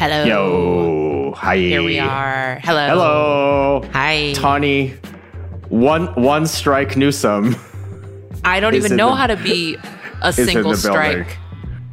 Hello. 0.00 0.24
Yo, 0.24 1.32
hi. 1.36 1.58
Here 1.58 1.82
we 1.82 1.98
are. 1.98 2.58
Hello. 2.64 2.88
Hello. 2.88 3.82
Hi. 3.92 4.32
Tawny. 4.32 4.94
One 5.68 6.06
one 6.14 6.46
strike 6.46 6.96
Newsom. 6.96 7.54
I 8.42 8.60
don't 8.60 8.74
even 8.74 8.96
know 8.96 9.10
the- 9.10 9.16
how 9.16 9.26
to 9.26 9.36
be 9.36 9.76
a 10.22 10.32
single 10.32 10.74
strike 10.74 11.36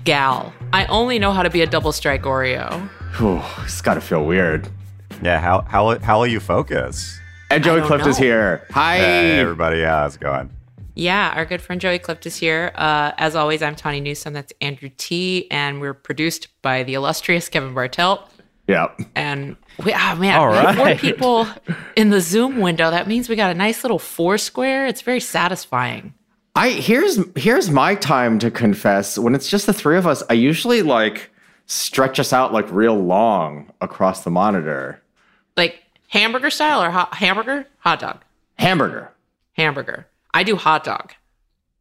gal. 0.06 0.54
I 0.72 0.86
only 0.86 1.20
know 1.20 1.34
how 1.34 1.44
to 1.44 1.50
be 1.50 1.62
a 1.64 1.68
double 1.68 1.92
strike 1.92 2.22
Oreo. 2.22 2.88
Whew, 3.18 3.42
it's 3.66 3.82
gotta 3.82 4.00
feel 4.00 4.26
weird. 4.26 4.70
Yeah, 5.22 5.42
how 5.42 5.64
how 5.68 6.00
how 6.00 6.20
will 6.20 6.28
you 6.28 6.40
focus? 6.40 7.20
And 7.52 7.62
Joey 7.62 7.80
don't 7.82 7.88
Clift 7.88 8.08
is 8.08 8.18
here. 8.18 8.66
Hi. 8.72 9.00
Hey 9.00 9.40
everybody, 9.42 9.80
yeah, 9.80 10.04
how's 10.04 10.16
it 10.16 10.22
going? 10.22 10.50
Yeah, 10.98 11.32
our 11.36 11.46
good 11.46 11.62
friend 11.62 11.80
Joey 11.80 12.00
Clift 12.00 12.26
is 12.26 12.38
here. 12.38 12.72
Uh, 12.74 13.12
as 13.20 13.36
always, 13.36 13.62
I'm 13.62 13.76
Tawny 13.76 14.00
Newsom. 14.00 14.34
That's 14.34 14.52
Andrew 14.62 14.90
T. 14.98 15.48
And 15.52 15.80
we're 15.80 15.94
produced 15.94 16.48
by 16.64 16.82
the 16.82 16.96
illustrious 16.96 17.50
Kevin 17.50 17.76
Bartelt. 17.76 18.28
Yep. 18.68 19.02
And 19.16 19.56
we, 19.86 19.94
oh 19.94 20.16
man, 20.16 20.40
All 20.40 20.52
have 20.52 20.76
four 20.76 20.96
people 20.96 21.48
in 21.96 22.10
the 22.10 22.20
Zoom 22.20 22.58
window. 22.58 22.90
That 22.90 23.08
means 23.08 23.30
we 23.30 23.36
got 23.36 23.52
a 23.52 23.54
nice 23.54 23.84
little 23.84 24.00
four 24.00 24.40
square. 24.40 24.88
It's 24.88 25.04
very 25.04 25.20
satisfying. 25.20 26.16
I 26.56 26.70
here's 26.70 27.20
here's 27.36 27.70
my 27.70 27.94
time 27.94 28.40
to 28.40 28.50
confess. 28.50 29.20
When 29.20 29.36
it's 29.36 29.48
just 29.48 29.68
the 29.68 29.74
three 29.74 29.98
of 29.98 30.08
us, 30.08 30.24
I 30.32 30.34
usually 30.34 30.82
like 30.82 31.30
stretch 31.68 32.20
us 32.20 32.34
out 32.34 32.54
like 32.54 32.72
real 32.72 32.96
long 32.96 33.72
across 33.82 34.24
the 34.24 34.32
monitor. 34.32 35.00
Like 35.56 35.84
hamburger 36.08 36.50
style 36.50 36.82
or 36.82 36.90
hot, 36.90 37.14
hamburger? 37.14 37.68
Hot 37.82 38.00
dog. 38.00 38.24
Hamburger. 38.58 39.12
Hamburger. 39.54 40.08
I 40.38 40.44
do 40.44 40.56
hot 40.56 40.84
dog. 40.84 41.14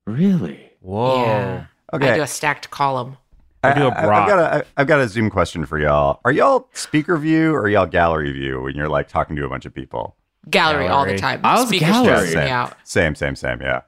Really? 0.06 0.70
Whoa. 0.81 1.27
Yeah. 1.27 1.67
Okay. 1.92 2.12
I 2.12 2.17
do 2.17 2.22
a 2.22 2.27
stacked 2.27 2.70
column. 2.70 3.19
I 3.62 3.75
do 3.75 3.86
a 3.86 3.91
I, 3.91 4.06
brat. 4.06 4.19
have 4.20 4.28
got 4.28 4.39
a 4.39 4.67
I've 4.78 4.86
got 4.86 5.00
a 5.00 5.08
Zoom 5.08 5.28
question 5.28 5.67
for 5.67 5.78
y'all. 5.78 6.20
Are 6.25 6.33
y'all 6.33 6.70
speaker 6.72 7.19
view 7.19 7.55
or 7.55 7.69
y'all 7.69 7.84
gallery 7.84 8.33
view 8.33 8.62
when 8.62 8.75
you're 8.75 8.89
like 8.89 9.08
talking 9.08 9.36
to 9.36 9.44
a 9.44 9.48
bunch 9.50 9.66
of 9.66 9.75
people? 9.75 10.16
Gallery, 10.48 10.89
all 10.89 11.05
the 11.05 11.19
time. 11.19 11.42
I 11.44 11.61
was 11.61 11.69
Speaker 11.69 11.84
gallery. 11.84 12.06
stresses 12.06 12.34
me 12.34 12.41
same, 12.41 12.48
out. 12.48 12.77
same, 12.84 13.14
same, 13.14 13.36
same. 13.36 13.61
Yeah. 13.61 13.83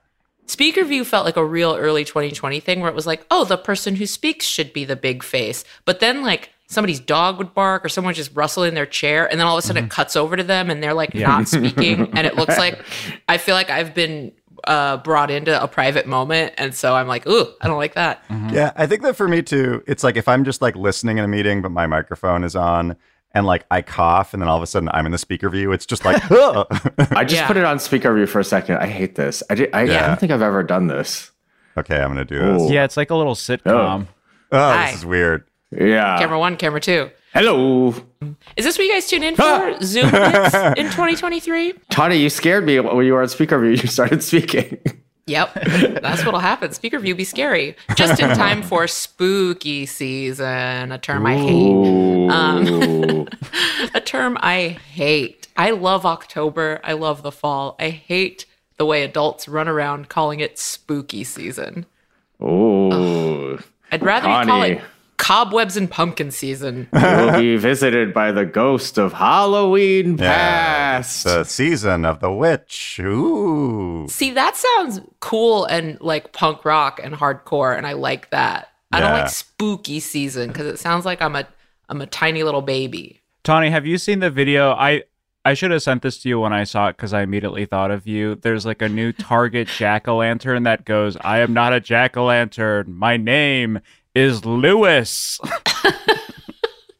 Speaker 0.45 0.83
view 0.83 1.03
felt 1.03 1.25
like 1.25 1.37
a 1.37 1.45
real 1.45 1.75
early 1.75 2.05
2020 2.05 2.59
thing 2.59 2.81
where 2.81 2.89
it 2.89 2.95
was 2.95 3.07
like, 3.07 3.25
oh, 3.31 3.45
the 3.45 3.57
person 3.57 3.95
who 3.95 4.05
speaks 4.05 4.45
should 4.45 4.71
be 4.71 4.85
the 4.85 4.95
big 4.95 5.23
face. 5.23 5.63
But 5.85 5.99
then 5.99 6.21
like 6.21 6.51
somebody's 6.69 6.99
dog 6.99 7.39
would 7.39 7.53
bark 7.53 7.83
or 7.83 7.89
someone 7.89 8.13
just 8.13 8.33
rustle 8.35 8.63
in 8.63 8.75
their 8.75 8.85
chair 8.85 9.29
and 9.29 9.39
then 9.39 9.47
all 9.47 9.57
of 9.57 9.63
a 9.63 9.67
sudden 9.67 9.83
it 9.83 9.87
mm-hmm. 9.87 9.95
cuts 9.95 10.15
over 10.15 10.35
to 10.35 10.43
them 10.43 10.69
and 10.69 10.83
they're 10.83 10.93
like 10.93 11.15
not 11.15 11.47
speaking 11.47 12.07
and 12.13 12.27
it 12.27 12.35
looks 12.35 12.57
like 12.59 12.79
I 13.27 13.39
feel 13.39 13.55
like 13.55 13.71
I've 13.71 13.95
been 13.95 14.31
uh, 14.65 14.97
brought 14.97 15.29
into 15.31 15.61
a 15.61 15.67
private 15.67 16.05
moment 16.07 16.53
and 16.57 16.73
so 16.75 16.95
I'm 16.95 17.07
like, 17.07 17.27
ooh, 17.27 17.47
I 17.61 17.67
don't 17.67 17.77
like 17.77 17.95
that. 17.95 18.23
Yeah, 18.51 18.71
I 18.75 18.85
think 18.87 19.01
that 19.03 19.15
for 19.15 19.27
me 19.27 19.41
too, 19.41 19.83
it's 19.87 20.03
like 20.03 20.15
if 20.17 20.27
I'm 20.27 20.43
just 20.43 20.61
like 20.61 20.75
listening 20.75 21.17
in 21.17 21.23
a 21.23 21.27
meeting, 21.27 21.61
but 21.61 21.71
my 21.71 21.87
microphone 21.87 22.43
is 22.43 22.55
on, 22.55 22.95
and 23.31 23.45
like 23.45 23.65
I 23.69 23.81
cough, 23.83 24.33
and 24.33 24.41
then 24.41 24.49
all 24.49 24.57
of 24.57 24.63
a 24.63 24.67
sudden 24.67 24.89
I'm 24.91 25.05
in 25.05 25.11
the 25.11 25.17
speaker 25.19 25.49
view. 25.49 25.71
It's 25.71 25.85
just 25.85 26.03
like, 26.03 26.19
"Ugh." 26.31 26.65
I 27.11 27.23
just 27.23 27.41
Yeah. 27.41 27.47
put 27.47 27.57
it 27.57 27.63
on 27.63 27.77
speaker 27.79 28.13
view 28.15 28.25
for 28.25 28.39
a 28.39 28.43
second. 28.43 28.77
I 28.77 28.87
hate 28.87 29.15
this. 29.15 29.43
I, 29.51 29.55
did, 29.55 29.69
I, 29.73 29.81
I 29.81 29.85
don't 30.07 30.19
think 30.19 30.31
I've 30.31 30.41
ever 30.41 30.63
done 30.63 30.87
this. 30.87 31.31
okay, 31.77 31.97
I'm 32.01 32.09
gonna 32.09 32.25
do 32.25 32.39
this. 32.39 32.61
Ooh. 32.63 32.73
Yeah, 32.73 32.85
it's 32.85 32.97
like 32.97 33.11
a 33.11 33.15
little 33.15 33.35
sitcom. 33.35 34.07
Oh, 34.51 34.57
Hi. 34.57 34.87
this 34.91 34.99
is 34.99 35.05
weird. 35.05 35.43
Yeah. 35.71 36.17
Camera 36.17 36.39
one, 36.39 36.57
camera 36.57 36.81
two. 36.81 37.11
Hello. 37.33 37.93
Is 38.57 38.65
this 38.65 38.77
what 38.77 38.85
you 38.85 38.91
guys 38.91 39.07
tune 39.07 39.21
in 39.23 39.35
for? 39.35 39.43
Ah. 39.43 39.77
Zoom 39.83 40.09
hits 40.09 40.55
in 40.79 40.85
2023? 40.91 41.73
Tawny, 41.91 42.15
you 42.17 42.29
scared 42.29 42.65
me 42.65 42.79
when 42.79 43.05
you 43.05 43.13
were 43.13 43.21
on 43.21 43.29
speaker 43.29 43.59
view. 43.59 43.69
You 43.81 43.87
started 43.87 44.23
speaking. 44.23 44.79
Yep, 45.27 45.53
that's 46.01 46.25
what'll 46.25 46.39
happen. 46.39 46.71
Speaker 46.71 46.97
view 46.97 47.13
be 47.13 47.23
scary. 47.23 47.75
Just 47.95 48.19
in 48.19 48.35
time 48.35 48.63
for 48.63 48.87
spooky 48.87 49.85
season, 49.85 50.91
a 50.91 50.97
term 50.97 51.23
I 51.27 51.35
hate. 51.37 51.71
Ooh. 51.71 52.29
Um, 52.29 53.27
a 53.93 54.01
term 54.01 54.39
I 54.41 54.69
hate. 54.91 55.47
I 55.55 55.69
love 55.69 56.03
October. 56.07 56.79
I 56.83 56.93
love 56.93 57.21
the 57.21 57.31
fall. 57.31 57.75
I 57.79 57.89
hate 57.89 58.47
the 58.77 58.85
way 58.85 59.03
adults 59.03 59.47
run 59.47 59.67
around 59.67 60.09
calling 60.09 60.39
it 60.39 60.57
spooky 60.57 61.23
season. 61.23 61.85
Oh. 62.39 63.59
I'd 63.91 64.01
rather 64.01 64.29
you 64.29 64.45
call 64.45 64.63
it 64.63 64.81
cobwebs 65.19 65.77
and 65.77 65.91
pumpkin 65.91 66.31
season. 66.31 66.87
You'll 66.93 67.33
be 67.33 67.57
visited 67.57 68.13
by 68.13 68.31
the 68.31 68.45
ghost 68.45 68.97
of 68.97 69.13
Halloween 69.13 70.17
past. 70.17 71.25
Yeah, 71.27 71.37
The 71.39 71.43
season 71.43 72.05
of 72.05 72.21
the 72.21 72.31
witch. 72.31 72.99
Ooh. 72.99 74.07
See, 74.09 74.31
that 74.31 74.55
sounds 74.55 75.01
cool 75.19 75.65
and 75.65 76.01
like 76.01 76.33
punk 76.33 76.65
rock 76.65 76.99
and 77.03 77.13
hardcore, 77.13 77.77
and 77.77 77.85
I 77.85 77.93
like 77.93 78.31
that. 78.31 78.69
Yeah. 78.91 78.97
I 78.97 79.01
don't 79.01 79.13
like 79.13 79.29
spooky 79.29 79.99
season 79.99 80.47
because 80.47 80.65
it 80.65 80.79
sounds 80.79 81.05
like 81.05 81.21
I'm 81.21 81.35
a 81.35 81.47
I'm 81.89 82.01
a 82.01 82.07
tiny 82.07 82.41
little 82.41 82.63
baby. 82.63 83.21
Tawny, 83.43 83.69
have 83.69 83.85
you 83.85 83.97
seen 83.99 84.19
the 84.19 84.31
video? 84.31 84.71
I 84.71 85.03
I 85.45 85.53
should 85.53 85.71
have 85.71 85.81
sent 85.83 86.01
this 86.01 86.17
to 86.19 86.29
you 86.29 86.39
when 86.39 86.53
I 86.53 86.63
saw 86.63 86.87
it 86.87 86.97
because 86.97 87.13
I 87.13 87.21
immediately 87.21 87.65
thought 87.65 87.91
of 87.91 88.07
you. 88.07 88.35
There's 88.35 88.65
like 88.65 88.81
a 88.81 88.89
new 88.89 89.11
Target 89.11 89.67
jack 89.77 90.07
o' 90.07 90.17
lantern 90.17 90.63
that 90.63 90.85
goes, 90.85 91.17
I 91.21 91.39
am 91.39 91.53
not 91.53 91.73
a 91.73 91.79
jack 91.79 92.17
o' 92.17 92.25
lantern. 92.25 92.93
My 92.93 93.17
name 93.17 93.79
is 94.19 94.45
Lewis. 94.45 95.39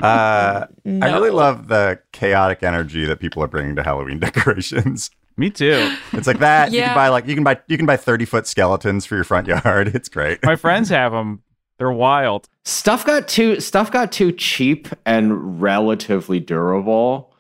Uh, 0.02 0.66
I 0.86 1.12
really 1.12 1.30
love 1.30 1.68
the 1.68 2.00
chaotic 2.14 2.64
energy 2.64 3.06
that 3.06 3.20
people 3.20 3.44
are 3.44 3.48
bringing 3.48 3.76
to 3.76 3.84
Halloween 3.84 4.18
decorations. 4.22 5.12
Me 5.36 5.50
too. 5.50 5.94
It's 6.14 6.26
like 6.26 6.40
that. 6.40 6.72
You 6.72 6.82
can 6.82 6.96
buy 6.96 7.10
like 7.10 7.28
you 7.28 7.36
can 7.36 7.44
buy 7.44 7.60
you 7.68 7.76
can 7.76 7.86
buy 7.86 7.98
thirty 7.98 8.24
foot 8.24 8.48
skeletons 8.48 9.06
for 9.06 9.16
your 9.16 9.26
front 9.26 9.48
yard. 9.48 9.90
It's 9.96 10.08
great. 10.08 10.40
My 10.44 10.56
friends 10.56 10.88
have 10.88 11.12
them. 11.12 11.44
They're 11.80 11.92
wild. 11.92 12.48
stuff 12.64 13.06
got 13.06 13.28
too 13.28 13.60
stuff 13.60 13.92
got 13.92 14.14
too 14.14 14.32
cheap 14.32 14.88
and 15.06 15.62
relatively 15.62 16.40
durable. 16.40 17.34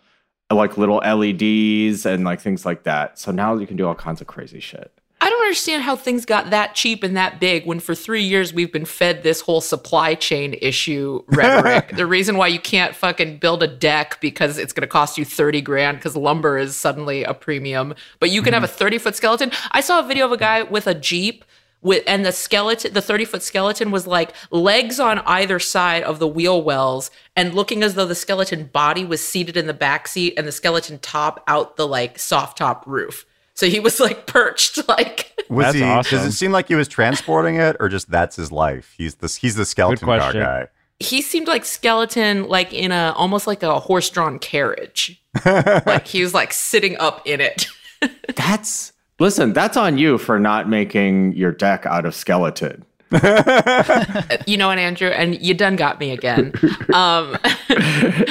Like 0.51 0.77
little 0.77 0.97
LEDs 0.97 2.05
and 2.05 2.25
like 2.25 2.41
things 2.41 2.65
like 2.65 2.83
that. 2.83 3.19
So 3.19 3.31
now 3.31 3.55
you 3.55 3.67
can 3.67 3.77
do 3.77 3.87
all 3.87 3.95
kinds 3.95 4.19
of 4.19 4.27
crazy 4.27 4.59
shit. 4.59 4.98
I 5.29 5.31
don't 5.31 5.43
understand 5.43 5.83
how 5.83 5.95
things 5.95 6.25
got 6.25 6.49
that 6.49 6.73
cheap 6.73 7.03
and 7.03 7.15
that 7.15 7.39
big 7.39 7.67
when 7.67 7.79
for 7.79 7.93
three 7.93 8.23
years 8.23 8.51
we've 8.51 8.71
been 8.71 8.83
fed 8.83 9.21
this 9.21 9.41
whole 9.41 9.61
supply 9.61 10.15
chain 10.15 10.55
issue 10.59 11.23
rhetoric. 11.27 11.95
the 11.95 12.07
reason 12.07 12.35
why 12.35 12.47
you 12.47 12.57
can't 12.57 12.95
fucking 12.95 13.37
build 13.37 13.61
a 13.61 13.67
deck 13.67 14.19
because 14.21 14.57
it's 14.57 14.73
going 14.73 14.81
to 14.81 14.87
cost 14.87 15.19
you 15.19 15.25
30 15.25 15.61
grand 15.61 15.99
because 15.99 16.15
lumber 16.15 16.57
is 16.57 16.75
suddenly 16.75 17.23
a 17.23 17.35
premium, 17.35 17.93
but 18.19 18.31
you 18.31 18.41
can 18.41 18.55
have 18.55 18.63
a 18.63 18.67
mm-hmm. 18.67 18.75
30 18.75 18.97
foot 18.97 19.15
skeleton. 19.15 19.51
I 19.69 19.81
saw 19.81 19.99
a 19.99 20.07
video 20.07 20.25
of 20.25 20.31
a 20.31 20.37
guy 20.37 20.63
with 20.63 20.87
a 20.87 20.95
Jeep. 20.95 21.45
With, 21.81 22.03
and 22.07 22.25
the 22.25 22.33
skeleton, 22.33 22.93
the 22.93 23.01
30 23.01 23.23
foot 23.25 23.43
skeleton 23.43 23.91
was 23.91 24.07
like 24.07 24.33
legs 24.49 24.99
on 24.99 25.19
either 25.19 25.59
side 25.59 26.03
of 26.03 26.19
the 26.19 26.27
wheel 26.27 26.61
wells 26.61 27.09
and 27.37 27.53
looking 27.53 27.83
as 27.83 27.93
though 27.93 28.07
the 28.07 28.15
skeleton 28.15 28.65
body 28.65 29.05
was 29.05 29.25
seated 29.25 29.55
in 29.55 29.67
the 29.67 29.73
back 29.73 30.07
seat 30.07 30.33
and 30.37 30.45
the 30.45 30.51
skeleton 30.51 30.97
top 30.99 31.41
out 31.47 31.77
the 31.77 31.87
like 31.87 32.17
soft 32.17 32.57
top 32.57 32.83
roof. 32.87 33.25
So 33.59 33.67
he 33.67 33.81
was 33.81 33.99
like 33.99 34.25
perched 34.25 34.87
like 34.87 35.33
Was 35.49 35.65
That's 35.65 35.75
he? 35.77 35.83
awesome. 35.83 36.17
Does 36.19 36.27
it 36.27 36.31
seem 36.31 36.53
like 36.53 36.69
he 36.69 36.75
was 36.75 36.87
transporting 36.87 37.55
it, 37.57 37.75
or 37.81 37.89
just 37.89 38.09
that's 38.09 38.37
his 38.37 38.53
life? 38.53 38.93
He's 38.97 39.15
this. 39.15 39.35
He's 39.35 39.55
the 39.55 39.65
skeleton 39.65 40.05
car 40.07 40.31
guy. 40.31 40.67
he 40.99 41.21
seemed 41.21 41.47
like 41.49 41.65
skeleton 41.65 42.47
like 42.47 42.71
in 42.73 42.93
a 42.93 43.11
almost 43.17 43.47
like 43.47 43.61
a 43.61 43.77
horse-drawn 43.81 44.39
carriage 44.39 45.21
like 45.45 46.07
he 46.07 46.21
was 46.21 46.33
like 46.33 46.53
sitting 46.53 46.95
up 46.99 47.21
in 47.25 47.41
it 47.41 47.67
That's 48.37 48.93
listen, 49.19 49.51
that's 49.51 49.75
on 49.75 49.97
you 49.97 50.17
for 50.17 50.39
not 50.39 50.69
making 50.69 51.33
your 51.33 51.51
deck 51.51 51.85
out 51.85 52.05
of 52.05 52.15
skeleton. 52.15 52.85
you 53.11 54.55
know 54.55 54.67
what 54.67 54.77
andrew 54.77 55.09
and 55.09 55.41
you 55.41 55.53
done 55.53 55.75
got 55.75 55.99
me 55.99 56.11
again 56.11 56.53
um 56.93 57.35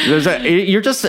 There's 0.06 0.26
a 0.26 0.48
you're 0.48 0.80
just 0.80 1.04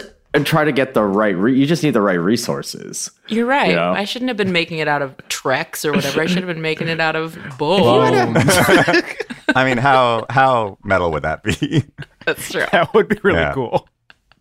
trying 0.45 0.67
to 0.67 0.71
get 0.71 0.93
the 0.93 1.03
right 1.03 1.35
re- 1.35 1.57
you 1.57 1.65
just 1.65 1.83
need 1.83 1.91
the 1.91 2.01
right 2.01 2.13
resources. 2.13 3.09
you're 3.27 3.45
right 3.47 3.71
Yeah. 3.71 3.91
i 3.91 4.03
shouldn't 4.05 4.29
have 4.29 4.37
been 4.37 4.51
making 4.51 4.77
it 4.79 4.87
out 4.87 5.01
of 5.01 5.15
trex 5.27 5.83
or 5.85 5.91
whatever 5.91 6.21
i 6.21 6.25
should 6.27 6.37
have 6.37 6.47
been 6.47 6.61
making 6.61 6.87
it 6.87 6.99
out 6.99 7.15
of 7.15 7.37
bull 7.57 7.79
Boom. 7.79 8.35
I 9.55 9.65
mean, 9.65 9.77
how 9.79 10.25
how 10.29 10.77
metal 10.83 11.11
would 11.11 11.23
that 11.23 11.41
be? 11.43 11.83
that's 12.25 12.51
true 12.51 12.65
that 12.71 12.93
would 12.93 13.07
be 13.09 13.17
really 13.23 13.39
Yeah. 13.39 13.53
cool. 13.53 13.89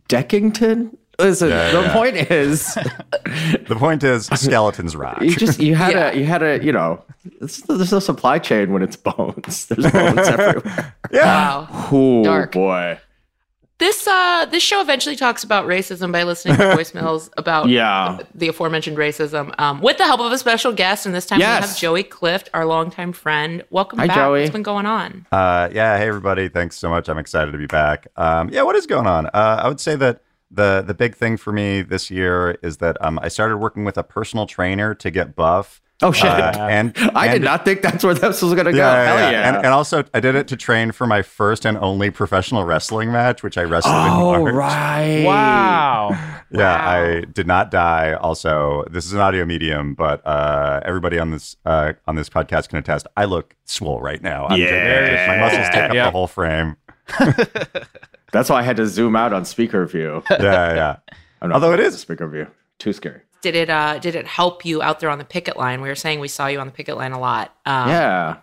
Deckington? 0.08 0.96
Listen, 1.19 1.49
Yeah, 1.49 1.70
the 1.73 1.81
yeah. 1.82 1.93
point 1.93 2.17
is 2.17 2.75
The 2.75 3.76
point 3.76 4.05
is, 4.05 4.26
skeletons 4.26 4.94
rock. 4.94 5.20
you 5.23 5.34
just 5.34 5.58
you 5.61 5.75
had 5.75 5.93
Yeah. 5.93 6.11
a 6.11 6.14
you 6.19 6.25
had 6.26 6.43
a 6.43 6.62
you 6.64 6.73
know 6.73 7.02
there's 7.41 7.91
no 7.93 7.99
supply 7.99 8.38
chain 8.38 8.73
when 8.73 8.82
it's 8.82 8.96
bones. 8.96 9.67
There's 9.67 9.91
bones 9.91 10.29
everywhere. 10.29 10.94
Yeah. 11.11 11.25
wow 11.67 11.93
Ooh, 11.93 12.23
Dark. 12.23 12.52
boy. 12.52 12.99
This 13.78 14.06
uh 14.08 14.46
this 14.50 14.62
show 14.62 14.80
eventually 14.80 15.14
talks 15.16 15.44
about 15.44 15.66
racism 15.66 16.10
by 16.12 16.25
listening 16.25 16.56
to 16.56 16.62
voicemails 16.76 17.30
about 17.36 17.69
Yeah. 17.69 18.19
the 18.34 18.48
aforementioned 18.48 18.96
racism 18.96 19.54
um, 19.58 19.80
with 19.80 19.98
the 19.98 20.04
help 20.04 20.20
of 20.20 20.32
a 20.32 20.38
special 20.38 20.72
guest 20.72 21.06
and 21.06 21.14
this 21.14 21.26
time 21.26 21.38
we 21.38 21.44
Yes. 21.44 21.69
have 21.70 21.78
joey 21.78 22.02
clift 22.02 22.48
our 22.54 22.66
longtime 22.66 23.12
friend 23.12 23.62
welcome 23.70 23.98
Hi, 24.00 24.06
back 24.08 24.16
Joey. 24.16 24.40
what's 24.40 24.50
been 24.52 24.62
going 24.62 24.86
on 24.86 25.26
Uh, 25.30 25.69
yeah, 25.72 25.96
hey 25.98 26.08
everybody, 26.08 26.48
thanks 26.48 26.76
so 26.76 26.88
much. 26.88 27.08
I'm 27.08 27.19
excited 27.19 27.52
to 27.52 27.58
be 27.58 27.66
back. 27.66 28.08
Um, 28.16 28.48
yeah, 28.50 28.62
what 28.62 28.75
is 28.76 28.86
going 28.86 29.06
on? 29.06 29.26
Uh, 29.26 29.60
I 29.62 29.69
would 29.69 29.81
say 29.81 29.94
that 29.96 30.22
the 30.50 30.82
the 30.86 30.94
big 30.94 31.14
thing 31.14 31.36
for 31.36 31.52
me 31.52 31.82
this 31.82 32.10
year 32.10 32.58
is 32.62 32.78
that 32.78 32.96
um, 33.04 33.19
I 33.22 33.28
started 33.28 33.58
working 33.58 33.84
with 33.84 33.98
a 33.98 34.02
personal 34.02 34.46
trainer 34.46 34.94
to 34.94 35.10
get 35.10 35.36
buff. 35.36 35.81
Oh 36.00 36.12
shit! 36.12 36.26
Uh, 36.30 36.52
and 36.70 36.92
I 37.14 37.26
and- 37.26 37.32
did 37.34 37.42
not 37.42 37.64
think 37.64 37.82
that's 37.82 38.04
where 38.04 38.14
this 38.14 38.40
was 38.40 38.54
gonna 38.54 38.70
go. 38.72 38.78
Yeah, 38.78 39.04
Hell 39.04 39.18
yeah, 39.18 39.30
yeah! 39.30 39.48
And, 39.48 39.56
and 39.58 39.66
also, 39.66 40.04
I 40.14 40.20
did 40.20 40.36
it 40.36 40.46
to 40.48 40.56
train 40.56 40.92
for 40.92 41.06
my 41.06 41.22
first 41.22 41.64
and 41.64 41.76
only 41.78 42.10
professional 42.10 42.64
wrestling 42.64 43.10
match, 43.10 43.42
which 43.42 43.58
I 43.58 43.62
wrestled 43.64 43.94
oh 43.96 44.34
in 44.34 44.42
March. 44.42 44.54
right! 44.54 45.24
Wow. 45.24 46.10
Yeah, 46.50 46.60
Wow. 46.60 46.90
I 47.18 47.20
did 47.32 47.46
not 47.46 47.70
die. 47.72 48.12
Also, 48.14 48.84
this 48.90 49.06
is 49.06 49.12
an 49.12 49.20
audio 49.20 49.44
medium, 49.44 49.94
but 49.94 50.24
uh, 50.26 50.80
everybody 50.84 51.18
on 51.18 51.30
this 51.32 51.56
uh, 51.66 51.94
on 52.06 52.14
this 52.14 52.28
podcast 52.28 52.68
can 52.68 52.78
attest. 52.78 53.06
I 53.16 53.24
look 53.24 53.56
swole 53.64 54.00
right 54.00 54.22
now. 54.22 54.46
I'm 54.46 54.58
Yeah. 54.60 54.66
gigantic. 54.70 55.28
my 55.28 55.36
muscles 55.38 55.68
take 55.74 55.90
up 55.90 55.94
Yeah. 55.94 56.04
the 56.04 56.10
whole 56.12 56.26
frame. 56.28 56.76
That's 58.32 58.50
why 58.50 58.60
I 58.60 58.62
had 58.62 58.76
to 58.76 58.86
zoom 58.86 59.16
out 59.16 59.32
on 59.32 59.44
speaker 59.44 59.84
view. 59.86 60.22
Yeah, 60.30 60.74
yeah. 60.74 60.96
Although 61.52 61.72
it 61.72 61.80
it 61.80 61.86
is- 61.86 61.94
is 61.94 62.00
speaker 62.00 62.28
view, 62.28 62.46
too 62.78 62.92
scary. 62.92 63.22
Did 63.40 63.55
it 63.55 63.70
uh 63.70 63.99
did 63.99 64.14
it 64.14 64.26
help 64.26 64.64
you 64.64 64.82
out 64.82 65.00
there 65.00 65.11
on 65.11 65.19
the 65.19 65.25
picket 65.25 65.56
line? 65.56 65.81
We 65.81 65.88
were 65.88 65.94
saying 65.94 66.20
we 66.20 66.29
saw 66.29 66.46
you 66.46 66.58
on 66.61 66.67
the 66.67 66.73
picket 66.73 66.96
line 66.96 67.12
a 67.12 67.20
lot. 67.20 67.55
Um, 67.64 67.88
yeah. 67.88 68.37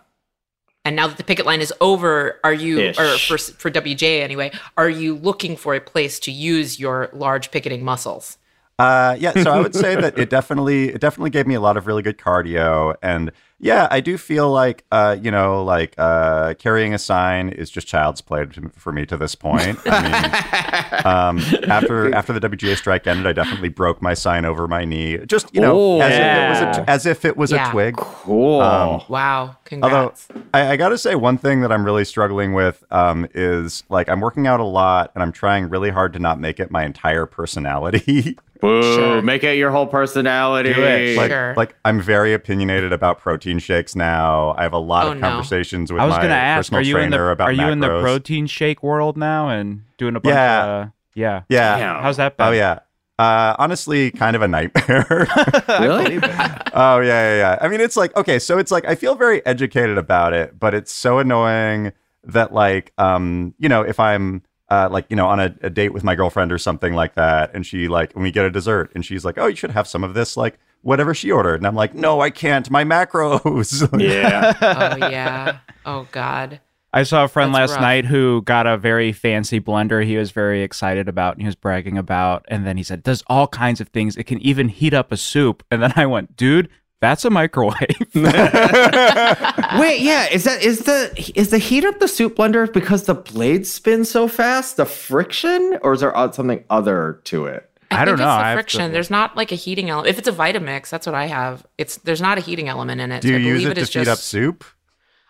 And 0.84 0.94
now 0.94 1.08
that 1.08 1.16
the 1.16 1.24
picket 1.24 1.46
line 1.46 1.60
is 1.60 1.72
over, 1.80 2.38
are 2.44 2.54
you 2.54 2.78
Ish. 2.78 2.98
or 2.98 3.18
for 3.18 3.38
for 3.38 3.70
WGA 3.70 4.22
anyway, 4.22 4.52
are 4.76 4.88
you 4.88 5.16
looking 5.16 5.56
for 5.56 5.74
a 5.74 5.80
place 5.80 6.20
to 6.20 6.30
use 6.30 6.78
your 6.78 7.10
large 7.12 7.50
picketing 7.50 7.84
muscles? 7.84 8.38
Uh, 8.78 9.16
yeah, 9.18 9.32
so 9.32 9.50
I 9.50 9.60
would 9.60 9.74
say 9.74 9.96
that 9.96 10.18
it 10.18 10.28
definitely 10.28 10.90
it 10.90 11.00
definitely 11.00 11.30
gave 11.30 11.46
me 11.46 11.54
a 11.54 11.60
lot 11.60 11.76
of 11.76 11.86
really 11.86 12.02
good 12.02 12.18
cardio, 12.18 12.94
and 13.02 13.32
yeah, 13.58 13.88
I 13.90 14.00
do 14.00 14.18
feel 14.18 14.50
like 14.50 14.84
uh, 14.92 15.16
you 15.20 15.30
know, 15.30 15.64
like 15.64 15.94
uh, 15.98 16.54
carrying 16.58 16.92
a 16.94 16.98
sign 16.98 17.48
is 17.48 17.70
just 17.70 17.86
child's 17.86 18.20
play 18.20 18.44
to, 18.44 18.68
for 18.76 18.92
me 18.92 19.06
to 19.06 19.16
this 19.16 19.34
point. 19.34 19.78
I 19.86 20.02
mean, 20.02 21.04
um, 21.06 21.38
after 21.70 22.14
after 22.14 22.32
the 22.38 22.40
WGA 22.48 22.76
strike 22.76 23.06
ended, 23.06 23.26
I 23.26 23.32
definitely 23.32 23.68
broke 23.70 24.02
my 24.02 24.14
sign 24.14 24.44
over 24.44 24.68
my 24.68 24.84
knee, 24.84 25.18
just 25.26 25.54
you 25.54 25.60
know, 25.60 25.74
Oh. 25.76 26.00
as 26.00 26.12
if 26.12 26.20
it 26.36 26.48
was 26.50 26.60
a 26.76 26.80
t- 26.80 26.84
as 26.92 27.06
if 27.06 27.24
it 27.24 27.36
was 27.36 27.52
Yeah. 27.52 27.68
a 27.68 27.72
twig. 27.72 27.96
Cool. 27.96 28.60
Um, 28.60 29.02
Wow, 29.08 29.56
Although. 29.82 30.12
I, 30.52 30.72
I 30.72 30.76
got 30.76 30.90
to 30.90 30.98
say, 30.98 31.14
one 31.14 31.38
thing 31.38 31.60
that 31.60 31.72
I'm 31.72 31.84
really 31.84 32.04
struggling 32.04 32.52
with 32.52 32.84
um, 32.90 33.26
is 33.34 33.84
like 33.88 34.08
I'm 34.08 34.20
working 34.20 34.46
out 34.46 34.60
a 34.60 34.64
lot 34.64 35.12
and 35.14 35.22
I'm 35.22 35.32
trying 35.32 35.68
really 35.68 35.90
hard 35.90 36.12
to 36.14 36.18
not 36.18 36.40
make 36.40 36.60
it 36.60 36.70
my 36.70 36.84
entire 36.84 37.26
personality. 37.26 38.36
Boo! 38.60 38.82
Sure. 38.94 39.20
Make 39.20 39.44
it 39.44 39.58
your 39.58 39.70
whole 39.70 39.86
personality. 39.86 40.72
Do 40.72 40.82
it. 40.82 41.14
like, 41.18 41.30
Sure. 41.30 41.52
like 41.58 41.74
I'm 41.84 42.00
very 42.00 42.32
opinionated 42.32 42.90
about 42.90 43.20
protein 43.20 43.45
shakes 43.58 43.94
now. 43.96 44.54
I 44.58 44.62
have 44.62 44.72
a 44.72 44.78
lot 44.78 45.06
Oh, 45.06 45.12
of 45.12 45.18
no. 45.18 45.28
conversations 45.28 45.92
with 45.92 46.00
I 46.00 46.06
was 46.06 46.16
my 46.16 46.22
gonna 46.22 46.34
ask, 46.34 46.70
personal 46.70 46.80
are 46.80 46.82
you 46.84 46.96
in 46.98 47.10
the 47.10 47.16
trainer 47.16 47.30
about 47.30 47.48
are 47.48 47.52
you 47.52 47.68
in 47.68 47.80
the 47.80 48.00
protein 48.00 48.46
shake 48.46 48.82
world 48.82 49.16
now 49.16 49.48
and 49.48 49.82
doing 49.98 50.16
a 50.16 50.20
bunch 50.20 50.34
Yeah. 50.34 50.64
of 50.64 50.86
uh, 50.86 50.90
yeah. 51.14 51.42
Yeah. 51.48 51.78
Damn. 51.78 52.02
How's 52.02 52.16
that 52.18 52.36
been? 52.36 52.46
Oh 52.48 52.50
yeah. 52.52 52.80
Uh, 53.18 53.56
honestly, 53.58 54.10
kind 54.10 54.36
of 54.36 54.42
a 54.42 54.48
nightmare. 54.48 55.26
Really? 55.80 56.18
Oh 56.78 57.00
yeah, 57.00 57.30
yeah, 57.30 57.36
yeah. 57.38 57.58
I 57.62 57.68
mean, 57.68 57.80
it's 57.80 57.96
like 57.96 58.14
okay, 58.16 58.38
so 58.38 58.58
it's 58.58 58.70
like 58.70 58.84
I 58.84 58.94
feel 58.96 59.14
very 59.14 59.44
educated 59.46 59.96
about 59.96 60.34
it, 60.34 60.58
but 60.58 60.74
it's 60.74 60.92
so 60.92 61.18
annoying 61.18 61.92
that 62.24 62.52
like, 62.52 62.92
um, 62.98 63.54
you 63.58 63.68
know, 63.70 63.80
if 63.80 63.98
I'm 63.98 64.42
uh, 64.68 64.88
like, 64.90 65.06
you 65.08 65.16
know, 65.16 65.26
on 65.26 65.40
a, 65.40 65.54
a 65.62 65.70
date 65.70 65.94
with 65.94 66.04
my 66.04 66.14
girlfriend 66.14 66.52
or 66.52 66.58
something 66.58 66.92
like 66.92 67.14
that, 67.14 67.52
and 67.54 67.64
she 67.64 67.88
like, 67.88 68.12
when 68.14 68.22
we 68.24 68.30
get 68.30 68.44
a 68.44 68.50
dessert, 68.50 68.90
and 68.94 69.06
she's 69.06 69.24
like, 69.24 69.38
oh, 69.38 69.46
you 69.46 69.56
should 69.56 69.70
have 69.70 69.86
some 69.86 70.04
of 70.04 70.12
this, 70.12 70.36
like 70.36 70.58
whatever 70.86 71.14
she 71.14 71.30
ordered, 71.32 71.56
and 71.56 71.66
I'm 71.66 71.74
like, 71.74 71.94
no, 71.94 72.20
I 72.20 72.30
can't, 72.30 72.70
my 72.70 72.84
macros. 72.84 73.88
yeah. 74.00 74.54
oh 74.62 74.96
yeah. 75.10 75.58
Oh 75.84 76.06
god. 76.12 76.60
I 76.92 77.02
saw 77.02 77.24
a 77.24 77.28
friend 77.28 77.52
That's 77.52 77.72
last 77.72 77.72
rough. 77.72 77.82
night 77.82 78.04
who 78.06 78.40
got 78.42 78.66
a 78.66 78.78
very 78.78 79.12
fancy 79.12 79.60
blender 79.60 80.02
he 80.02 80.16
was 80.16 80.30
very 80.30 80.62
excited 80.62 81.08
about 81.08 81.34
and 81.34 81.42
he 81.42 81.46
was 81.46 81.54
bragging 81.54 81.98
about. 81.98 82.46
And 82.48 82.66
then 82.66 82.78
he 82.78 82.82
said, 82.82 83.02
does 83.02 83.22
all 83.26 83.48
kinds 83.48 83.82
of 83.82 83.88
things. 83.88 84.16
It 84.16 84.24
can 84.24 84.38
even 84.38 84.70
heat 84.70 84.94
up 84.94 85.12
a 85.12 85.18
soup. 85.18 85.62
And 85.70 85.82
then 85.82 85.92
I 85.94 86.06
went, 86.06 86.36
dude, 86.36 86.70
that's 87.00 87.26
a 87.26 87.30
microwave. 87.30 87.74
Wait, 88.14 90.00
yeah. 90.00 90.26
Is 90.30 90.44
that 90.44 90.60
is 90.62 90.84
the 90.84 91.32
is 91.34 91.50
the 91.50 91.58
heat 91.58 91.84
up 91.84 91.98
the 91.98 92.08
soup 92.08 92.36
blender 92.36 92.72
because 92.72 93.02
the 93.02 93.14
blades 93.14 93.70
spin 93.70 94.06
so 94.06 94.26
fast? 94.26 94.78
The 94.78 94.86
friction, 94.86 95.78
or 95.82 95.92
is 95.92 96.00
there 96.00 96.14
something 96.32 96.64
other 96.70 97.20
to 97.24 97.44
it? 97.44 97.65
I 97.90 98.04
don't 98.04 98.16
think 98.16 98.26
know. 98.26 98.34
It's 98.34 98.38
the 98.38 98.44
I 98.44 98.48
have 98.50 98.56
to- 98.58 98.62
friction. 98.62 98.92
There's 98.92 99.10
not 99.10 99.36
like 99.36 99.52
a 99.52 99.54
heating 99.54 99.90
element. 99.90 100.10
If 100.10 100.18
it's 100.18 100.28
a 100.28 100.32
Vitamix, 100.32 100.90
that's 100.90 101.06
what 101.06 101.14
I 101.14 101.26
have. 101.26 101.66
It's 101.78 101.96
there's 101.98 102.20
not 102.20 102.38
a 102.38 102.40
heating 102.40 102.68
element 102.68 103.00
in 103.00 103.12
it. 103.12 103.22
Do 103.22 103.28
you 103.28 103.36
I 103.36 103.38
use 103.38 103.62
believe 103.62 103.66
it 103.68 103.70
it 103.72 103.74
to 103.76 103.80
is 103.82 103.88
feed 103.88 104.04
just. 104.04 104.10
up 104.10 104.18
soup? 104.18 104.64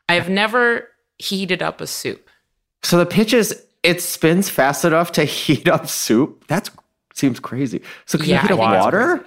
I 0.08 0.14
have 0.14 0.28
never 0.28 0.88
heated 1.18 1.62
up 1.62 1.80
a 1.80 1.86
soup. 1.86 2.30
So 2.82 2.98
the 2.98 3.06
pitch 3.06 3.32
is 3.32 3.62
it 3.82 4.00
spins 4.02 4.48
fast 4.48 4.84
enough 4.84 5.12
to 5.12 5.24
heat 5.24 5.68
up 5.68 5.88
soup. 5.88 6.46
That 6.48 6.70
seems 7.14 7.40
crazy. 7.40 7.82
So 8.06 8.18
can 8.18 8.28
Yeah, 8.28 8.36
you 8.42 8.48
heat 8.48 8.50
I 8.60 8.76
up 8.76 8.84
water? 8.84 9.26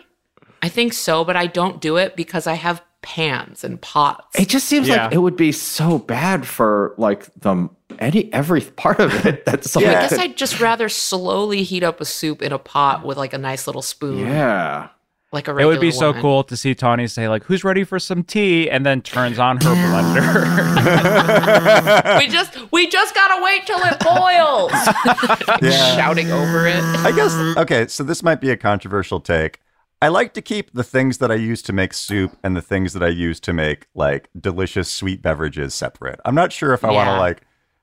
I 0.61 0.69
think 0.69 0.93
so, 0.93 1.23
but 1.23 1.35
I 1.35 1.47
don't 1.47 1.79
do 1.81 1.97
it 1.97 2.15
because 2.15 2.45
I 2.47 2.53
have 2.55 2.81
pans 3.01 3.63
and 3.63 3.79
pots. 3.81 4.37
It 4.39 4.49
just 4.49 4.67
seems 4.67 4.87
Yeah. 4.87 5.05
like 5.05 5.13
it 5.13 5.19
would 5.19 5.35
be 5.37 5.51
so 5.51 5.99
bad 5.99 6.45
for 6.45 6.93
like 6.97 7.27
the 7.39 7.69
any 7.97 8.31
every 8.33 8.61
part 8.61 8.99
of 8.99 9.25
it. 9.25 9.45
That's 9.45 9.71
something. 9.71 9.89
I 9.89 10.01
guess 10.01 10.13
I'd 10.17 10.37
just 10.37 10.59
rather 10.59 10.89
slowly 10.89 11.63
heat 11.63 11.83
up 11.83 11.99
a 12.01 12.05
soup 12.05 12.41
in 12.41 12.51
a 12.51 12.59
pot 12.59 13.05
with 13.05 13.17
like 13.17 13.33
a 13.33 13.37
nice 13.37 13.67
little 13.67 13.81
spoon, 13.81 14.19
yeah. 14.27 14.89
like 15.31 15.47
a 15.47 15.57
It 15.57 15.65
would 15.65 15.79
be 15.81 15.91
so 15.91 16.07
woman. 16.07 16.21
cool 16.21 16.43
to 16.45 16.55
see 16.57 16.75
Tawny 16.75 17.07
say, 17.07 17.27
like, 17.29 17.43
who's 17.43 17.63
ready 17.63 17.83
for 17.83 17.99
some 17.99 18.23
tea? 18.23 18.69
And 18.69 18.85
then 18.85 19.01
turns 19.01 19.39
on 19.39 19.57
her 19.57 19.73
blender. 19.75 20.45
we 22.19 22.27
just 22.27 22.57
we 22.71 22.87
just 22.87 23.15
gotta 23.15 23.41
wait 23.43 23.65
till 23.65 23.79
it 23.79 23.99
boils. 23.99 24.71
Yeah. 25.61 25.95
Shouting 25.95 26.31
over 26.31 26.67
it. 26.67 26.83
I 26.83 27.11
guess 27.15 27.33
okay, 27.57 27.87
so 27.87 28.03
this 28.03 28.23
might 28.23 28.41
be 28.41 28.49
a 28.51 28.57
controversial 28.57 29.19
take. 29.19 29.59
I 30.01 30.07
like 30.07 30.33
to 30.35 30.41
keep 30.41 30.71
the 30.73 30.83
things 30.83 31.17
that 31.17 31.29
I 31.31 31.35
use 31.35 31.61
to 31.63 31.73
make 31.73 31.93
soup 31.93 32.37
and 32.43 32.55
the 32.55 32.61
things 32.61 32.93
that 32.93 33.03
I 33.03 33.09
use 33.09 33.39
to 33.41 33.53
make 33.53 33.87
like 33.95 34.29
delicious 34.39 34.89
sweet 34.89 35.21
beverages 35.21 35.73
separate. 35.75 36.19
I'm 36.25 36.35
not 36.35 36.53
sure 36.53 36.73
if 36.73 36.83
I 36.85 36.91
want 36.91 37.07
to 37.07 37.11
Yeah. 37.13 37.19
like 37.19 37.41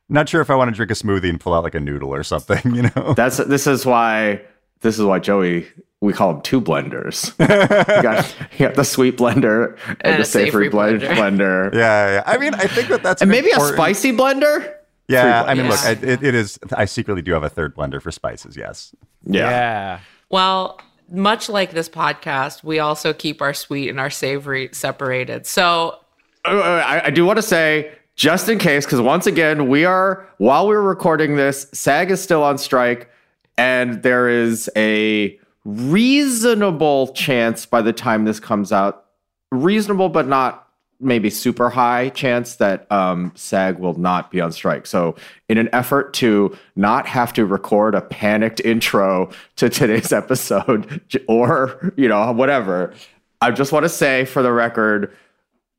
not 0.08 0.28
sure 0.28 0.40
if 0.40 0.50
I 0.50 0.54
want 0.54 0.70
to 0.70 0.74
drink 0.74 0.90
a 0.90 0.94
smoothie 0.94 1.28
and 1.28 1.40
pull 1.40 1.52
out 1.52 1.64
like 1.64 1.74
a 1.74 1.80
noodle 1.80 2.14
or 2.14 2.22
something, 2.22 2.60
you 2.74 2.82
know. 2.82 3.14
That's 3.16 3.36
this 3.38 3.66
is 3.66 3.84
why 3.84 4.40
this 4.80 4.98
is 4.98 5.04
why 5.04 5.18
Joey 5.18 5.66
we 6.00 6.12
call 6.12 6.30
him 6.36 6.40
two 6.42 6.60
blenders. 6.60 7.32
you, 7.40 8.02
got, 8.02 8.34
you 8.52 8.58
got 8.66 8.74
the 8.76 8.84
sweet 8.84 9.16
blender 9.16 9.76
and, 9.88 9.96
And 10.02 10.20
the 10.20 10.24
savory, 10.26 10.66
savory 10.66 10.70
blender. 11.00 11.08
blender. 11.16 11.74
yeah, 11.74 12.12
yeah. 12.16 12.22
I 12.26 12.36
mean, 12.36 12.54
I 12.54 12.66
think 12.66 12.88
that 12.88 13.02
that's 13.02 13.22
And 13.22 13.30
an 13.30 13.36
maybe 13.36 13.50
a 13.50 13.60
spicy 13.60 14.12
blender? 14.12 14.74
Yeah, 15.08 15.42
Three 15.42 15.50
I 15.50 15.54
mean, 15.54 15.68
look. 15.68 15.80
I, 15.82 15.90
it, 15.92 16.22
it 16.22 16.34
is. 16.34 16.58
I 16.74 16.84
secretly 16.84 17.22
do 17.22 17.32
have 17.32 17.42
a 17.44 17.48
third 17.48 17.74
blender 17.74 18.00
for 18.02 18.10
spices. 18.10 18.56
Yes. 18.56 18.94
yeah. 19.24 20.00
Well, 20.30 20.78
much 21.10 21.48
like 21.48 21.72
this 21.72 21.88
podcast, 21.88 22.64
we 22.64 22.78
also 22.78 23.12
keep 23.12 23.40
our 23.40 23.54
sweet 23.54 23.88
and 23.88 24.00
our 24.00 24.10
savory 24.10 24.70
separated. 24.72 25.46
So 25.46 25.98
Uh, 26.44 26.82
I, 26.84 27.06
I 27.06 27.10
do 27.10 27.24
want 27.24 27.36
to 27.36 27.42
say, 27.42 27.92
just 28.14 28.48
in 28.48 28.58
case, 28.58 28.86
because 28.86 29.00
once 29.00 29.26
again, 29.26 29.68
we 29.68 29.84
are, 29.84 30.26
while 30.38 30.66
we're 30.66 30.80
recording 30.80 31.36
this, 31.36 31.66
SAG 31.72 32.10
is 32.10 32.22
still 32.22 32.42
on 32.42 32.56
strike, 32.58 33.10
and 33.58 34.02
there 34.02 34.28
is 34.28 34.70
a 34.76 35.38
reasonable 35.64 37.08
chance 37.08 37.66
by 37.66 37.82
the 37.82 37.92
time 37.92 38.24
this 38.24 38.40
comes 38.40 38.72
out, 38.72 39.06
reasonable 39.50 40.08
but 40.08 40.28
not 40.28 40.65
maybe 41.00 41.28
super 41.30 41.68
high 41.70 42.08
chance 42.10 42.56
that 42.56 42.90
um, 42.90 43.32
SAG 43.34 43.78
will 43.78 43.98
not 43.98 44.30
be 44.30 44.40
on 44.40 44.50
strike. 44.52 44.86
So, 44.86 45.14
in 45.48 45.58
an 45.58 45.68
effort 45.72 46.14
to 46.14 46.56
not 46.74 47.06
have 47.06 47.32
to 47.34 47.44
record 47.46 47.94
a 47.94 48.00
panicked 48.00 48.60
intro 48.60 49.30
to 49.56 49.68
today's 49.68 50.12
episode 50.12 51.00
or, 51.28 51.92
you 51.96 52.08
know, 52.08 52.32
whatever, 52.32 52.94
I 53.40 53.50
just 53.50 53.72
want 53.72 53.84
to 53.84 53.88
say 53.90 54.24
for 54.24 54.42
the 54.42 54.52
record, 54.52 55.14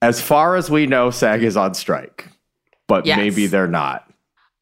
as 0.02 0.22
far 0.22 0.56
as 0.56 0.70
we 0.70 0.86
know, 0.86 1.10
SAG 1.10 1.42
is 1.44 1.58
on 1.58 1.74
strike, 1.74 2.30
but 2.88 3.06
Yes. 3.06 3.18
maybe 3.18 3.48
they're 3.48 3.68
not. 3.68 4.07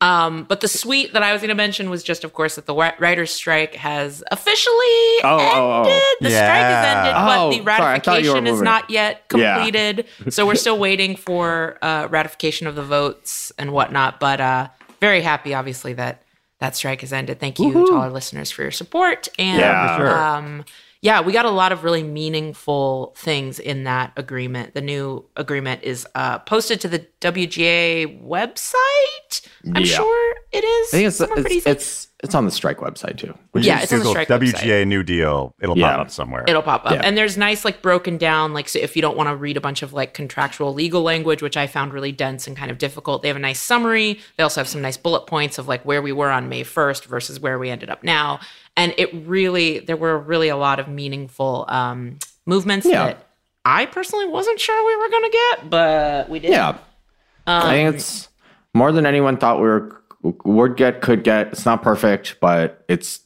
Um, 0.01 0.43
but 0.43 0.59
the 0.61 0.67
sweet 0.67 1.13
that 1.13 1.23
I 1.23 1.31
was 1.31 1.41
going 1.41 1.49
to 1.49 1.55
mention 1.55 1.89
was 1.89 2.03
just, 2.03 2.23
of 2.23 2.33
course, 2.33 2.55
that 2.55 2.65
the 2.65 2.75
writers' 2.75 3.31
strike 3.31 3.75
has 3.75 4.23
officially 4.29 4.75
Oh, 5.23 5.37
oh, 5.39 5.77
ended. 5.83 6.01
oh. 6.01 6.15
The 6.21 6.29
strike 6.31 6.65
has 6.65 6.85
ended, 6.97 7.13
Oh, 7.15 7.25
but 7.25 7.49
the 7.49 7.77
sorry, 7.77 7.95
I 7.95 7.99
thought 7.99 8.23
you 8.23 8.29
were 8.29 8.35
ratification 8.35 8.47
is 8.47 8.61
not 8.61 8.89
yet 8.89 9.23
Yeah. 9.33 9.53
completed. 9.55 10.05
so 10.29 10.45
we're 10.45 10.55
still 10.55 10.77
waiting 10.77 11.15
for 11.15 11.77
uh, 11.81 12.07
ratification 12.09 12.67
of 12.67 12.75
the 12.75 12.83
votes 12.83 13.51
and 13.57 13.71
whatnot. 13.71 14.19
But 14.19 14.41
uh, 14.41 14.67
very 14.99 15.21
happy, 15.21 15.53
obviously, 15.53 15.93
that 15.93 16.21
that 16.59 16.75
strike 16.75 17.01
has 17.01 17.11
ended. 17.13 17.39
Thank 17.39 17.59
you 17.59 17.71
to 17.73 17.93
all 17.93 18.01
our 18.01 18.09
listeners 18.11 18.51
for 18.51 18.63
your 18.63 18.71
support. 18.71 19.27
And 19.39 19.59
Yeah, 19.59 19.95
for 19.95 20.01
sure. 20.01 20.17
um, 20.21 20.65
yeah, 21.05 21.21
we 21.21 21.33
got 21.33 21.45
a 21.45 21.51
lot 21.51 21.71
of 21.71 21.83
really 21.83 22.01
meaningful 22.01 23.13
things 23.15 23.59
in 23.59 23.83
that 23.83 24.11
agreement. 24.17 24.73
The 24.73 24.81
new 24.81 25.23
agreement 25.35 25.83
is 25.83 26.07
uh, 26.15 26.39
posted 26.39 26.81
to 26.81 26.87
the 26.87 27.05
WGA 27.21 28.23
website. 28.23 29.47
I'm 29.75 29.83
Yeah. 29.85 29.97
sure 29.97 30.34
it 30.55 30.63
is. 30.65 30.87
I 30.89 30.91
think 30.97 31.07
it's 31.07 31.17
somewhere 31.17 31.41
pretty 31.41 31.55
it's, 31.57 31.65
it's 31.67 32.07
it's 32.23 32.33
on 32.35 32.45
the 32.45 32.51
strike 32.51 32.77
website 32.77 33.17
too. 33.17 33.37
When 33.51 33.63
Yeah, 33.63 33.75
just 33.81 33.83
it's 33.85 33.93
on 33.93 33.99
the 33.99 34.03
Google 34.05 34.23
strike 34.23 34.41
WGA 34.41 34.87
New 34.87 35.03
Deal. 35.03 35.53
It'll 35.61 35.77
Yeah. 35.77 35.91
pop 35.91 35.99
up 36.01 36.11
somewhere. 36.11 36.43
It'll 36.47 36.61
pop 36.63 36.85
up. 36.85 36.93
Yeah. 36.93 37.01
And 37.03 37.15
there's 37.17 37.37
nice, 37.37 37.63
like, 37.63 37.81
broken 37.83 38.17
down, 38.17 38.53
like, 38.53 38.67
so 38.67 38.79
if 38.79 38.95
you 38.95 39.01
don't 39.01 39.15
want 39.15 39.29
to 39.29 39.35
read 39.35 39.57
a 39.57 39.61
bunch 39.61 39.83
of 39.83 39.93
like 39.93 40.13
contractual 40.15 40.73
legal 40.73 41.03
language, 41.03 41.41
which 41.43 41.55
I 41.57 41.67
found 41.67 41.93
really 41.93 42.11
dense 42.11 42.47
and 42.47 42.57
kind 42.57 42.71
of 42.71 42.77
difficult, 42.79 43.21
they 43.21 43.27
have 43.27 43.37
a 43.37 43.39
nice 43.39 43.61
summary. 43.61 44.19
They 44.37 44.43
also 44.43 44.59
have 44.61 44.67
some 44.67 44.81
nice 44.81 44.97
bullet 44.97 45.27
points 45.27 45.57
of 45.59 45.67
like 45.67 45.83
where 45.83 46.01
we 46.01 46.11
were 46.11 46.31
on 46.31 46.49
May 46.49 46.63
1st 46.63 47.05
versus 47.05 47.39
where 47.39 47.59
we 47.59 47.69
ended 47.69 47.89
up 47.91 48.03
now. 48.03 48.39
And 48.77 48.93
it 48.97 49.13
really, 49.13 49.79
there 49.79 49.97
were 49.97 50.17
really 50.17 50.49
a 50.49 50.57
lot 50.57 50.79
of 50.79 50.87
meaningful 50.87 51.65
um, 51.67 52.17
movements 52.45 52.87
Yeah. 52.87 53.07
that 53.07 53.27
I 53.65 53.85
personally 53.85 54.27
wasn't 54.27 54.59
sure 54.59 54.83
we 54.85 54.95
were 54.95 55.09
going 55.09 55.31
to 55.31 55.37
get, 55.59 55.69
but 55.69 56.29
we 56.29 56.39
did. 56.39 56.51
Yeah. 56.51 56.77
I 57.45 57.73
think 57.73 57.95
it's 57.95 58.29
more 58.73 58.91
than 58.91 59.05
anyone 59.05 59.37
thought 59.37 59.57
we 59.57 59.63
were 59.67 60.01
would 60.43 60.75
get, 60.77 61.01
could 61.01 61.23
get. 61.23 61.47
It's 61.47 61.65
not 61.65 61.81
perfect, 61.83 62.37
but 62.39 62.83
it's 62.87 63.21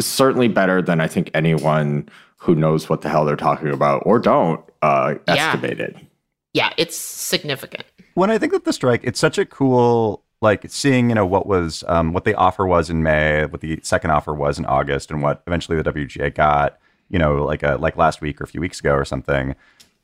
certainly 0.00 0.48
better 0.48 0.82
than 0.82 1.00
I 1.00 1.06
think 1.06 1.30
anyone 1.34 2.08
who 2.38 2.54
knows 2.54 2.88
what 2.88 3.02
the 3.02 3.08
hell 3.08 3.24
they're 3.24 3.36
talking 3.36 3.68
about 3.72 4.02
or 4.06 4.18
don't 4.18 4.60
uh, 4.82 5.14
Yeah. 5.26 5.34
estimated. 5.52 6.06
Yeah, 6.54 6.72
it's 6.76 6.96
significant. 6.96 7.84
when 8.14 8.30
I 8.30 8.38
think 8.38 8.52
that 8.52 8.64
the 8.64 8.72
strike, 8.72 9.00
it's 9.04 9.20
such 9.20 9.38
a 9.38 9.44
cool 9.46 10.24
like 10.40 10.64
seeing 10.70 11.08
you 11.08 11.14
know 11.16 11.26
what 11.26 11.46
was 11.46 11.82
um, 11.88 12.12
what 12.12 12.24
the 12.24 12.34
offer 12.34 12.66
was 12.66 12.90
in 12.90 13.02
May, 13.02 13.44
what 13.46 13.60
the 13.60 13.80
second 13.82 14.10
offer 14.12 14.32
was 14.34 14.58
in 14.58 14.64
August, 14.66 15.10
and 15.10 15.20
what 15.22 15.42
eventually 15.46 15.80
the 15.80 15.92
WGA 15.92 16.34
got. 16.34 16.78
You 17.10 17.18
know, 17.18 17.42
like 17.44 17.62
a, 17.62 17.76
like 17.76 17.96
last 17.96 18.20
week 18.20 18.40
or 18.40 18.44
a 18.44 18.46
few 18.46 18.60
weeks 18.60 18.80
ago 18.80 18.92
or 18.92 19.04
something. 19.04 19.54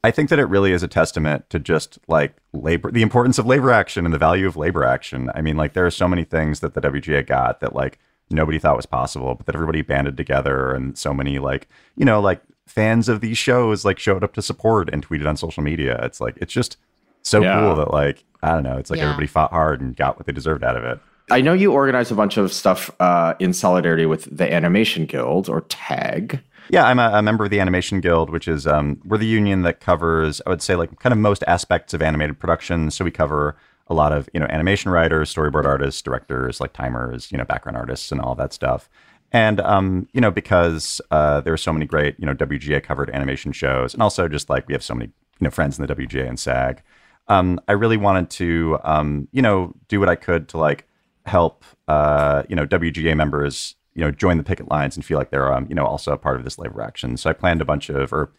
I 0.04 0.11
think 0.11 0.28
that 0.28 0.38
it 0.38 0.44
really 0.44 0.73
is 0.73 0.82
a 0.82 0.88
testament 0.88 1.49
to 1.49 1.58
just 1.58 1.99
like 2.08 2.34
labor, 2.52 2.90
the 2.90 3.00
importance 3.00 3.38
of 3.38 3.46
labor 3.46 3.70
action 3.70 4.04
and 4.04 4.12
the 4.12 4.18
value 4.18 4.46
of 4.46 4.54
labor 4.54 4.84
action. 4.84 5.30
I 5.34 5.40
mean, 5.40 5.56
like 5.56 5.73
there 5.73 5.87
are 5.87 5.90
so 5.90 6.06
many 6.06 6.25
things 6.25 6.61
that 6.61 6.75
the 6.75 6.80
WGA 6.82 7.26
got 7.26 7.61
that 7.61 7.75
like 7.75 7.99
nobody 8.30 8.58
thought 8.58 8.76
was 8.76 8.84
possible, 8.87 9.34
but 9.34 9.46
that 9.46 9.54
everybody 9.54 9.80
banded 9.80 10.16
together, 10.18 10.75
and 10.75 10.99
so 10.99 11.14
many 11.14 11.38
like 11.38 11.68
you 11.96 12.04
know 12.04 12.20
like 12.20 12.42
fans 12.66 13.08
of 13.08 13.20
these 13.23 13.38
shows 13.38 13.84
like 13.84 13.99
showed 13.99 14.23
up 14.23 14.34
to 14.34 14.42
support 14.42 14.90
and 14.92 15.06
tweeted 15.08 15.26
on 15.26 15.37
social 15.38 15.62
media. 15.62 15.99
It's 16.04 16.20
like 16.20 16.37
it's 16.37 16.52
just 16.52 16.76
so 17.23 17.42
Yeah. 17.42 17.61
cool 17.61 17.75
that 17.76 17.90
like 17.90 18.25
I 18.42 18.52
don't 18.52 18.62
know, 18.62 18.76
it's 18.76 18.90
like 18.90 18.99
Yeah. 18.99 19.04
everybody 19.06 19.26
fought 19.26 19.52
hard 19.52 19.80
and 19.80 19.96
got 19.96 20.16
what 20.18 20.26
they 20.26 20.32
deserved 20.32 20.62
out 20.64 20.76
of 20.76 20.84
it. 20.84 21.00
I 21.30 21.40
know 21.40 21.54
you 21.54 21.73
organized 21.73 22.12
a 22.12 22.14
bunch 22.14 22.37
of 22.37 22.52
stuff 22.52 22.90
uh, 23.00 23.32
in 23.38 23.54
solidarity 23.54 24.04
with 24.04 24.25
the 24.30 24.52
Animation 24.52 25.06
Guild 25.06 25.49
or 25.49 25.62
TAG. 25.62 26.40
Yeah, 26.71 26.87
I'm 26.87 26.99
a, 26.99 27.11
a 27.14 27.23
member 27.23 27.44
of 27.44 27.50
the 27.50 27.61
Animation 27.61 28.00
Guild, 28.00 28.30
which 28.30 28.49
is 28.49 28.66
um, 28.66 29.00
we're 29.04 29.18
the 29.18 29.26
union 29.26 29.62
that 29.62 29.80
covers, 29.80 30.40
I 30.47 30.50
would 30.50 30.62
say, 30.62 30.76
like 30.76 30.99
kind 30.99 31.12
of 31.12 31.18
most 31.18 31.44
aspects 31.47 31.92
of 31.92 32.02
animated 32.02 32.38
production. 32.38 32.90
So 32.90 33.04
we 33.04 33.11
cover 33.11 33.56
a 33.88 33.94
lot 33.94 34.12
of 34.12 34.28
you 34.33 34.40
know 34.40 34.47
animation 34.47 34.90
writers, 34.90 35.35
storyboard 35.35 35.66
artists, 35.66 36.00
directors, 36.00 36.61
like 36.61 36.73
timers, 36.73 37.30
you 37.30 37.38
know, 37.38 37.44
background 37.44 37.76
artists, 37.76 38.11
and 38.11 38.21
all 38.21 38.35
that 38.37 38.52
stuff. 38.52 38.88
And 39.33 39.61
um, 39.61 40.09
you 40.12 40.21
know, 40.21 40.30
because 40.30 41.00
uh, 41.11 41.40
there 41.42 41.52
are 41.52 41.59
so 41.59 41.73
many 41.73 41.87
great 41.87 42.18
you 42.18 42.26
know 42.26 42.35
WGA 42.35 42.83
covered 42.83 43.11
animation 43.11 43.52
shows, 43.52 43.92
and 43.92 44.02
also 44.02 44.28
just 44.28 44.49
like 44.49 44.66
we 44.66 44.75
have 44.75 44.83
so 44.83 44.94
many 44.94 45.06
you 45.40 45.44
know 45.44 45.50
friends 45.50 45.78
in 45.78 45.87
the 45.87 45.94
WGA 45.94 46.26
and 46.28 46.38
SAG. 46.38 46.83
Um, 47.28 47.61
I 47.68 47.73
really 47.73 47.97
wanted 47.97 48.30
to 48.30 48.78
um, 48.85 49.28
you 49.33 49.42
know 49.42 49.75
do 49.88 50.00
what 50.00 50.09
I 50.09 50.14
could 50.14 50.49
to 50.50 50.59
like 50.59 50.87
help 51.26 51.64
uh, 51.88 52.44
you 52.49 52.56
know 52.56 52.66
WGA 52.66 53.16
members 53.16 53.75
you 53.95 54.03
know 54.03 54.11
join 54.11 54.37
the 54.37 54.45
picket 54.45 54.69
lines 54.69 54.97
and 54.97 55.05
feel 55.05 55.19
like 55.19 55.31
they're 55.31 55.53
um, 55.53 55.67
you 55.69 55.75
know 55.75 55.85
also 55.85 56.13
a 56.13 56.19
part 56.19 56.37
of 56.37 56.45
this 56.45 56.59
labor 56.59 56.83
action. 56.83 57.17
So 57.17 57.31
I 57.31 57.33
planned 57.33 57.61
a 57.61 57.65
bunch 57.65 57.89
of, 57.89 58.13
or 58.13 58.33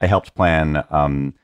I 0.00 0.06
helped 0.06 0.34
plan 0.34 0.84
um, 0.90 1.34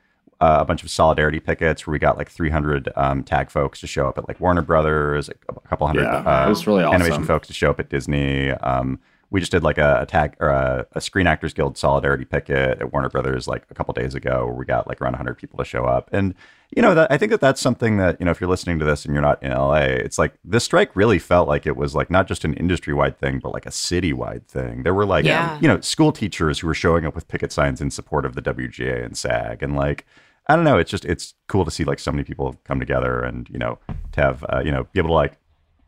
uh, 0.41 0.57
a 0.61 0.65
bunch 0.65 0.83
of 0.83 0.89
solidarity 0.89 1.39
pickets 1.39 1.85
where 1.85 1.91
we 1.91 1.99
got 1.99 2.17
like 2.17 2.29
300 2.29 2.89
um, 2.95 3.23
tag 3.23 3.49
folks 3.49 3.79
to 3.81 3.87
show 3.87 4.07
up 4.07 4.17
at 4.17 4.27
like 4.27 4.39
Warner 4.39 4.61
Brothers, 4.61 5.29
a 5.29 5.33
couple 5.67 5.85
hundred 5.87 6.03
Yeah, 6.03 6.17
uh, 6.17 6.55
really 6.65 6.83
animation 6.83 7.23
folks 7.25 7.47
to 7.47 7.53
show 7.53 7.69
up 7.69 7.79
at 7.79 7.89
Disney. 7.89 8.51
Um, 8.51 8.99
we 9.31 9.39
just 9.39 9.51
did 9.51 9.63
like 9.63 9.77
a, 9.77 10.01
a 10.01 10.05
tag 10.05 10.35
or 10.39 10.49
a, 10.49 10.87
a 10.93 11.01
Screen 11.01 11.27
Actors 11.27 11.53
Guild 11.53 11.77
solidarity 11.77 12.25
picket 12.25 12.81
at 12.81 12.91
Warner 12.91 13.09
Brothers 13.09 13.47
like 13.47 13.63
a 13.69 13.73
couple 13.73 13.93
days 13.93 14.15
ago, 14.15 14.45
where 14.45 14.55
we 14.55 14.65
got 14.65 14.87
like 14.87 14.99
around 15.01 15.13
100 15.13 15.35
people 15.35 15.57
to 15.59 15.65
show 15.65 15.85
up. 15.85 16.09
And 16.11 16.33
you 16.75 16.81
know, 16.81 16.93
that, 16.95 17.11
I 17.11 17.17
think 17.17 17.31
that 17.31 17.41
that's 17.41 17.59
something 17.61 17.97
that 17.97 18.19
you 18.19 18.25
know, 18.25 18.31
if 18.31 18.39
you're 18.41 18.49
listening 18.49 18.79
to 18.79 18.85
this 18.85 19.05
and 19.05 19.13
you're 19.13 19.21
not 19.23 19.41
in 19.43 19.51
LA, 19.51 19.75
it's 19.81 20.17
like 20.17 20.33
this 20.43 20.63
strike 20.63 20.95
really 20.95 21.19
felt 21.19 21.47
like 21.47 21.65
it 21.65 21.75
was 21.77 21.95
like 21.95 22.09
not 22.11 22.27
just 22.27 22.43
an 22.45 22.53
industry 22.55 22.93
wide 22.93 23.17
thing, 23.19 23.39
but 23.39 23.53
like 23.53 23.65
a 23.65 23.71
city 23.71 24.13
wide 24.13 24.47
thing. 24.47 24.83
There 24.83 24.93
were 24.93 25.05
like 25.05 25.25
Yeah. 25.25 25.59
you 25.61 25.67
know 25.67 25.79
school 25.81 26.11
teachers 26.11 26.59
who 26.59 26.67
were 26.67 26.73
showing 26.75 27.05
up 27.05 27.15
with 27.15 27.27
picket 27.27 27.51
signs 27.51 27.81
in 27.81 27.91
support 27.91 28.25
of 28.25 28.35
the 28.35 28.41
WGA 28.41 29.03
and 29.05 29.17
SAG, 29.17 29.61
and 29.63 29.75
like. 29.75 30.05
I 30.47 30.55
don't 30.55 30.65
know. 30.65 30.79
It's 30.79 30.89
just 30.89 31.05
it's 31.05 31.35
cool 31.47 31.63
to 31.63 31.69
see 31.69 31.83
like 31.83 31.99
so 31.99 32.11
many 32.11 32.23
people 32.23 32.55
come 32.63 32.79
together 32.79 33.21
and 33.21 33.47
you 33.51 33.59
know 33.59 33.77
to 34.13 34.21
have 34.21 34.43
uh, 34.49 34.63
you 34.65 34.71
know 34.71 34.85
be 34.91 34.99
able 34.99 35.09
to 35.09 35.13
like 35.13 35.33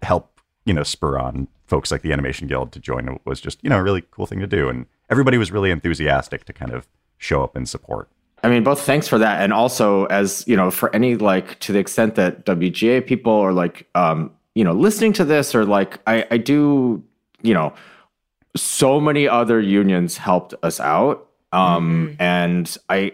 help 0.03 0.39
you 0.65 0.73
know 0.73 0.83
spur 0.83 1.17
on 1.17 1.47
folks 1.65 1.91
like 1.91 2.01
the 2.01 2.11
animation 2.13 2.47
guild 2.47 2.71
to 2.73 2.79
join. 2.79 3.19
Was 3.25 3.41
just 3.41 3.59
you 3.63 3.69
know 3.69 3.77
a 3.77 3.83
really 3.83 4.03
cool 4.11 4.25
thing 4.25 4.39
to 4.39 4.47
do 4.47 4.69
and 4.69 4.85
everybody 5.11 5.37
was 5.37 5.51
really 5.51 5.69
enthusiastic 5.69 6.45
to 6.45 6.53
kind 6.53 6.71
of 6.71 6.87
show 7.17 7.43
up 7.43 7.55
and 7.55 7.69
support. 7.69 8.09
I 8.43 8.49
mean, 8.49 8.63
both 8.63 8.81
thanks 8.81 9.07
for 9.07 9.19
that, 9.19 9.43
and 9.43 9.53
also 9.53 10.05
as 10.05 10.43
you 10.47 10.55
know, 10.55 10.71
for 10.71 10.93
any 10.95 11.15
like 11.15 11.59
to 11.59 11.71
the 11.71 11.77
extent 11.77 12.15
that 12.15 12.43
WGA 12.45 13.05
people 13.05 13.33
are 13.33 13.53
like, 13.53 13.87
um, 13.93 14.31
you 14.55 14.63
know, 14.63 14.73
listening 14.73 15.13
to 15.13 15.25
this 15.25 15.53
or 15.53 15.63
like, 15.63 15.99
I, 16.07 16.25
I 16.31 16.37
do, 16.37 17.03
you 17.43 17.53
know, 17.53 17.73
so 18.55 18.99
many 18.99 19.27
other 19.27 19.59
unions 19.59 20.17
helped 20.17 20.55
us 20.63 20.79
out, 20.79 21.27
um, 21.51 22.15
and 22.19 22.75
I, 22.89 23.13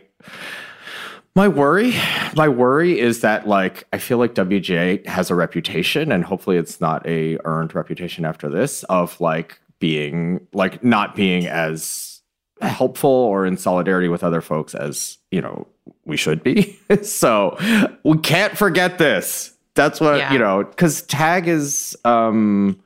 my 1.37 1.47
worry, 1.47 1.93
my 2.35 2.47
worry 2.49 2.99
is 2.99 3.21
that 3.21 3.47
like 3.47 3.87
I 3.93 3.99
feel 3.99 4.17
like 4.17 4.33
WGA 4.33 5.05
has 5.05 5.29
a 5.29 5.35
reputation, 5.35 6.11
and 6.11 6.25
hopefully 6.25 6.57
it's 6.57 6.81
not 6.81 7.05
a 7.07 7.37
earned 7.45 7.75
reputation 7.75 8.25
after 8.25 8.49
this 8.49 8.83
of 8.85 9.21
like 9.21 9.59
being 9.77 10.45
like 10.51 10.83
not 10.83 11.15
being 11.15 11.45
as 11.45 12.21
helpful 12.59 13.11
or 13.11 13.45
in 13.45 13.55
solidarity 13.55 14.07
with 14.07 14.23
other 14.23 14.41
folks 14.41 14.73
as 14.73 15.19
you 15.29 15.39
know 15.39 15.67
we 16.05 16.17
should 16.17 16.41
be. 16.43 16.77
so 17.03 17.55
we 18.03 18.17
can't 18.17 18.57
forget 18.57 18.97
this. 18.97 19.55
That's 19.75 20.01
what 20.01 20.17
Yeah. 20.17 20.33
you 20.33 20.39
know 20.39 20.63
because 20.63 21.03
tag 21.03 21.47
is 21.47 21.95
um 22.03 22.81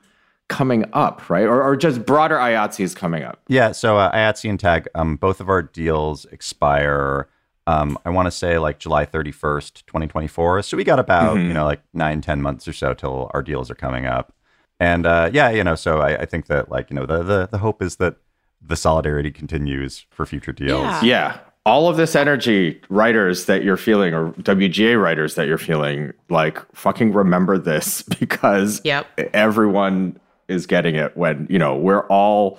coming 0.48 0.84
up, 0.92 1.30
right? 1.30 1.46
Or, 1.46 1.62
or 1.62 1.74
just 1.74 2.04
broader 2.04 2.36
IATSE 2.36 2.80
is 2.80 2.94
coming 2.94 3.22
up. 3.22 3.40
yeah 3.48 3.72
so 3.72 3.96
uh, 3.96 4.12
IATSE 4.14 4.50
and 4.50 4.60
tag 4.60 4.88
um, 4.94 5.16
both 5.16 5.40
of 5.40 5.48
our 5.48 5.62
deals 5.62 6.26
expire 6.26 7.28
um, 7.66 7.98
i 8.04 8.10
want 8.10 8.26
to 8.26 8.30
say 8.30 8.58
like 8.58 8.78
july 8.78 9.04
31st 9.06 9.84
2024 9.86 10.62
so 10.62 10.76
we 10.76 10.84
got 10.84 10.98
about 10.98 11.36
Mhm. 11.36 11.48
you 11.48 11.52
know 11.54 11.64
like 11.64 11.80
nine 11.92 12.20
ten 12.20 12.42
months 12.42 12.66
or 12.68 12.72
so 12.72 12.94
till 12.94 13.30
our 13.34 13.42
deals 13.42 13.70
are 13.70 13.74
coming 13.74 14.06
up 14.06 14.32
and 14.80 15.06
uh, 15.06 15.30
yeah 15.32 15.50
you 15.50 15.62
know 15.64 15.74
so 15.74 16.00
I, 16.00 16.18
I 16.22 16.24
think 16.26 16.46
that 16.46 16.70
like 16.70 16.90
you 16.90 16.96
know 16.96 17.06
the, 17.06 17.22
the 17.22 17.48
the 17.52 17.58
hope 17.58 17.82
is 17.82 17.96
that 17.96 18.16
the 18.60 18.76
solidarity 18.76 19.30
continues 19.30 20.06
for 20.10 20.24
future 20.26 20.52
deals 20.52 20.82
Yeah. 20.84 21.02
Yeah. 21.02 21.38
All 21.64 21.88
of 21.88 21.96
this 21.96 22.16
energy, 22.16 22.80
writers 22.88 23.44
that 23.46 23.62
you're 23.62 23.76
feeling, 23.76 24.12
or 24.14 24.32
WGA 24.32 25.00
writers 25.00 25.36
that 25.36 25.46
you're 25.46 25.58
feeling, 25.58 26.12
like 26.28 26.58
fucking 26.74 27.12
remember 27.12 27.56
this 27.56 28.02
because 28.18 28.80
Yep. 28.84 29.06
everyone 29.32 30.18
is 30.48 30.66
getting 30.66 30.96
it 30.96 31.16
when 31.16 31.46
you 31.48 31.60
know 31.60 31.76
we're 31.76 32.04
all 32.08 32.58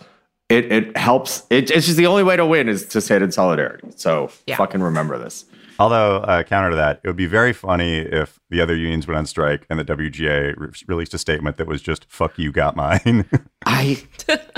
it 0.50 0.72
it 0.72 0.98
helps 0.98 1.44
it, 1.50 1.72
it's 1.72 1.86
just 1.86 1.98
the 1.98 2.06
only 2.08 2.24
way 2.24 2.36
to 2.36 2.46
win 2.46 2.68
is 2.70 2.86
to 2.88 3.02
stand 3.02 3.24
in 3.24 3.32
solidarity 3.32 3.88
so 3.96 4.30
Yeah. 4.48 4.58
fucking 4.58 4.82
remember 4.82 5.18
this 5.18 5.46
Although, 5.80 6.18
uh, 6.18 6.44
counter 6.44 6.70
to 6.70 6.76
that, 6.76 7.02
it 7.04 7.08
would 7.08 7.16
be 7.18 7.26
very 7.26 7.52
funny 7.52 7.98
if 7.98 8.40
the 8.52 8.62
other 8.62 8.76
unions 8.76 9.08
went 9.08 9.18
on 9.18 9.26
strike 9.26 9.66
and 9.72 9.80
the 9.80 9.84
WGA 9.84 10.54
re- 10.56 10.70
released 10.88 11.16
a 11.16 11.18
statement 11.18 11.58
that 11.58 11.66
was 11.66 11.82
just 11.82 12.06
"fuck 12.10 12.38
you, 12.38 12.52
got 12.52 12.76
mine." 12.76 13.26
i 13.66 14.00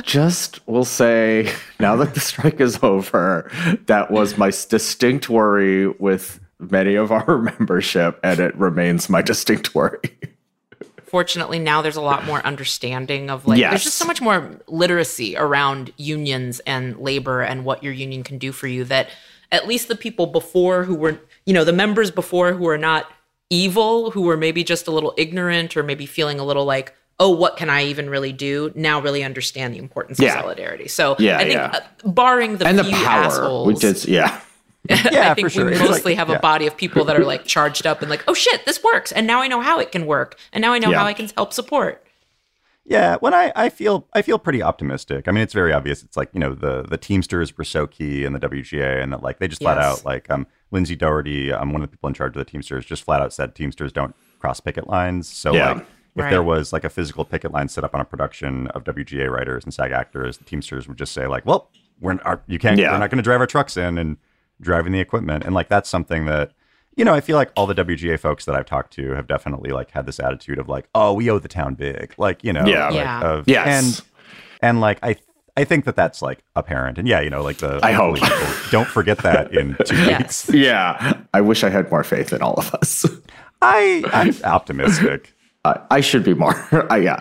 just 0.04 0.60
will 0.68 0.84
say 0.84 1.50
now 1.80 1.96
that 1.96 2.13
the 2.15 2.20
strike 2.20 2.60
is 2.60 2.77
over 2.84 3.50
that 3.86 4.12
was 4.12 4.38
my 4.38 4.48
distinct 4.50 5.30
worry 5.30 5.88
with 5.88 6.42
many 6.60 6.96
of 6.96 7.13
our 7.13 7.38
membership 7.60 8.20
and 8.22 8.42
it 8.42 8.54
remains 8.58 9.10
my 9.10 9.22
distinct 9.22 9.74
worry 9.74 10.20
fortunately 11.16 11.60
now 11.60 11.82
there's 11.82 11.96
a 11.96 12.02
lot 12.02 12.26
more 12.26 12.42
understanding 12.52 13.30
of 13.30 13.48
like 13.48 13.58
Yes. 13.58 13.72
there's 13.72 13.84
just 13.86 13.98
so 13.98 14.06
much 14.06 14.20
more 14.22 14.60
literacy 14.68 15.38
around 15.38 15.94
unions 15.96 16.60
and 16.68 16.98
labor 17.00 17.42
and 17.42 17.64
what 17.64 17.82
your 17.84 17.94
union 17.94 18.22
can 18.22 18.38
do 18.38 18.52
for 18.52 18.68
you 18.68 18.84
that 18.84 19.08
at 19.50 19.66
least 19.66 19.88
the 19.88 19.96
people 19.96 20.28
before 20.28 20.84
who 20.84 20.94
were 20.96 21.18
you 21.46 21.54
know 21.54 21.64
the 21.64 21.72
members 21.72 22.12
before 22.12 22.52
who 22.52 22.68
are 22.68 22.78
not 22.78 23.10
evil 23.50 24.12
who 24.12 24.24
were 24.24 24.36
maybe 24.36 24.62
just 24.62 24.88
a 24.88 24.92
little 24.92 25.14
ignorant 25.18 25.78
or 25.78 25.84
maybe 25.84 26.06
feeling 26.06 26.38
a 26.38 26.44
little 26.44 26.66
like 26.66 26.94
oh 27.18 27.30
what 27.30 27.56
can 27.56 27.70
i 27.70 27.86
even 27.86 28.10
really 28.10 28.34
do 28.34 28.72
now 28.76 29.00
really 29.00 29.24
understand 29.24 29.74
the 29.74 29.78
importance 29.80 30.20
Yeah. 30.20 30.34
of 30.36 30.42
solidarity 30.42 30.90
so 30.90 31.16
Yeah, 31.18 31.38
i 31.38 31.44
think 31.44 31.54
yeah. 31.54 31.80
uh, 32.04 32.10
barring 32.10 32.58
the 32.58 32.68
and 32.68 32.78
the 32.78 32.84
power 32.84 33.24
assholes 33.26 33.68
we 33.68 33.76
did 33.76 34.04
yeah 34.06 34.42
Yeah, 34.89 35.32
I 35.32 35.34
think 35.34 35.46
for 35.48 35.50
sure. 35.50 35.65
we 35.65 35.72
It's 35.72 35.82
like- 35.82 35.89
mostly 35.89 36.15
have 36.15 36.30
yeah. 36.30 36.36
a 36.36 36.39
body 36.39 36.68
of 36.68 36.75
people 36.77 37.06
that 37.06 37.15
are 37.20 37.25
like 37.25 37.46
charged 37.46 37.86
up 37.88 38.01
and 38.01 38.10
like, 38.10 38.24
oh 38.27 38.34
shit, 38.34 38.65
this 38.65 38.84
works, 38.84 39.12
and 39.12 39.25
now 39.27 39.42
I 39.42 39.48
know 39.48 39.62
how 39.62 39.80
it 39.80 39.92
can 39.92 40.06
work, 40.06 40.38
and 40.54 40.62
now 40.62 40.74
I 40.74 40.80
know 40.80 40.92
Yeah. 40.92 41.00
how 41.00 41.06
I 41.06 41.13
can 41.13 41.30
help 41.36 41.54
support. 41.54 42.01
yeah, 42.88 43.15
when 43.20 43.34
I, 43.34 43.51
I 43.56 43.70
feel 43.70 44.08
I 44.13 44.22
feel 44.22 44.38
pretty 44.38 44.62
optimistic. 44.62 45.27
I 45.27 45.32
mean, 45.32 45.42
it's 45.44 45.54
very 45.54 45.74
obvious. 45.74 46.04
It's 46.04 46.15
like 46.18 46.30
you 46.34 46.39
know 46.39 46.54
the 46.54 46.84
the 46.84 46.98
Teamsters 46.98 47.58
were 47.58 47.63
so 47.63 47.88
key 47.88 48.24
in 48.25 48.34
the 48.34 48.39
WGA, 48.39 49.01
and 49.01 49.12
that 49.12 49.24
like 49.24 49.39
they 49.39 49.48
just 49.48 49.62
flat 49.62 49.77
out 49.80 50.06
like 50.06 50.30
um 50.30 50.46
Lindsay 50.72 50.96
Dougherty, 50.96 51.51
um 51.51 51.72
one 51.74 51.82
of 51.82 51.89
the 51.89 51.92
people 51.96 52.08
in 52.10 52.13
charge 52.13 52.36
of 52.36 52.39
the 52.46 52.50
Teamsters, 52.50 52.86
just 52.86 53.04
flat 53.04 53.22
out 53.22 53.34
said 53.34 53.56
Teamsters 53.56 53.92
don't 53.92 54.15
cross 54.39 54.60
picket 54.60 54.88
lines. 54.88 55.27
So 55.27 55.54
Yeah. 55.56 55.72
like 55.74 55.86
if 56.18 56.30
there 56.30 56.44
was 56.44 56.72
like 56.72 56.84
a 56.84 56.89
physical 56.89 57.25
picket 57.25 57.51
line 57.51 57.68
set 57.70 57.84
up 57.84 57.96
on 57.96 58.01
a 58.01 58.06
production 58.06 58.68
of 58.68 58.84
WGA 58.84 59.30
writers 59.32 59.63
and 59.63 59.74
SAG 59.74 59.92
actors, 59.92 60.38
the 60.38 60.44
Teamsters 60.46 60.88
would 60.88 60.98
just 60.98 61.12
say 61.12 61.25
like, 61.27 61.46
well, 61.46 61.72
we're 62.00 62.20
our, 62.24 62.42
you 62.48 62.60
can't 62.60 62.77
Yeah. 62.80 62.92
we're 62.92 63.00
not 63.00 63.10
going 63.10 63.18
to 63.18 63.24
drive 63.24 63.39
our 63.42 63.48
trucks 63.48 63.75
in 63.77 63.98
and 63.98 64.18
driving 64.62 64.92
the 64.94 65.00
equipment, 65.00 65.44
and 65.44 65.54
like 65.54 65.68
that's 65.70 65.90
something 65.90 66.26
that. 66.26 66.52
You 66.98 67.04
know, 67.04 67.14
I 67.14 67.20
feel 67.20 67.36
like 67.36 67.52
all 67.58 67.68
the 67.68 67.76
WGA 67.76 68.18
folks 68.18 68.46
that 68.46 68.56
I've 68.56 68.66
talked 68.66 68.94
to 68.94 69.12
have 69.16 69.28
definitely 69.28 69.72
like 69.72 69.92
had 69.92 70.06
this 70.06 70.18
attitude 70.18 70.58
of 70.58 70.70
like, 70.70 70.88
oh, 70.96 71.12
we 71.12 71.30
owe 71.30 71.40
the 71.40 71.50
town 71.50 71.74
big, 71.76 72.14
like 72.18 72.42
you 72.42 72.54
know, 72.54 72.66
Yeah. 72.66 72.86
like, 72.86 72.94
Yeah. 72.96 73.20
of 73.22 73.44
Yes. 73.50 73.68
and 73.68 74.08
and 74.62 74.80
like 74.80 75.00
I 75.04 75.18
I 75.58 75.66
think 75.66 75.84
that 75.84 75.98
that's 75.98 76.22
like 76.22 76.46
apparent. 76.56 76.98
And 76.98 77.06
yeah, 77.06 77.20
you 77.20 77.30
know, 77.30 77.44
like 77.44 77.58
the 77.58 77.82
I 77.84 77.92
hope. 77.92 78.16
people 78.16 78.38
don't 78.72 78.88
forget 78.88 79.18
that 79.24 79.54
in 79.54 79.76
two 79.86 79.94
Yes. 79.98 80.48
weeks. 80.48 80.50
Yeah, 80.54 81.18
I 81.34 81.42
wish 81.42 81.66
I 81.66 81.70
had 81.70 81.92
more 81.92 82.06
faith 82.06 82.32
in 82.32 82.42
all 82.42 82.54
of 82.54 82.74
us. 82.76 83.06
I 83.62 84.02
I'm 84.14 84.34
optimistic. 84.46 85.34
I, 85.66 85.82
I 85.92 86.00
should 86.00 86.24
be 86.24 86.34
more. 86.34 86.56
I, 86.90 87.00
yeah. 87.00 87.20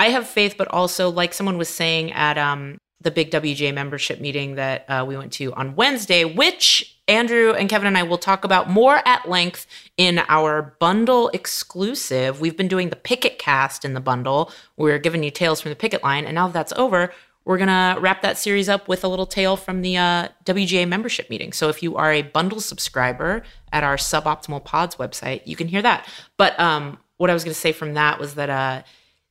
I 0.00 0.08
have 0.08 0.26
faith, 0.26 0.54
but 0.56 0.68
also, 0.68 1.10
like 1.10 1.34
someone 1.34 1.58
was 1.58 1.68
saying 1.68 2.10
at 2.12 2.38
um, 2.38 2.78
the 3.04 3.10
big 3.10 3.30
WGA 3.30 3.72
membership 3.72 4.20
meeting 4.20 4.56
that 4.56 4.84
uh, 4.88 5.04
we 5.06 5.16
went 5.16 5.32
to 5.34 5.52
on 5.54 5.76
Wednesday, 5.76 6.24
which 6.24 6.98
Andrew 7.06 7.52
and 7.52 7.68
Kevin 7.68 7.86
and 7.86 7.98
I 7.98 8.02
will 8.02 8.18
talk 8.18 8.44
about 8.44 8.70
more 8.70 9.00
at 9.06 9.28
length 9.28 9.66
in 9.96 10.20
our 10.28 10.74
bundle 10.80 11.28
exclusive. 11.28 12.40
We've 12.40 12.56
been 12.56 12.68
doing 12.68 12.88
the 12.88 12.96
Picket 12.96 13.38
cast 13.38 13.84
in 13.84 13.94
the 13.94 14.00
bundle. 14.00 14.50
We're 14.76 14.98
giving 14.98 15.22
you 15.22 15.30
tales 15.30 15.60
from 15.60 15.70
the 15.70 15.76
Picket 15.76 16.02
line, 16.02 16.24
and 16.24 16.34
now 16.34 16.48
that 16.48 16.54
that's 16.54 16.72
over, 16.72 17.12
we're 17.44 17.58
gonna 17.58 17.98
wrap 18.00 18.22
that 18.22 18.38
series 18.38 18.70
up 18.70 18.88
with 18.88 19.04
a 19.04 19.08
little 19.08 19.26
tale 19.26 19.56
from 19.56 19.82
the 19.82 19.98
uh, 19.98 20.28
WGA 20.46 20.88
membership 20.88 21.28
meeting. 21.28 21.52
So 21.52 21.68
if 21.68 21.82
you 21.82 21.94
are 21.96 22.10
a 22.10 22.22
bundle 22.22 22.60
subscriber 22.60 23.42
at 23.70 23.84
our 23.84 23.96
Suboptimal 23.96 24.64
Pods 24.64 24.96
website, 24.96 25.42
you 25.44 25.56
can 25.56 25.68
hear 25.68 25.82
that. 25.82 26.08
But 26.38 26.58
um, 26.58 26.98
what 27.18 27.28
I 27.28 27.34
was 27.34 27.44
gonna 27.44 27.52
say 27.52 27.72
from 27.72 27.94
that 27.94 28.18
was 28.18 28.34
that 28.36 28.48
uh, 28.48 28.82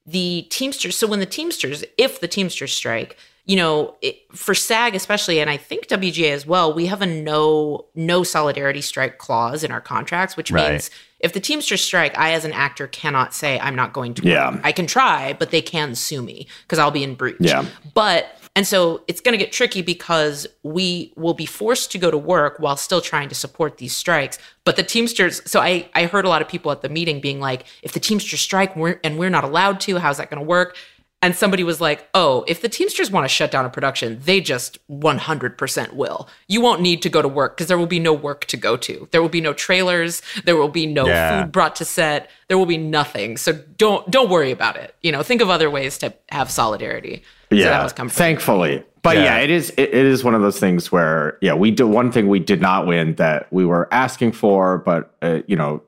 the 0.05 0.45
Teamsters. 0.49 0.95
So 0.95 1.07
when 1.07 1.19
the 1.19 1.25
Teamsters, 1.25 1.83
if 1.97 2.19
the 2.19 2.27
Teamsters 2.27 2.71
strike, 2.71 3.17
you 3.45 3.55
know, 3.57 3.95
it, 4.01 4.19
for 4.33 4.53
SAG 4.55 4.95
especially, 4.95 5.39
and 5.39 5.49
I 5.49 5.57
think 5.57 5.87
WGA 5.87 6.31
as 6.31 6.45
well, 6.45 6.73
we 6.73 6.85
have 6.85 7.01
a 7.01 7.05
no 7.05 7.85
no 7.95 8.23
solidarity 8.23 8.81
strike 8.81 9.17
clause 9.17 9.63
in 9.63 9.71
our 9.71 9.81
contracts, 9.81 10.37
which 10.37 10.49
Right. 10.51 10.71
means 10.71 10.89
if 11.19 11.33
the 11.33 11.39
Teamsters 11.39 11.81
strike, 11.81 12.17
I 12.17 12.33
as 12.33 12.45
an 12.45 12.53
actor 12.53 12.87
cannot 12.87 13.33
say 13.33 13.59
I'm 13.59 13.75
not 13.75 13.91
going 13.93 14.13
to. 14.15 14.23
Yeah. 14.27 14.51
work. 14.51 14.61
I 14.63 14.71
can 14.71 14.87
try, 14.87 15.33
but 15.33 15.51
they 15.51 15.61
can 15.61 15.95
sue 15.95 16.21
me 16.21 16.47
because 16.63 16.79
I'll 16.79 16.91
be 16.91 17.03
in 17.03 17.15
breach. 17.15 17.37
Yeah. 17.39 17.65
But 17.93 18.27
and 18.55 18.67
so 18.67 19.01
it's 19.07 19.19
going 19.19 19.33
to 19.33 19.43
get 19.43 19.51
tricky 19.51 19.81
because 19.81 20.45
we 20.61 21.11
will 21.15 21.33
be 21.33 21.47
forced 21.47 21.91
to 21.93 21.97
go 21.97 22.11
to 22.11 22.17
work 22.19 22.59
while 22.59 22.77
still 22.77 23.01
trying 23.01 23.27
to 23.29 23.35
support 23.35 23.77
these 23.79 23.95
strikes. 23.95 24.37
But 24.63 24.75
the 24.75 24.83
Teamsters, 24.83 25.41
so 25.49 25.59
I 25.59 25.89
I 25.95 26.05
heard 26.05 26.23
a 26.23 26.29
lot 26.29 26.41
of 26.41 26.47
people 26.47 26.71
at 26.71 26.81
the 26.81 26.89
meeting 26.89 27.19
being 27.19 27.39
like, 27.39 27.65
if 27.81 27.93
the 27.93 27.99
Teamsters 27.99 28.39
strike 28.41 28.75
we're, 28.75 28.99
and 29.03 29.17
we're 29.17 29.31
not 29.31 29.43
allowed 29.43 29.79
to, 29.81 29.97
how's 29.97 30.17
that 30.17 30.29
going 30.29 30.39
to 30.39 30.45
work? 30.47 30.75
And 31.23 31.35
somebody 31.35 31.63
was 31.63 31.79
like, 31.79 32.07
"Oh, 32.13 32.43
if 32.47 32.61
the 32.61 32.67
Teamsters 32.67 33.09
want 33.09 33.23
to 33.23 33.29
shut 33.29 33.49
down 33.49 33.65
a 33.65 33.69
production, 33.69 34.19
they 34.25 34.41
just 34.41 34.77
100% 34.89 35.93
will. 35.93 36.27
You 36.47 36.59
won't 36.61 36.81
need 36.81 37.01
to 37.03 37.09
go 37.09 37.21
to 37.21 37.27
work 37.27 37.55
because 37.55 37.67
there 37.67 37.77
will 37.77 37.87
be 37.87 37.99
no 37.99 38.13
work 38.13 38.45
to 38.45 38.57
go 38.57 38.75
to. 38.77 39.07
There 39.11 39.21
will 39.21 39.29
be 39.29 39.41
no 39.41 39.53
trailers, 39.53 40.21
there 40.43 40.57
will 40.57 40.67
be 40.67 40.85
no 40.85 41.07
Yeah. 41.07 41.43
food 41.43 41.51
brought 41.51 41.75
to 41.77 41.85
set, 41.85 42.29
there 42.49 42.57
will 42.57 42.65
be 42.65 42.77
nothing. 42.77 43.37
So 43.37 43.53
don't 43.77 44.09
don't 44.11 44.29
worry 44.29 44.51
about 44.51 44.75
it. 44.75 44.95
You 45.01 45.11
know, 45.13 45.23
think 45.23 45.41
of 45.41 45.49
other 45.49 45.69
ways 45.69 45.97
to 45.99 46.13
have 46.29 46.51
solidarity." 46.51 47.23
So 47.49 47.55
yeah, 47.55 47.69
that 47.69 47.83
was 47.83 47.93
comforting. 47.93 48.17
thankfully. 48.17 48.83
But 49.01 49.17
yeah. 49.17 49.23
Yeah. 49.23 49.37
it 49.39 49.49
is 49.49 49.69
it, 49.77 49.89
it 49.93 50.05
is 50.05 50.23
one 50.23 50.35
of 50.35 50.41
those 50.41 50.59
things 50.59 50.91
where 50.91 51.37
yeah, 51.41 51.53
we 51.53 51.71
do 51.71 51.87
one 51.87 52.11
thing 52.11 52.27
we 52.27 52.39
did 52.39 52.61
not 52.61 52.85
win 52.85 53.15
that 53.15 53.47
we 53.51 53.65
were 53.65 53.87
asking 53.93 54.33
for, 54.33 54.77
but 54.79 55.13
uh, 55.21 55.39
you 55.47 55.55
know, 55.55 55.81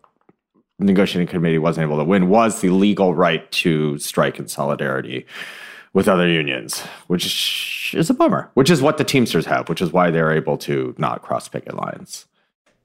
negotiating 0.80 1.28
committee 1.28 1.58
wasn't 1.58 1.86
able 1.86 1.98
to 1.98 2.04
win 2.04 2.30
was 2.30 2.62
the 2.62 2.70
legal 2.70 3.16
right 3.16 3.50
to 3.52 3.98
strike 3.98 4.40
in 4.40 4.48
solidarity 4.48 5.26
with 5.94 6.08
other 6.08 6.28
unions, 6.28 6.82
which 7.08 7.94
is 7.98 8.10
a 8.10 8.14
bummer. 8.14 8.50
Which 8.56 8.70
is 8.70 8.82
what 8.82 8.98
the 8.98 9.06
Teamsters 9.06 9.46
have, 9.46 9.70
which 9.70 9.82
is 9.82 9.94
why 9.94 10.12
they're 10.12 10.34
able 10.34 10.58
to 10.60 10.94
not 10.98 11.22
cross 11.22 11.48
picket 11.48 11.76
lines. 11.76 12.26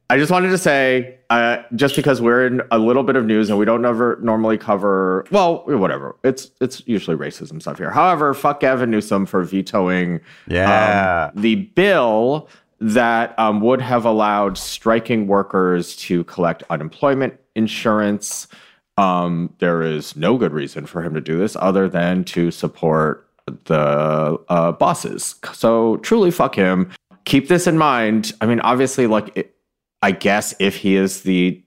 I 0.09 0.17
just 0.19 0.33
wanted 0.33 0.51
to 0.51 0.59
say, 0.59 1.19
uh, 1.31 1.63
just 1.77 1.95
because 1.95 2.21
we're 2.21 2.45
in 2.45 2.63
a 2.73 2.79
little 2.79 3.05
bit 3.05 3.15
of 3.15 3.25
news 3.27 3.49
and 3.49 3.57
we 3.59 3.65
don't 3.65 3.85
ever 3.85 4.19
normally 4.23 4.59
cover, 4.59 5.25
well, 5.31 5.63
whatever. 5.67 6.17
It's 6.25 6.51
it's 6.61 6.83
usually 6.87 7.17
racism 7.17 7.61
stuff 7.61 7.79
here. 7.79 7.91
However, 7.91 8.35
fuck 8.35 8.59
Gavin 8.61 8.91
Newsom 8.91 9.25
for 9.25 9.43
vetoing 9.45 10.21
Yeah. 10.49 11.31
um, 11.33 11.41
the 11.41 11.55
bill 11.55 12.49
that 12.81 13.39
um, 13.39 13.61
would 13.61 13.81
have 13.81 14.05
allowed 14.05 14.59
striking 14.59 15.27
workers 15.29 15.95
to 15.97 16.25
collect 16.25 16.65
unemployment 16.71 17.35
insurance. 17.55 18.49
Um, 18.97 19.55
there 19.59 19.83
is 19.83 20.17
no 20.17 20.37
good 20.37 20.53
reason 20.53 20.87
for 20.87 21.03
him 21.03 21.15
to 21.15 21.21
do 21.21 21.39
this 21.39 21.57
other 21.57 21.89
than 21.89 22.25
to 22.25 22.51
support 22.51 23.29
the 23.65 24.39
uh, 24.49 24.73
bosses. 24.73 25.37
So 25.53 25.97
truly, 25.99 26.31
fuck 26.31 26.55
him. 26.55 26.91
Keep 27.25 27.49
this 27.49 27.67
in 27.67 27.79
mind. 27.79 28.33
I 28.41 28.47
mean, 28.47 28.61
obviously, 28.61 29.07
like, 29.07 29.55
I 30.03 30.13
guess 30.13 30.55
if 30.59 30.77
he 30.77 30.97
is 30.97 31.23
the 31.23 31.63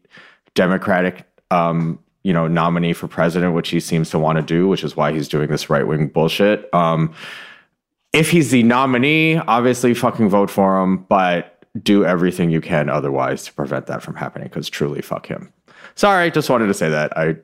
Democratic, 0.56 1.26
um, 1.52 2.00
you 2.24 2.34
know, 2.34 2.48
nominee 2.48 2.94
for 2.94 3.08
president, 3.08 3.54
which 3.54 3.70
he 3.70 3.80
seems 3.80 4.10
to 4.12 4.20
want 4.20 4.38
to 4.38 4.42
do, 4.42 4.68
which 4.68 4.84
is 4.84 4.96
why 4.96 5.12
he's 5.12 5.28
doing 5.28 5.50
this 5.50 5.70
right 5.70 5.88
wing 5.88 6.08
bullshit. 6.08 6.74
Um, 6.74 7.14
if 8.14 8.30
he's 8.30 8.52
the 8.52 8.64
nominee, 8.64 9.38
obviously 9.38 9.94
fucking 9.94 10.30
vote 10.30 10.50
for 10.50 10.82
him, 10.82 10.98
but 11.10 11.66
do 11.82 12.06
everything 12.06 12.52
you 12.52 12.62
can 12.62 12.88
otherwise 12.90 13.46
to 13.46 13.54
prevent 13.54 13.88
that 13.88 14.04
from 14.04 14.16
happening 14.16 14.48
because 14.48 14.70
truly 14.70 15.02
fuck 15.02 15.26
him. 15.26 15.52
Sorry, 15.96 16.26
I 16.26 16.30
just 16.30 16.50
wanted 16.50 16.68
to 16.68 16.74
say 16.74 16.90
that. 16.90 17.18
I 17.18 17.36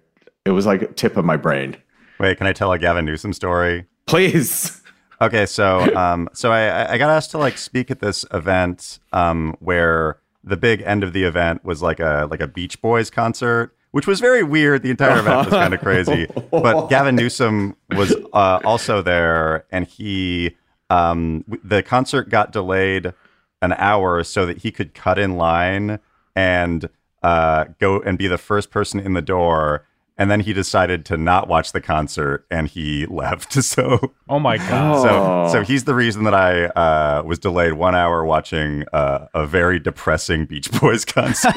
it 0.45 0.51
was 0.51 0.65
like 0.65 0.95
tip 0.95 1.17
of 1.17 1.25
my 1.25 1.37
brain. 1.37 1.77
Wait, 2.19 2.37
can 2.37 2.47
I 2.47 2.53
tell 2.53 2.71
a 2.71 2.79
Gavin 2.79 3.05
Newsom 3.05 3.33
story? 3.33 3.85
Please. 4.05 4.81
Okay, 5.21 5.45
so 5.45 5.95
um, 5.95 6.29
so 6.33 6.51
I 6.51 6.93
I 6.93 6.97
got 6.97 7.09
asked 7.09 7.31
to 7.31 7.37
like 7.37 7.57
speak 7.57 7.91
at 7.91 7.99
this 7.99 8.25
event 8.31 8.99
um 9.11 9.55
where 9.59 10.19
the 10.43 10.57
big 10.57 10.81
end 10.81 11.03
of 11.03 11.13
the 11.13 11.23
event 11.23 11.63
was 11.65 11.81
like 11.81 11.99
a 11.99 12.27
like 12.31 12.39
a 12.39 12.47
Beach 12.47 12.81
Boys 12.81 13.09
concert, 13.09 13.75
which 13.91 14.07
was 14.07 14.19
very 14.19 14.43
weird. 14.43 14.81
The 14.83 14.91
entire 14.91 15.19
event 15.19 15.45
was 15.45 15.49
kind 15.49 15.73
of 15.73 15.81
crazy, 15.81 16.27
but 16.51 16.87
Gavin 16.87 17.15
Newsom 17.15 17.75
was 17.91 18.15
uh, 18.33 18.59
also 18.63 19.01
there, 19.01 19.65
and 19.71 19.85
he 19.85 20.55
um 20.89 21.43
the 21.63 21.83
concert 21.83 22.29
got 22.29 22.51
delayed 22.51 23.13
an 23.61 23.73
hour 23.73 24.23
so 24.23 24.45
that 24.45 24.59
he 24.59 24.71
could 24.71 24.93
cut 24.93 25.19
in 25.19 25.35
line 25.35 25.99
and 26.35 26.89
uh 27.23 27.65
go 27.79 27.99
and 28.01 28.17
be 28.17 28.27
the 28.27 28.37
first 28.37 28.71
person 28.71 28.99
in 28.99 29.13
the 29.13 29.21
door. 29.21 29.85
And 30.21 30.29
then 30.29 30.41
he 30.41 30.51
decided 30.51 31.05
to 31.05 31.15
not 31.15 31.47
watch 31.47 31.71
the 31.71 31.79
concert, 31.79 32.45
and 32.51 32.67
he 32.67 33.05
left. 33.09 33.53
So 33.63 34.11
Oh 34.27 34.37
my 34.37 34.57
god. 34.57 35.01
so, 35.01 35.09
Oh. 35.09 35.49
so 35.49 35.63
he's 35.63 35.85
the 35.85 35.95
reason 35.95 36.25
that 36.25 36.33
I 36.33 36.65
uh, 36.65 37.23
was 37.23 37.39
delayed 37.39 37.73
one 37.73 37.95
hour 37.95 38.25
watching 38.25 38.83
uh, 38.91 39.27
a 39.33 39.45
very 39.47 39.79
depressing 39.79 40.45
Beach 40.45 40.69
Boys 40.81 41.05
concert, 41.05 41.53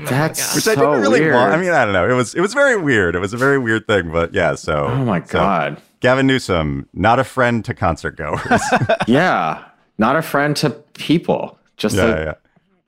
That's 0.00 0.54
which 0.54 0.64
so 0.64 0.70
I 0.72 0.74
didn't 0.76 1.00
really 1.00 1.20
weird. 1.20 1.34
want. 1.34 1.52
I 1.52 1.56
mean, 1.56 1.70
I 1.70 1.84
don't 1.84 1.92
know. 1.94 2.08
It 2.08 2.14
was 2.14 2.34
it 2.34 2.40
was 2.40 2.54
very 2.54 2.76
weird. 2.80 3.16
It 3.16 3.20
was 3.20 3.32
a 3.32 3.36
very 3.36 3.58
weird 3.58 3.86
thing, 3.88 4.12
but 4.12 4.32
yeah. 4.34 4.54
So, 4.54 4.86
oh 4.86 5.04
my 5.04 5.20
so 5.24 5.32
god. 5.32 5.82
Gavin 6.00 6.26
Newsom, 6.28 6.88
not 6.92 7.18
a 7.18 7.24
friend 7.24 7.64
to 7.64 7.74
concert 7.74 8.16
goers. 8.16 8.62
yeah, 9.08 9.64
not 9.98 10.16
a 10.16 10.22
friend 10.22 10.54
to 10.58 10.70
people. 10.94 11.58
Just 11.76 11.96
yeah, 11.96 12.04
a 12.04 12.24
yeah. 12.24 12.34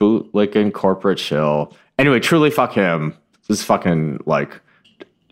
Bootlicking 0.01 0.73
corporate 0.73 1.19
shill. 1.19 1.75
Anyway, 1.99 2.21
truly 2.21 2.51
fuck 2.51 2.73
him. 2.73 3.17
This 3.49 3.59
is 3.61 3.65
fucking 3.65 4.21
like 4.27 4.61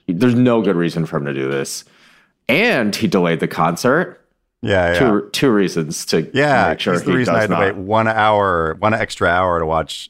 there's 0.06 0.34
no 0.34 0.62
good 0.62 0.76
reason 0.76 1.06
for 1.06 1.16
him 1.16 1.24
to 1.26 1.34
do 1.34 1.48
this. 1.50 1.84
And 2.48 2.94
he 2.94 3.06
delayed 3.08 3.40
the 3.40 3.48
concert. 3.48 4.20
Yeah, 4.62 4.92
yeah. 4.94 4.98
Two 4.98 5.28
two 5.32 5.50
reasons 5.50 6.06
to 6.06 6.30
Yeah, 6.32 6.68
make 6.70 6.80
sure 6.80 6.94
he's 6.94 7.02
the 7.02 7.10
he 7.10 7.16
reason 7.18 7.34
I 7.34 7.40
had 7.42 7.50
to 7.50 7.56
wait 7.58 7.76
one 7.76 8.08
hour, 8.08 8.74
one 8.78 8.94
extra 8.94 9.28
hour 9.28 9.58
to 9.58 9.66
watch 9.66 10.08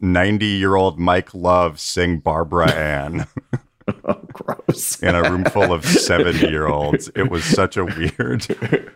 ninety-year-old 0.00 0.98
Mike 0.98 1.34
Love 1.34 1.78
sing 1.78 2.18
Barbara 2.18 2.70
Ann 2.74 3.26
Oh, 4.04 4.14
gross. 4.32 5.02
in 5.02 5.14
a 5.16 5.22
room 5.30 5.44
full 5.44 5.72
of 5.72 5.84
seventy-year-olds. 5.86 7.10
It 7.14 7.30
was 7.30 7.44
such 7.44 7.76
a 7.76 7.84
weird 7.84 8.42
thing 8.44 8.88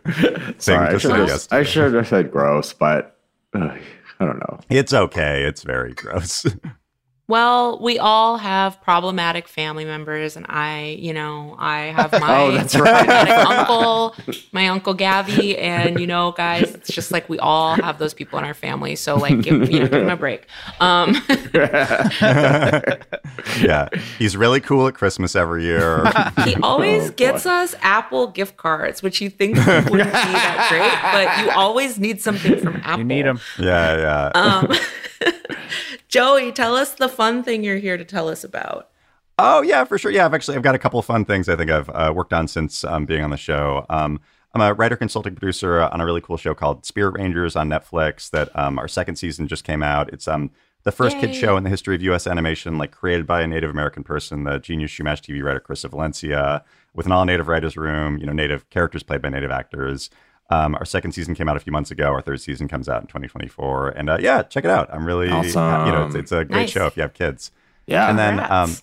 Sorry, 0.58 0.88
I 0.88 0.92
to 0.92 0.98
should, 0.98 1.10
say 1.10 1.32
have. 1.32 1.46
I 1.50 1.62
should 1.64 1.92
have 1.94 2.08
said 2.08 2.30
gross, 2.30 2.72
but 2.72 3.18
uh, 3.54 3.74
I 4.20 4.24
don't 4.24 4.38
know. 4.38 4.60
It's 4.68 4.92
okay. 4.92 5.44
It's 5.44 5.62
very 5.62 5.94
gross. 5.94 6.46
Well, 7.26 7.78
we 7.80 7.98
all 7.98 8.36
have 8.36 8.82
problematic 8.82 9.48
family 9.48 9.86
members, 9.86 10.36
and 10.36 10.44
I, 10.48 10.96
you 11.00 11.14
know, 11.14 11.56
I 11.58 11.84
have 11.86 12.12
my 12.20 12.42
Oh, 12.42 12.52
that's 12.52 12.74
right. 12.74 13.06
problematic 13.06 13.34
uncle, 13.48 14.14
my 14.52 14.68
uncle 14.68 14.92
Gabby, 14.92 15.56
and 15.56 15.98
you 15.98 16.06
know, 16.06 16.32
guys, 16.32 16.74
it's 16.74 16.92
just 16.92 17.10
like 17.12 17.28
we 17.30 17.38
all 17.38 17.76
have 17.76 17.98
those 17.98 18.12
people 18.12 18.38
in 18.38 18.44
our 18.44 18.52
family. 18.52 18.94
So, 18.94 19.16
like, 19.16 19.40
give, 19.40 19.70
you 19.70 19.80
know, 19.80 19.88
give 19.88 20.02
him 20.02 20.10
a 20.10 20.16
break. 20.16 20.46
Um, 20.80 21.16
yeah, 23.60 23.88
he's 24.18 24.36
really 24.36 24.60
cool 24.60 24.86
at 24.88 24.94
Christmas 24.94 25.34
every 25.34 25.64
year. 25.64 26.04
he 26.44 26.56
always 26.56 27.08
Oh, 27.10 27.12
gets 27.12 27.46
us 27.46 27.74
Apple 27.80 28.26
gift 28.28 28.56
cards, 28.56 29.02
which 29.02 29.20
you 29.20 29.30
think 29.30 29.56
wouldn't 29.56 29.90
be 29.90 30.00
that 30.02 30.66
great, 30.70 31.12
but 31.12 31.44
you 31.44 31.50
always 31.58 31.98
need 31.98 32.20
something 32.20 32.58
from 32.60 32.76
Apple. 32.76 32.98
you 32.98 33.04
need 33.04 33.24
them. 33.24 33.40
Yeah, 33.58 34.30
yeah. 34.34 34.40
Um, 34.40 34.72
Joey, 36.14 36.52
tell 36.52 36.76
us 36.76 36.94
the 36.94 37.08
fun 37.08 37.42
thing 37.42 37.64
you're 37.64 37.78
here 37.78 37.96
to 37.96 38.04
tell 38.04 38.28
us 38.28 38.44
about. 38.44 38.88
Oh 39.36 39.62
yeah, 39.62 39.82
for 39.82 39.98
sure. 39.98 40.12
Yeah, 40.12 40.24
I've 40.24 40.32
actually 40.32 40.56
I've 40.56 40.62
got 40.62 40.76
a 40.76 40.78
couple 40.78 41.00
of 41.00 41.04
fun 41.04 41.24
things 41.24 41.48
I 41.48 41.56
think 41.56 41.72
I've 41.72 41.90
uh, 41.90 42.12
worked 42.14 42.32
on 42.32 42.46
since 42.46 42.84
um, 42.84 43.04
being 43.04 43.24
on 43.24 43.30
the 43.30 43.36
show. 43.36 43.84
Um, 43.90 44.20
I'm 44.54 44.60
a 44.60 44.74
writer, 44.74 44.94
consulting 44.94 45.34
producer 45.34 45.80
on 45.80 46.00
a 46.00 46.04
really 46.04 46.20
cool 46.20 46.36
show 46.36 46.54
called 46.54 46.86
Spirit 46.86 47.18
Rangers 47.18 47.56
on 47.56 47.68
Netflix. 47.68 48.30
That 48.30 48.56
um, 48.56 48.78
our 48.78 48.86
second 48.86 49.16
season 49.16 49.48
just 49.48 49.64
came 49.64 49.82
out. 49.82 50.08
It's 50.12 50.28
um 50.28 50.52
the 50.84 50.92
first 50.92 51.16
Yay. 51.16 51.22
kid 51.22 51.34
show 51.34 51.56
in 51.56 51.64
the 51.64 51.70
history 51.70 51.96
of 51.96 52.02
U.S. 52.02 52.28
animation, 52.28 52.78
like 52.78 52.92
created 52.92 53.26
by 53.26 53.42
a 53.42 53.48
Native 53.48 53.70
American 53.70 54.04
person, 54.04 54.44
the 54.44 54.60
genius 54.60 54.92
Chumash 54.92 55.20
TV 55.20 55.42
writer 55.42 55.58
Karissa 55.58 55.90
Valencia, 55.90 56.62
with 56.94 57.06
an 57.06 57.12
all-native 57.12 57.48
writers' 57.48 57.76
room, 57.76 58.18
you 58.18 58.26
know, 58.26 58.32
native 58.32 58.70
characters 58.70 59.02
played 59.02 59.20
by 59.20 59.30
native 59.30 59.50
actors. 59.50 60.10
Um, 60.50 60.74
our 60.74 60.84
second 60.84 61.12
season 61.12 61.34
came 61.34 61.48
out 61.48 61.56
a 61.56 61.60
few 61.60 61.72
months 61.72 61.90
ago. 61.90 62.06
Our 62.06 62.20
third 62.20 62.40
season 62.40 62.68
comes 62.68 62.88
out 62.88 63.00
in 63.00 63.06
2024, 63.06 63.88
and 63.90 64.10
uh, 64.10 64.18
yeah, 64.20 64.42
check 64.42 64.64
it 64.64 64.70
out. 64.70 64.92
I'm 64.92 65.06
really, 65.06 65.26
you 65.26 65.32
know, 65.32 66.04
it's, 66.06 66.14
it's 66.14 66.32
a 66.32 66.44
great 66.44 66.50
Nice. 66.62 66.70
show 66.70 66.86
if 66.86 66.96
you 66.96 67.02
have 67.02 67.14
kids. 67.14 67.50
Yeah. 67.86 68.08
And 68.10 68.18
then, 68.18 68.40
um, 68.40 68.74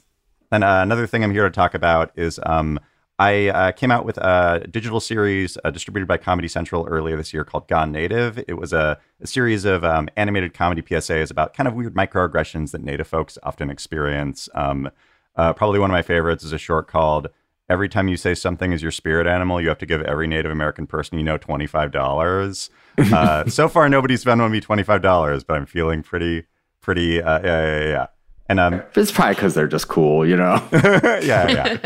then 0.50 0.64
uh, 0.64 0.82
another 0.82 1.06
thing 1.08 1.24
I'm 1.24 1.32
here 1.32 1.44
to 1.44 1.52
talk 1.52 1.74
about 1.74 2.12
is 2.16 2.40
um, 2.44 2.80
I 3.20 3.50
uh, 3.50 3.72
came 3.74 3.92
out 3.92 4.06
with 4.06 4.18
a 4.18 4.66
digital 4.72 5.00
series 5.00 5.56
uh, 5.64 5.70
distributed 5.70 6.08
by 6.08 6.18
Comedy 6.18 6.48
Central 6.48 6.88
earlier 6.88 7.16
this 7.16 7.34
year 7.34 7.44
called 7.44 7.68
Gone 7.68 7.92
Native. 7.92 8.40
It 8.48 8.56
was 8.58 8.74
a, 8.74 8.98
a 9.22 9.28
series 9.28 9.64
of 9.64 9.84
um, 9.84 10.10
animated 10.18 10.56
comedy 10.56 10.82
PSAs 10.82 11.30
about 11.30 11.54
kind 11.54 11.68
of 11.68 11.76
weird 11.76 11.94
microaggressions 11.94 12.72
that 12.72 12.82
Native 12.82 13.08
folks 13.08 13.38
often 13.44 13.70
experience. 13.70 14.50
Um, 14.56 14.90
uh, 15.36 15.54
probably 15.54 15.80
one 15.80 15.92
of 15.92 15.94
my 15.94 16.02
favorites 16.02 16.44
is 16.44 16.52
a 16.52 16.58
short 16.58 16.88
called 16.88 17.28
"Every 17.70 17.90
time 17.90 18.08
you 18.08 18.18
say 18.18 18.34
something 18.34 18.72
is 18.72 18.82
your 18.82 18.92
spirit 18.92 19.28
animal, 19.28 19.62
you 19.62 19.70
have 19.70 19.78
to 19.80 19.86
give 19.86 20.02
every 20.02 20.28
Native 20.28 20.52
American 20.52 20.88
person 20.88 21.18
you 21.18 21.24
know 21.24 21.38
twenty 21.38 21.68
five 21.68 21.92
dollars." 21.92 22.70
Uh, 22.98 23.46
so 23.48 23.70
far, 23.70 23.88
nobody's 23.88 24.26
Venmoed 24.26 24.52
me 24.52 24.60
twenty 24.60 24.84
five 24.84 25.02
dollars, 25.02 25.46
but 25.46 25.56
I'm 25.56 25.66
feeling 25.66 26.04
pretty, 26.04 26.46
pretty, 26.82 27.22
uh, 27.22 27.40
yeah, 27.42 27.66
yeah, 27.66 27.88
yeah. 27.88 28.08
And 28.52 28.60
um, 28.60 28.84
it's 28.96 29.14
probably 29.14 29.36
because 29.36 29.54
they're 29.54 29.66
just 29.66 29.88
cool, 29.88 30.28
you 30.28 30.36
know? 30.36 30.62
yeah, 30.74 31.48
yeah. 31.48 31.78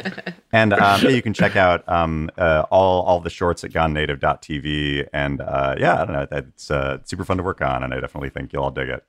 And 0.51 0.73
um, 0.73 0.99
yeah, 1.03 1.09
you 1.09 1.21
can 1.21 1.31
check 1.31 1.55
out 1.55 1.87
um, 1.87 2.31
uh, 2.39 2.65
all 2.71 3.03
all 3.03 3.19
the 3.19 3.29
shorts 3.29 3.63
at 3.63 3.69
gonenative.tv. 3.71 5.07
And 5.13 5.41
uh, 5.41 5.75
yeah, 5.77 6.01
I 6.01 6.05
don't 6.05 6.13
know, 6.13 6.27
it's 6.31 6.71
uh, 6.71 6.97
super 7.03 7.23
fun 7.23 7.37
to 7.37 7.43
work 7.43 7.61
on, 7.61 7.83
and 7.83 7.93
I 7.93 7.99
definitely 7.99 8.31
think 8.31 8.51
you'll 8.51 8.63
all 8.63 8.71
dig 8.71 8.89
it. 8.89 9.03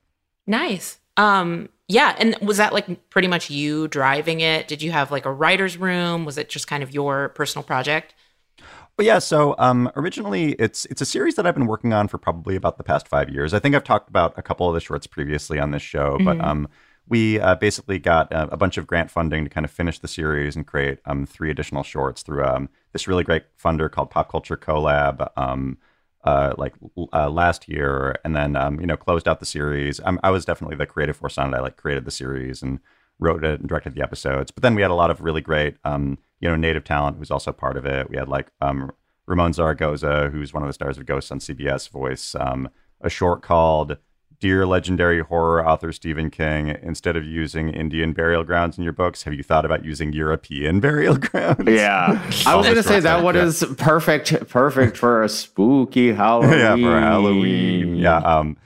Nice. 0.45 0.99
Um, 1.17 1.69
yeah, 1.87 2.15
and 2.19 2.35
was 2.41 2.57
that 2.57 2.73
like 2.73 3.09
pretty 3.09 3.27
much 3.27 3.49
you 3.49 3.87
driving 3.87 4.41
it? 4.41 4.67
Did 4.67 4.81
you 4.81 4.91
have 4.91 5.11
like 5.11 5.25
a 5.25 5.31
writer's 5.31 5.77
room? 5.77 6.25
Was 6.25 6.37
it 6.37 6.49
just 6.49 6.67
kind 6.67 6.83
of 6.83 6.93
your 6.93 7.29
personal 7.29 7.63
project? 7.63 8.13
But 8.95 9.05
yeah, 9.05 9.19
so 9.19 9.55
um, 9.59 9.91
originally 9.95 10.53
it's 10.53 10.85
it's 10.85 11.01
a 11.01 11.05
series 11.05 11.35
that 11.35 11.45
I've 11.45 11.53
been 11.53 11.67
working 11.67 11.93
on 11.93 12.07
for 12.07 12.17
probably 12.17 12.55
about 12.55 12.77
the 12.77 12.83
past 12.83 13.07
five 13.07 13.29
years. 13.29 13.53
I 13.53 13.59
think 13.59 13.75
I've 13.75 13.83
talked 13.83 14.09
about 14.09 14.33
a 14.37 14.41
couple 14.41 14.67
of 14.67 14.73
the 14.73 14.79
shorts 14.79 15.05
previously 15.07 15.59
on 15.59 15.71
this 15.71 15.83
show, 15.83 16.19
but 16.19 16.37
Mhm. 16.37 16.43
um, 16.43 16.67
we 17.07 17.39
uh, 17.39 17.55
basically 17.55 17.99
got 17.99 18.31
uh, 18.33 18.47
a 18.51 18.57
bunch 18.57 18.77
of 18.77 18.87
grant 18.87 19.11
funding 19.11 19.43
to 19.45 19.49
kind 19.49 19.65
of 19.65 19.71
finish 19.71 19.99
the 19.99 20.07
series 20.07 20.55
and 20.55 20.65
create 20.67 20.99
um, 21.05 21.25
three 21.25 21.51
additional 21.51 21.83
shorts 21.83 22.21
through 22.23 22.43
um, 22.43 22.69
this 22.91 23.07
really 23.07 23.23
great 23.23 23.43
funder 23.61 23.89
called 23.89 24.09
Pop 24.09 24.29
Culture 24.31 24.57
Collab. 24.57 25.29
Uh, 26.27 26.53
like 26.57 26.73
uh, 27.13 27.29
last 27.29 27.69
year, 27.69 28.13
and 28.25 28.35
then 28.35 28.57
um, 28.57 28.81
you 28.81 28.85
know 28.85 28.97
closed 28.97 29.29
out 29.29 29.39
the 29.39 29.45
series. 29.45 30.01
Um, 30.03 30.19
I 30.23 30.29
was 30.29 30.43
definitely 30.43 30.75
the 30.75 30.85
creative 30.85 31.15
force 31.15 31.37
on 31.37 31.53
it. 31.53 31.57
I 31.57 31.61
like 31.61 31.77
created 31.77 32.03
the 32.03 32.11
series 32.11 32.61
and 32.61 32.79
wrote 33.17 33.45
it 33.45 33.61
and 33.61 33.69
directed 33.69 33.95
the 33.95 34.03
episodes. 34.03 34.51
But 34.51 34.61
then 34.61 34.75
we 34.75 34.81
had 34.81 34.91
a 34.91 34.95
lot 35.01 35.09
of 35.09 35.21
really 35.21 35.39
great, 35.39 35.77
um, 35.85 36.17
you 36.41 36.49
know, 36.49 36.57
native 36.57 36.83
talent 36.83 37.17
who's 37.17 37.31
also 37.31 37.53
part 37.53 37.77
of 37.77 37.85
it. 37.85 38.09
We 38.09 38.17
had 38.17 38.27
like 38.27 38.51
um, 38.59 38.91
Ramon 39.25 39.53
Zaragoza, 39.53 40.29
who's 40.29 40.53
one 40.53 40.63
of 40.63 40.67
the 40.67 40.73
stars 40.73 40.97
of 40.97 41.05
Ghosts 41.05 41.31
on 41.31 41.39
CBS, 41.39 41.89
voice 41.89 42.35
um, 42.35 42.67
a 42.99 43.09
short 43.09 43.41
called 43.41 43.95
"Dear 44.39 44.65
Legendary 44.65 45.21
Horror 45.21 45.67
Author 45.67 45.91
Stephen 45.91 46.29
King." 46.29 46.77
Instead 46.81 47.15
of 47.15 47.25
using 47.25 47.69
Indian 47.69 48.13
burial 48.13 48.43
grounds 48.43 48.77
in 48.77 48.83
your 48.83 48.93
books, 48.93 49.23
have 49.23 49.33
you 49.33 49.43
thought 49.43 49.65
about 49.65 49.85
using 49.85 50.13
European 50.13 50.79
burial 50.81 51.17
grounds? 51.17 51.67
Yeah. 51.67 52.21
I 52.45 52.55
was 52.55 52.65
going 52.65 52.77
to 52.77 52.83
say 52.83 52.99
that 52.99 53.23
one 53.23 53.35
yeah. 53.35 53.43
is 53.43 53.63
perfect, 53.77 54.49
perfect 54.49 54.97
for 54.97 55.23
a 55.23 55.29
spooky 55.29 56.13
Halloween. 56.13 56.51
yeah, 56.59 56.75
for 56.75 56.99
Halloween. 56.99 57.95
Yeah. 57.95 58.17
Um, 58.17 58.57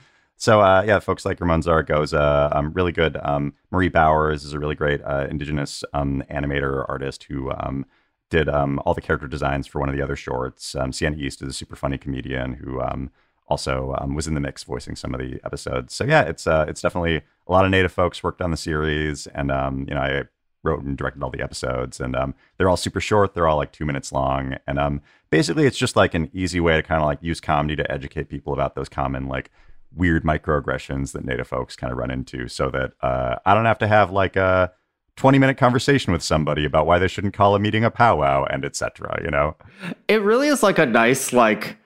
so 0.42 0.60
uh, 0.60 0.82
yeah, 0.84 0.98
folks 0.98 1.24
like 1.24 1.40
Ramon 1.40 1.62
Zaragoza, 1.62 2.50
um, 2.52 2.72
really 2.72 2.90
good. 2.90 3.16
Um, 3.22 3.54
Marie 3.70 3.88
Bowers 3.88 4.42
is 4.42 4.52
a 4.52 4.58
really 4.58 4.74
great 4.74 5.00
uh, 5.04 5.28
indigenous 5.30 5.84
um, 5.94 6.24
animator 6.28 6.84
artist 6.88 7.22
who 7.24 7.52
um, 7.52 7.86
did 8.28 8.48
um, 8.48 8.80
all 8.84 8.92
the 8.92 9.00
character 9.00 9.28
designs 9.28 9.68
for 9.68 9.78
one 9.78 9.88
of 9.88 9.94
the 9.94 10.02
other 10.02 10.16
shorts. 10.16 10.74
Um, 10.74 10.90
Sienna 10.90 11.16
East 11.16 11.42
is 11.42 11.48
a 11.48 11.52
super 11.52 11.76
funny 11.76 11.96
comedian 11.96 12.54
who 12.54 12.80
um, 12.80 13.12
also 13.48 13.94
um, 13.98 14.14
was 14.14 14.26
in 14.26 14.34
the 14.34 14.40
mix 14.40 14.64
voicing 14.64 14.96
some 14.96 15.14
of 15.14 15.20
the 15.20 15.40
episodes. 15.44 15.94
So 15.94 16.04
yeah, 16.04 16.22
it's 16.22 16.46
uh, 16.46 16.64
it's 16.68 16.80
definitely 16.80 17.22
a 17.46 17.52
lot 17.52 17.64
of 17.64 17.70
native 17.70 17.92
folks 17.92 18.22
worked 18.22 18.40
on 18.40 18.50
the 18.50 18.56
series, 18.56 19.26
and 19.28 19.50
um, 19.50 19.86
you 19.88 19.94
know 19.94 20.00
I 20.00 20.22
wrote 20.62 20.82
and 20.82 20.96
directed 20.96 21.22
all 21.22 21.30
the 21.30 21.42
episodes, 21.42 22.00
and 22.00 22.14
um, 22.14 22.34
they're 22.56 22.68
all 22.68 22.76
super 22.76 23.00
short. 23.00 23.34
They're 23.34 23.48
all 23.48 23.56
like 23.56 23.72
two 23.72 23.84
minutes 23.84 24.12
long, 24.12 24.56
and 24.66 24.78
um, 24.78 25.02
basically 25.30 25.66
it's 25.66 25.78
just 25.78 25.96
like 25.96 26.14
an 26.14 26.30
easy 26.32 26.60
way 26.60 26.76
to 26.76 26.82
kind 26.82 27.00
of 27.00 27.06
like 27.06 27.18
use 27.22 27.40
comedy 27.40 27.76
to 27.76 27.92
educate 27.92 28.28
people 28.28 28.52
about 28.52 28.74
those 28.74 28.88
common 28.88 29.28
like 29.28 29.50
weird 29.94 30.24
microaggressions 30.24 31.12
that 31.12 31.24
native 31.24 31.46
folks 31.46 31.76
kind 31.76 31.92
of 31.92 31.98
run 31.98 32.10
into, 32.10 32.48
so 32.48 32.70
that 32.70 32.92
uh, 33.02 33.36
I 33.44 33.54
don't 33.54 33.66
have 33.66 33.78
to 33.78 33.88
have 33.88 34.10
like 34.10 34.36
a 34.36 34.72
20 35.16 35.38
minute 35.38 35.56
conversation 35.56 36.12
with 36.12 36.22
somebody 36.22 36.64
about 36.64 36.86
why 36.86 36.98
they 36.98 37.08
shouldn't 37.08 37.34
call 37.34 37.54
a 37.54 37.58
meeting 37.58 37.84
a 37.84 37.90
powwow 37.90 38.44
and 38.44 38.64
etc. 38.64 39.20
You 39.22 39.30
know. 39.30 39.56
It 40.08 40.22
really 40.22 40.48
is 40.48 40.62
like 40.62 40.78
a 40.78 40.86
nice, 40.86 41.32
like, 41.32 41.76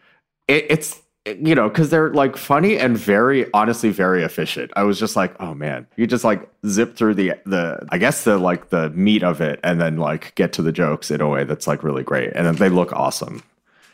it, 0.49 0.67
it's, 0.69 1.03
you 1.27 1.55
know, 1.55 1.69
because 1.69 1.91
they're 1.91 2.11
like 2.11 2.37
funny 2.37 2.79
and 2.79 2.97
very, 2.97 3.53
honestly, 3.53 3.91
very 3.91 4.23
efficient. 4.23 4.71
I 4.77 4.85
was 4.85 4.99
just 4.99 5.17
like, 5.17 5.35
oh 5.41 5.55
man, 5.55 5.87
you 5.97 6.07
just 6.07 6.25
like 6.25 6.49
zip 6.67 6.97
through 6.97 7.15
the, 7.15 7.35
the, 7.45 7.85
I 7.91 7.99
guess 7.99 8.25
the 8.25 8.39
like 8.39 8.71
the 8.71 8.91
meat 8.91 9.25
of 9.25 9.41
it 9.41 9.59
and 9.65 9.81
then 9.81 9.97
like 9.97 10.35
get 10.37 10.53
to 10.55 10.63
the 10.63 10.73
jokes 10.73 11.11
in 11.11 11.21
a 11.21 11.29
way 11.29 11.45
that's 11.45 11.67
like 11.67 11.83
really 11.83 12.05
great. 12.05 12.33
And 12.35 12.47
then 12.47 12.57
they 12.57 12.69
look 12.69 12.93
awesome. 12.93 13.43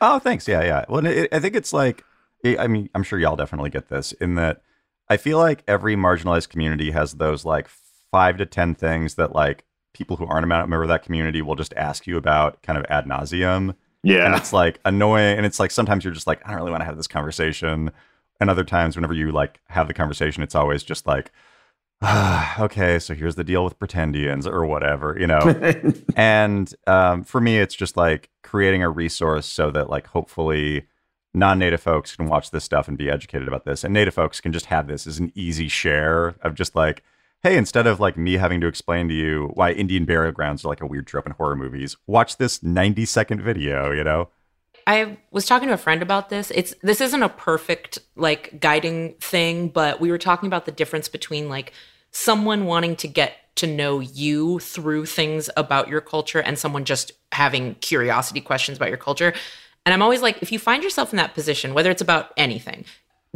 Oh, 0.01 0.19
thanks. 0.19 0.47
Yeah, 0.47 0.63
yeah. 0.63 0.85
Well, 0.89 1.07
it, 1.07 1.29
I 1.33 1.41
think 1.41 1.55
it's 1.55 1.73
like, 1.73 2.05
I 2.45 2.67
mean, 2.67 2.91
I'm 2.95 3.03
sure 3.03 3.19
y'all 3.19 3.37
definitely 3.37 3.71
get 3.71 3.89
this 3.89 4.13
in 4.13 4.35
that 4.35 4.63
I 5.09 5.17
feel 5.17 5.39
like 5.39 5.63
every 5.69 5.97
marginalized 5.97 6.49
community 6.49 6.91
has 6.91 7.15
those 7.15 7.45
like 7.45 7.69
five 8.11 8.37
to 8.39 8.47
10 8.47 8.75
things 8.75 9.15
that 9.15 9.35
like 9.35 9.65
people 9.95 10.17
who 10.17 10.27
aren't 10.27 10.45
a 10.45 10.47
member 10.47 10.83
of 10.83 10.89
that 10.89 11.03
community 11.03 11.43
will 11.43 11.55
just 11.55 11.75
ask 11.75 12.07
you 12.07 12.17
about 12.17 12.63
kind 12.63 12.79
of 12.79 12.85
ad 12.89 13.07
nauseum. 13.07 13.75
And 14.05 14.13
Yeah. 14.13 14.37
it's 14.37 14.53
like 14.53 14.81
annoying. 14.85 15.37
And 15.37 15.47
it's 15.47 15.61
like 15.61 15.71
sometimes 15.71 16.05
you're 16.05 16.13
just 16.13 16.27
like, 16.27 16.41
I 16.45 16.51
don't 16.51 16.59
really 16.59 16.71
want 16.71 16.81
to 16.83 16.87
have 16.87 16.97
this 16.97 17.07
conversation. 17.07 17.91
And 18.41 18.51
other 18.51 18.65
times, 18.65 18.97
whenever 18.97 19.15
you 19.15 19.31
like 19.31 19.61
have 19.69 19.87
the 19.87 19.95
conversation, 19.95 20.43
it's 20.43 20.55
always 20.57 20.83
just 20.83 21.07
like, 21.07 21.31
ah, 22.03 22.61
okay, 22.65 22.99
so 22.99 23.15
here's 23.15 23.37
the 23.37 23.45
deal 23.45 23.63
with 23.65 23.79
pretendians 23.79 24.47
or 24.47 24.67
whatever, 24.67 25.17
you 25.19 25.27
know? 25.27 25.55
and 26.17 26.75
um, 26.87 27.23
for 27.23 27.41
me 27.41 27.59
it's 27.59 27.75
just 27.75 27.97
like 27.97 28.29
creating 28.43 28.83
a 28.83 28.91
resource 28.91 29.47
so 29.47 29.71
that 29.71 29.89
like 29.89 30.09
hopefully 30.09 30.87
non-native 31.35 31.81
folks 31.81 32.15
can 32.17 32.27
watch 32.27 32.51
this 32.51 32.65
stuff 32.65 32.89
and 32.89 32.99
be 32.99 33.09
educated 33.09 33.49
about 33.49 33.65
this 33.65 33.85
and 33.85 33.95
native 33.95 34.13
folks 34.13 34.41
can 34.41 34.53
just 34.53 34.67
have 34.67 34.87
this 34.89 35.07
as 35.07 35.19
an 35.19 35.33
easy 35.35 35.69
share 35.69 36.35
of 36.43 36.55
just 36.55 36.75
like 36.75 37.03
hey 37.43 37.57
instead 37.57 37.87
of 37.87 38.01
like 38.01 38.17
me 38.17 38.35
having 38.35 38.61
to 38.61 38.67
explain 38.67 39.09
to 39.09 39.15
you 39.15 39.51
why 39.55 39.73
indian 39.73 40.05
burial 40.05 40.33
grounds 40.33 40.65
are 40.65 40.69
like 40.69 40.81
a 40.81 40.87
weird 40.87 41.07
trope 41.07 41.27
in 41.27 41.33
horror 41.33 41.57
movies 41.57 41.97
watch 42.07 42.37
this 42.37 42.63
90 42.63 43.05
second 43.05 43.43
video 43.43 43.93
you 43.93 44.05
know 44.05 44.29
I 44.87 45.19
was 45.31 45.47
talking 45.47 45.69
to 45.69 45.75
a 45.75 45.79
friend 45.79 46.03
about 46.03 46.29
this. 46.29 46.51
It's 46.53 46.75
this 46.83 47.01
isn't 47.01 47.23
a 47.23 47.29
perfect 47.29 47.99
like 48.17 48.59
guiding 48.61 49.15
thing, 49.21 49.69
but 49.69 50.01
we 50.01 50.11
were 50.11 50.19
talking 50.19 50.47
about 50.47 50.67
the 50.67 50.73
difference 50.73 51.09
between 51.09 51.49
like 51.49 51.73
someone 52.11 52.67
wanting 52.67 52.97
to 52.97 53.09
get 53.09 53.37
to 53.57 53.67
know 53.67 54.01
you 54.01 54.59
through 54.61 55.07
things 55.07 55.51
about 55.57 55.89
your 55.89 56.01
culture 56.01 56.41
and 56.41 56.59
someone 56.59 56.85
just 56.85 57.13
having 57.33 57.75
curiosity 57.77 58.41
questions 58.41 58.77
about 58.77 58.89
your 58.89 58.99
culture. 58.99 59.33
And 59.85 59.93
I'm 59.93 60.03
always 60.03 60.23
like 60.23 60.43
if 60.43 60.53
you 60.53 60.59
find 60.59 60.83
yourself 60.83 61.13
in 61.13 61.17
that 61.17 61.35
position, 61.35 61.75
whether 61.75 61.91
it's 61.91 62.03
about 62.03 62.33
anything, 62.37 62.85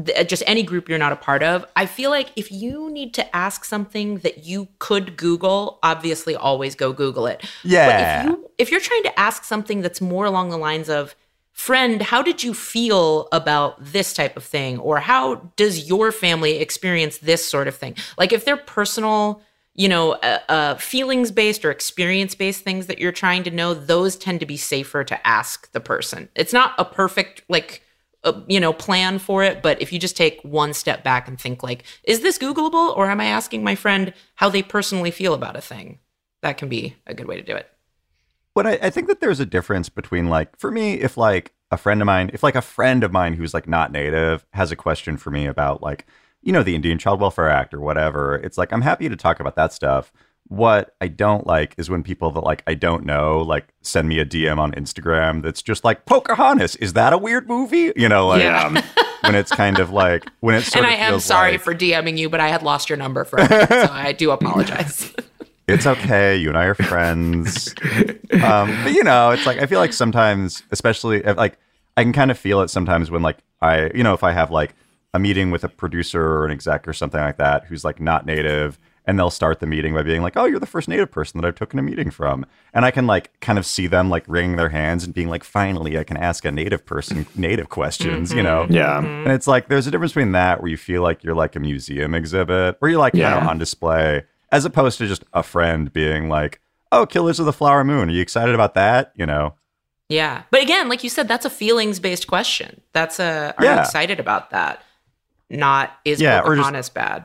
th- 0.05 0.29
just 0.29 0.43
any 0.47 0.63
group 0.63 0.89
you're 0.89 0.99
not 0.99 1.13
a 1.13 1.17
part 1.17 1.43
of, 1.43 1.65
I 1.77 1.87
feel 1.87 2.11
like 2.11 2.31
if 2.37 2.51
you 2.53 2.91
need 2.91 3.15
to 3.15 3.37
ask 3.37 3.65
something 3.65 4.19
that 4.19 4.45
you 4.45 4.69
could 4.79 5.17
Google, 5.17 5.79
obviously 5.83 6.37
always 6.37 6.75
go 6.75 6.93
Google 6.93 7.27
it. 7.27 7.45
Yeah. 7.63 7.87
But 7.87 8.01
if 8.01 8.31
you 8.31 8.51
if 8.59 8.71
you're 8.71 8.81
trying 8.81 9.03
to 9.05 9.19
ask 9.19 9.45
something 9.45 9.81
that's 9.81 10.01
more 10.01 10.25
along 10.25 10.51
the 10.51 10.59
lines 10.59 10.89
of 10.89 11.15
friend 11.57 12.03
how 12.03 12.21
did 12.21 12.43
you 12.43 12.53
feel 12.53 13.29
about 13.33 13.83
this 13.83 14.13
type 14.13 14.37
of 14.37 14.45
thing 14.45 14.79
or 14.79 15.01
how 15.01 15.37
does 15.57 15.89
your 15.89 16.13
family 16.13 16.59
experience 16.59 17.17
this 17.17 17.49
sort 17.49 17.67
of 17.67 17.75
thing 17.75 17.97
like 18.19 18.31
if 18.31 18.45
they're 18.45 18.59
personal 18.59 19.41
you 19.75 19.89
know 19.89 20.13
uh, 20.13 20.39
uh, 20.51 20.75
feelings 20.75 21.31
based 21.31 21.65
or 21.65 21.71
experience 21.71 22.35
based 22.35 22.63
things 22.63 22.89
that 22.89 22.99
you're 22.99 23.11
trying 23.11 23.43
to 23.43 23.51
know 23.51 23.73
those 23.73 24.17
tend 24.17 24.39
to 24.39 24.45
be 24.45 24.59
safer 24.59 25.03
to 25.03 25.27
ask 25.27 25.73
the 25.73 25.81
person 25.81 26.29
it's 26.35 26.53
not 26.53 26.75
a 26.77 26.85
perfect 26.85 27.43
like 27.49 27.83
uh, 28.27 28.41
you 28.47 28.61
know 28.61 28.73
plan 28.73 29.19
for 29.19 29.43
it 29.43 29.63
but 29.63 29.81
if 29.81 29.93
you 29.93 29.99
just 29.99 30.17
take 30.17 30.41
one 30.43 30.75
step 30.75 31.03
back 31.03 31.27
and 31.27 31.41
think 31.41 31.63
like 31.63 31.85
is 32.05 32.21
this 32.21 32.39
googleable 32.39 32.95
or 32.97 33.11
am 33.11 33.21
i 33.21 33.25
asking 33.25 33.65
my 33.65 33.75
friend 33.75 34.13
how 34.37 34.49
they 34.49 34.63
personally 34.63 35.11
feel 35.11 35.35
about 35.35 35.57
a 35.57 35.61
thing? 35.61 35.99
That 36.43 36.59
can 36.59 36.69
be 36.69 36.97
a 37.07 37.15
good 37.15 37.27
way 37.27 37.37
to 37.37 37.43
do 37.43 37.57
it. 37.57 37.69
But 38.55 38.67
I, 38.67 38.79
I 38.83 38.91
think 38.91 39.09
that 39.09 39.21
there's 39.21 39.41
a 39.41 39.47
difference 39.47 39.89
between 39.89 40.29
like 40.29 40.57
for 40.59 40.71
me 40.71 40.95
if 40.95 41.17
like 41.17 41.53
a 41.71 41.77
friend 41.77 42.01
of 42.01 42.07
mine 42.07 42.31
if 42.33 42.43
like 42.43 42.55
a 42.55 42.63
friend 42.63 43.03
of 43.03 43.13
mine 43.13 43.35
who's 43.35 43.53
like 43.53 43.69
not 43.69 43.93
native 43.93 44.47
has 44.53 44.71
a 44.71 44.77
question 44.77 45.17
for 45.17 45.31
me 45.31 45.47
about 45.47 45.83
like 45.83 46.07
you 46.43 46.53
know 46.53 46.63
the 46.63 46.77
indian 46.77 46.97
child 46.97 47.21
welfare 47.21 47.51
act 47.51 47.75
or 47.75 47.81
whatever 47.81 48.37
it's 48.37 48.57
like 48.57 48.73
i'm 48.73 48.83
happy 48.83 49.09
to 49.09 49.17
talk 49.17 49.41
about 49.41 49.57
that 49.57 49.73
stuff 49.73 50.13
what 50.49 50.95
I 51.01 51.09
don't 51.09 51.47
like 51.47 51.75
is 51.77 51.91
when 51.91 52.03
people 52.03 52.31
that 52.33 52.41
like 52.41 52.63
I 52.67 52.75
don't 52.75 53.05
know 53.05 53.39
like 53.39 53.67
send 53.83 54.09
me 54.09 54.19
a 54.19 54.25
DM 54.25 54.59
on 54.59 54.73
Instagram 54.73 55.43
that's 55.43 55.63
just 55.63 55.85
like 55.85 56.05
Pocahontas. 56.07 56.77
Is 56.77 56.93
that 56.93 57.13
a 57.13 57.19
weird 57.19 57.49
movie? 57.49 57.93
You 57.97 58.09
know, 58.09 58.29
like 58.29 58.43
Yeah. 58.43 58.83
when 59.23 59.35
it's 59.35 59.51
kind 59.51 59.79
of 59.79 59.91
like 59.91 60.29
when 60.41 60.55
it's 60.55 60.69
sort 60.69 60.85
and 60.85 60.95
of 60.95 61.01
I 61.01 61.05
am 61.05 61.21
sorry 61.21 61.53
like, 61.53 61.61
for 61.63 61.75
DMing 61.75 62.17
you, 62.17 62.29
but 62.29 62.41
I 62.41 62.49
had 62.49 62.63
lost 62.63 62.89
your 62.89 62.97
number 62.97 63.25
for 63.25 63.39
a 63.39 63.49
minute, 63.49 63.69
so 63.69 63.89
I 63.91 64.13
do 64.13 64.31
apologize. 64.31 65.13
it's 65.69 65.87
okay. 65.87 66.37
You 66.37 66.49
and 66.49 66.57
I 66.57 66.67
are 66.67 66.75
friends. 66.75 67.75
um, 68.43 68.79
but 68.85 68.93
you 68.93 69.03
know, 69.03 69.31
it's 69.31 69.47
like 69.47 69.59
I 69.59 69.67
feel 69.67 69.81
like 69.81 69.93
sometimes, 69.93 70.63
especially 70.71 71.25
if, 71.25 71.37
like 71.37 71.59
I 71.97 72.05
can 72.05 72.13
kind 72.13 72.31
of 72.31 72.39
feel 72.39 72.61
it 72.61 72.69
sometimes 72.69 73.11
when 73.11 73.23
like 73.23 73.39
I, 73.61 73.91
you 73.95 74.05
know, 74.05 74.15
if 74.15 74.23
I 74.23 74.31
have 74.31 74.53
like 74.53 74.75
a 75.13 75.19
meeting 75.19 75.51
with 75.51 75.65
a 75.65 75.69
producer 75.69 76.23
or 76.23 76.45
an 76.45 76.53
exec 76.53 76.87
or 76.87 76.93
something 76.93 77.21
like 77.21 77.39
that 77.39 77.65
who's 77.65 77.85
like 77.85 78.01
not 78.01 78.27
native, 78.27 78.79
and 79.07 79.19
they'll 79.19 79.31
start 79.31 79.61
the 79.61 79.67
meeting 79.67 79.95
by 79.95 80.03
being 80.03 80.23
like, 80.23 80.37
"Oh, 80.37 80.45
you're 80.47 80.59
the 80.59 80.67
first 80.67 80.89
native 80.89 81.11
person 81.11 81.41
that 81.41 81.47
I've 81.47 81.55
taken 81.55 81.79
a 81.79 81.83
meeting 81.83 82.11
from," 82.11 82.45
and 82.75 82.85
I 82.85 82.91
can 82.91 83.07
like 83.07 83.39
kind 83.41 83.59
of 83.59 83.65
see 83.67 83.87
them 83.87 84.11
like 84.11 84.25
wringing 84.27 84.57
their 84.57 84.69
hands 84.71 85.05
and 85.05 85.15
being 85.15 85.29
like, 85.29 85.45
"Finally, 85.45 85.99
I 85.99 86.05
can 86.05 86.17
ask 86.17 86.45
a 86.45 86.51
native 86.51 86.85
person 86.85 87.27
native 87.35 87.69
questions," 87.69 88.33
you 88.33 88.43
know? 88.43 88.65
Mm-hmm. 88.65 88.73
Yeah. 88.75 88.99
And 88.99 89.29
it's 89.29 89.47
like 89.47 89.69
there's 89.69 89.87
a 89.87 89.91
difference 89.91 90.13
between 90.13 90.33
that 90.33 90.61
where 90.61 90.71
you 90.71 90.77
feel 90.77 91.03
like 91.03 91.23
you're 91.23 91.35
like 91.35 91.55
a 91.57 91.61
museum 91.61 92.15
exhibit, 92.15 92.77
where 92.81 92.91
you're 92.91 93.01
like 93.01 93.13
kind 93.13 93.25
of 93.35 93.47
on 93.47 93.59
display, 93.59 94.25
as 94.51 94.65
opposed 94.65 94.99
to 94.99 95.07
just 95.07 95.25
a 95.33 95.43
friend 95.43 95.93
being 95.93 96.29
like, 96.29 96.61
"Oh, 96.93 97.07
Killers 97.07 97.39
of 97.39 97.47
the 97.47 97.53
Flower 97.53 97.85
Moon, 97.85 98.09
are 98.09 98.13
you 98.13 98.23
excited 98.23 98.55
about 98.55 98.75
that?" 98.75 99.13
You 99.15 99.27
know? 99.27 99.55
yeah, 100.09 100.43
but 100.53 100.63
again, 100.63 100.89
like 100.89 101.03
you 101.03 101.11
said, 101.11 101.27
that's 101.27 101.45
a 101.45 101.51
feelings 101.51 101.99
based 101.99 102.27
question. 102.27 102.81
That's 102.93 103.19
a 103.19 103.55
are 103.59 103.65
you 103.65 103.81
excited 103.81 104.21
about 104.21 104.51
that? 104.51 104.83
Not 105.51 105.93
is 106.05 106.21
Yeah, 106.21 106.41
or 106.41 106.55
just- 106.55 106.59
Pocahontas 106.59 106.89
bad? 106.91 107.25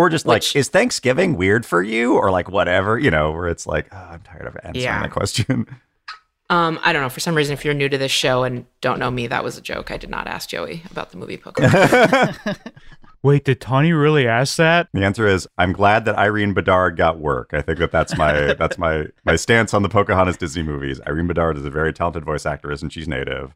Or 0.00 0.08
just 0.08 0.24
Which- 0.24 0.54
like, 0.54 0.56
is 0.56 0.68
Thanksgiving 0.70 1.36
weird 1.36 1.66
for 1.66 1.82
you, 1.82 2.14
or 2.16 2.30
like 2.30 2.50
whatever, 2.50 2.98
you 2.98 3.10
know? 3.10 3.32
Where 3.32 3.48
it's 3.48 3.66
like, 3.66 3.86
oh, 3.92 3.96
I'm 4.12 4.20
tired 4.22 4.46
of 4.46 4.56
answering 4.64 4.82
Yeah. 4.84 5.02
that 5.02 5.10
question. 5.10 5.66
Um, 6.48 6.80
I 6.82 6.92
don't 6.92 7.02
know. 7.02 7.08
For 7.08 7.20
some 7.20 7.36
reason, 7.36 7.52
if 7.52 7.64
you're 7.64 7.74
new 7.74 7.88
to 7.88 7.96
this 7.96 8.10
show 8.10 8.42
and 8.42 8.66
don't 8.80 8.98
know 8.98 9.08
me, 9.08 9.28
that 9.28 9.44
was 9.44 9.56
a 9.56 9.60
joke. 9.60 9.92
I 9.92 9.96
did 9.96 10.10
not 10.10 10.26
ask 10.26 10.48
Joey 10.48 10.82
about 10.90 11.10
the 11.12 11.16
movie 11.16 11.36
Pocahontas. 11.36 12.36
Wait, 13.22 13.44
did 13.44 13.60
Tawny 13.60 13.92
really 13.92 14.26
ask 14.26 14.56
that? 14.56 14.88
The 14.92 15.04
answer 15.04 15.28
is, 15.28 15.46
I'm 15.58 15.72
glad 15.72 16.06
that 16.06 16.16
Irene 16.18 16.52
Bedard 16.52 16.96
got 16.96 17.20
work. 17.20 17.50
I 17.52 17.60
think 17.60 17.78
that 17.78 17.92
that's 17.92 18.16
my 18.18 18.54
that's 18.54 18.78
my 18.78 19.06
my 19.24 19.36
stance 19.36 19.72
on 19.74 19.82
the 19.84 19.88
Pocahontas 19.88 20.38
Disney 20.38 20.64
movies. 20.64 21.00
Irene 21.06 21.28
Bedard 21.28 21.56
is 21.56 21.64
a 21.64 21.70
very 21.70 21.92
talented 21.92 22.24
voice 22.24 22.44
actress, 22.44 22.82
and 22.82 22.92
she's 22.92 23.06
native. 23.06 23.54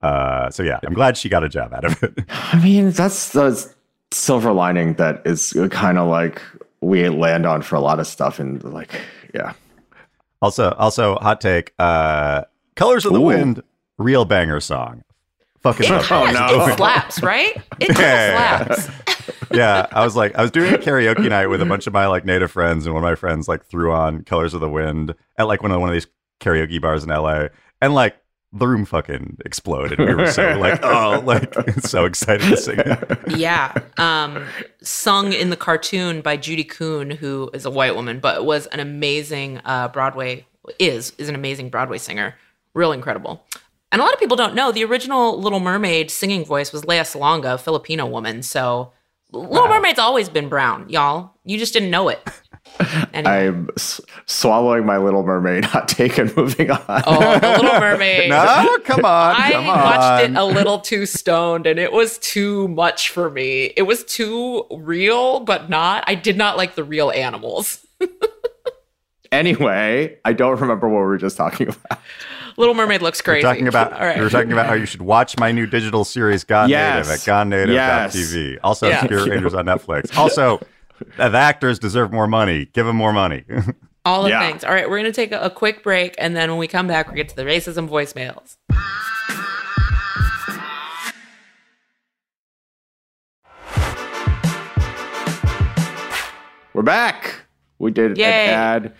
Uh, 0.00 0.48
so 0.50 0.62
yeah, 0.62 0.78
I'm 0.86 0.94
glad 0.94 1.16
she 1.16 1.28
got 1.28 1.42
a 1.42 1.48
job 1.48 1.74
out 1.74 1.84
of 1.84 2.00
it. 2.00 2.14
I 2.28 2.62
mean, 2.62 2.92
that's 2.92 3.30
the 3.32 3.68
silver 4.16 4.52
lining 4.52 4.94
that 4.94 5.22
is 5.24 5.52
kind 5.70 5.98
of 5.98 6.08
like 6.08 6.40
we 6.80 7.08
land 7.08 7.46
on 7.46 7.62
for 7.62 7.76
a 7.76 7.80
lot 7.80 7.98
of 8.00 8.06
stuff. 8.06 8.38
And 8.38 8.62
like, 8.64 8.90
yeah. 9.34 9.52
Also, 10.42 10.70
also 10.72 11.16
hot 11.16 11.40
take. 11.40 11.72
Uh, 11.78 12.44
Colors 12.74 13.04
of 13.06 13.12
the 13.12 13.20
Ooh. 13.20 13.26
Wind, 13.26 13.62
real 13.98 14.24
banger 14.24 14.60
song. 14.60 15.02
Fucking 15.60 15.86
It, 15.86 15.90
love 15.90 16.06
has, 16.06 16.36
Colors 16.36 16.36
of 16.60 16.66
the 16.66 16.72
it 16.72 16.76
slaps, 16.76 17.22
right? 17.22 17.56
It 17.80 17.98
Yeah. 17.98 18.64
slaps. 18.74 18.90
yeah, 19.50 19.86
I 19.90 20.04
was 20.04 20.14
like, 20.14 20.34
I 20.36 20.42
was 20.42 20.50
doing 20.50 20.72
a 20.74 20.78
karaoke 20.78 21.28
night 21.28 21.46
with 21.46 21.62
a 21.62 21.64
bunch 21.66 21.86
of 21.86 21.92
my 21.92 22.06
like 22.06 22.24
native 22.24 22.50
friends, 22.50 22.84
and 22.86 22.94
one 22.94 23.02
of 23.02 23.08
my 23.08 23.14
friends 23.14 23.48
like 23.48 23.64
threw 23.64 23.92
on 23.92 24.22
"Colors 24.24 24.52
of 24.54 24.60
the 24.60 24.68
Wind" 24.68 25.14
at 25.38 25.44
like 25.44 25.62
one 25.62 25.72
of 25.72 25.80
one 25.80 25.88
of 25.88 25.94
these 25.94 26.06
karaoke 26.40 26.80
bars 26.80 27.02
in 27.02 27.08
LA, 27.10 27.46
and 27.80 27.94
like 27.94 28.16
the 28.52 28.66
room 28.66 28.84
fucking 28.84 29.38
exploded. 29.44 29.98
We 29.98 30.14
were 30.14 30.30
so 30.30 30.58
like, 30.58 30.80
oh, 30.82 31.22
like 31.24 31.54
so 31.80 32.04
excited 32.04 32.48
to 32.48 32.56
sing 32.56 32.78
it. 32.78 33.18
Yeah. 33.36 33.74
Um, 33.98 34.46
sung 34.82 35.32
in 35.32 35.50
the 35.50 35.56
cartoon 35.56 36.20
by 36.20 36.36
Judy 36.36 36.64
Kuhn, 36.64 37.10
who 37.10 37.50
is 37.52 37.64
a 37.64 37.70
white 37.70 37.94
woman, 37.94 38.20
but 38.20 38.44
was 38.44 38.66
an 38.68 38.80
amazing 38.80 39.60
uh, 39.64 39.88
Broadway 39.88 40.46
is 40.78 41.12
is 41.18 41.28
an 41.28 41.34
amazing 41.34 41.70
Broadway 41.70 41.98
singer. 41.98 42.34
Real 42.74 42.92
incredible. 42.92 43.44
And 43.92 44.02
a 44.02 44.04
lot 44.04 44.12
of 44.12 44.20
people 44.20 44.36
don't 44.36 44.54
know 44.54 44.72
the 44.72 44.84
original 44.84 45.40
Little 45.40 45.60
Mermaid 45.60 46.10
singing 46.10 46.44
voice 46.44 46.72
was 46.72 46.84
Lea 46.84 46.98
Salonga, 46.98 47.54
a 47.54 47.58
Filipino 47.58 48.04
woman. 48.04 48.42
So 48.42 48.92
Little 49.32 49.68
Mermaid's 49.68 49.98
always 49.98 50.28
been 50.28 50.48
brown, 50.48 50.88
y'all. 50.88 51.32
You 51.44 51.58
just 51.58 51.72
didn't 51.72 51.90
know 51.90 52.08
it. 52.08 52.20
Anyway. 53.14 53.46
I'm 53.48 53.70
s- 53.76 54.00
swallowing 54.26 54.84
my 54.84 54.98
Little 54.98 55.22
Mermaid 55.22 55.64
hot 55.66 55.88
take 55.88 56.18
and 56.18 56.36
moving 56.36 56.70
on. 56.70 56.78
oh, 56.88 57.38
the 57.38 57.48
Little 57.62 57.80
Mermaid. 57.80 58.28
No, 58.28 58.78
come 58.84 59.04
on, 59.04 59.34
I 59.36 59.52
come 59.52 59.68
on. 59.68 59.76
watched 59.78 60.24
it 60.24 60.36
a 60.36 60.44
little 60.44 60.80
too 60.80 61.06
stoned 61.06 61.66
and 61.66 61.78
it 61.78 61.90
was 61.92 62.18
too 62.18 62.68
much 62.68 63.08
for 63.10 63.30
me. 63.30 63.72
It 63.76 63.82
was 63.82 64.04
too 64.04 64.64
real, 64.70 65.40
but 65.40 65.70
not. 65.70 66.04
I 66.06 66.14
did 66.16 66.36
not 66.36 66.56
like 66.58 66.74
the 66.74 66.84
real 66.84 67.10
animals. 67.10 67.86
Anyway, 69.32 70.16
I 70.24 70.32
don't 70.32 70.60
remember 70.60 70.88
what 70.88 71.00
we 71.00 71.04
were 71.06 71.18
just 71.18 71.36
talking 71.36 71.68
about. 71.68 72.00
Little 72.56 72.74
Mermaid 72.74 73.02
looks 73.02 73.20
great. 73.20 73.42
We're 73.42 73.50
talking 73.50 73.66
about 73.68 73.92
All 73.92 73.98
right. 74.00 74.16
we 74.16 74.22
were 74.22 74.30
talking 74.30 74.52
about 74.52 74.66
how 74.66 74.74
you 74.74 74.86
should 74.86 75.02
watch 75.02 75.36
my 75.36 75.50
new 75.50 75.66
digital 75.66 76.04
series 76.04 76.44
Gone 76.44 76.68
Yes. 76.70 77.06
Native 77.06 77.12
at 77.12 77.18
gonenative.tv. 77.48 78.58
Also, 78.62 78.88
Yeah. 78.88 79.04
Spirit 79.04 79.28
Rangers 79.28 79.52
on 79.52 79.66
Netflix. 79.66 80.16
Also, 80.16 80.60
the 81.16 81.36
actors 81.36 81.78
deserve 81.78 82.12
more 82.12 82.26
money. 82.26 82.66
Give 82.72 82.86
them 82.86 82.96
more 82.96 83.12
money. 83.12 83.44
All 84.04 84.22
the 84.22 84.28
Yeah. 84.30 84.46
things. 84.48 84.62
All 84.64 84.72
right, 84.72 84.88
we're 84.88 84.98
going 84.98 85.10
to 85.10 85.12
take 85.12 85.32
a, 85.32 85.40
a 85.40 85.50
quick 85.50 85.82
break. 85.82 86.14
And 86.18 86.36
then 86.36 86.50
when 86.50 86.58
we 86.58 86.68
come 86.68 86.86
back, 86.86 87.08
we 87.10 87.16
get 87.16 87.28
to 87.30 87.36
the 87.36 87.42
racism 87.44 87.88
voicemails. 87.88 88.56
We're 96.74 96.82
back. 96.82 97.34
We 97.78 97.90
did 97.90 98.18
Yay. 98.18 98.24
an 98.48 98.50
ad. 98.50 98.94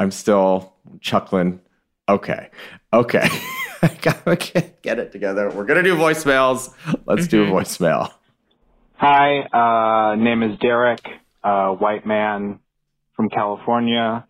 I'm 0.00 0.10
still 0.10 0.74
chuckling. 1.00 1.60
Okay. 2.08 2.50
Okay. 2.92 3.28
I 3.82 3.96
gotta 4.00 4.34
get, 4.36 4.82
get 4.82 4.98
it 4.98 5.12
together. 5.12 5.48
We're 5.50 5.64
gonna 5.64 5.84
do 5.84 5.94
voicemails. 5.94 6.72
Let's 7.06 7.28
do 7.28 7.44
a 7.44 7.46
voicemail. 7.46 8.12
Hi, 8.96 9.40
uh, 10.12 10.16
name 10.16 10.42
is 10.42 10.58
Derek, 10.58 11.00
uh, 11.44 11.70
white 11.70 12.06
man 12.06 12.60
from 13.16 13.28
California, 13.28 14.26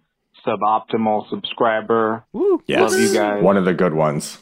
suboptimal 0.46 1.28
subscriber. 1.30 2.24
Yes. 2.66 2.92
Love 2.92 3.00
you 3.00 3.14
guys. 3.14 3.42
One 3.42 3.56
of 3.56 3.64
the 3.64 3.74
good 3.74 3.94
ones. 3.94 4.38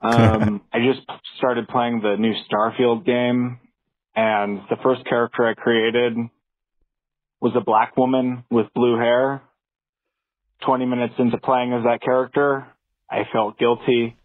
Um, 0.00 0.62
I 0.72 0.78
just 0.78 1.06
started 1.38 1.68
playing 1.68 2.00
the 2.00 2.16
new 2.16 2.34
Starfield 2.50 3.04
game, 3.04 3.58
and 4.14 4.60
the 4.70 4.76
first 4.82 5.04
character 5.06 5.46
I 5.46 5.54
created 5.54 6.16
was 7.40 7.52
a 7.56 7.60
black 7.60 7.96
woman 7.96 8.44
with 8.50 8.66
blue 8.74 8.96
hair. 8.96 9.42
20 10.64 10.86
minutes 10.86 11.14
into 11.18 11.38
playing 11.38 11.72
as 11.72 11.82
that 11.82 12.00
character, 12.02 12.66
I 13.10 13.24
felt 13.32 13.58
guilty 13.58 14.16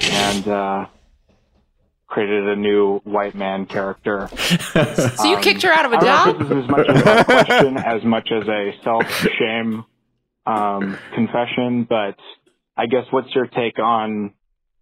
and, 0.00 0.48
uh, 0.48 0.86
created 2.06 2.48
a 2.48 2.56
new 2.56 2.98
white 3.04 3.34
man 3.34 3.66
character. 3.66 4.28
So 5.16 5.24
you 5.24 5.36
Um, 5.36 5.42
kicked 5.42 5.62
her 5.62 5.72
out 5.72 5.86
of 5.86 5.92
a 5.92 5.96
I 5.96 6.00
don't 6.00 6.06
know 6.06 6.32
job? 6.32 6.40
if 6.42 6.48
this 6.48 6.58
is 6.58 6.64
as 6.64 6.70
much 6.70 6.88
a 6.88 7.24
question 7.24 7.76
as 7.78 8.04
much 8.04 8.28
as 8.32 8.48
a 8.48 8.72
self-shame 8.84 9.84
um, 10.46 10.98
confession, 11.14 11.84
but 11.88 12.16
I 12.76 12.86
guess 12.86 13.04
what's 13.10 13.34
your 13.34 13.46
take 13.46 13.78
on 13.78 14.32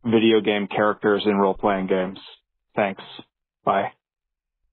video 0.05 0.41
game 0.41 0.67
characters 0.67 1.23
in 1.25 1.37
role-playing 1.37 1.87
games? 1.87 2.19
Thanks. 2.77 3.03
Bye. 3.65 3.93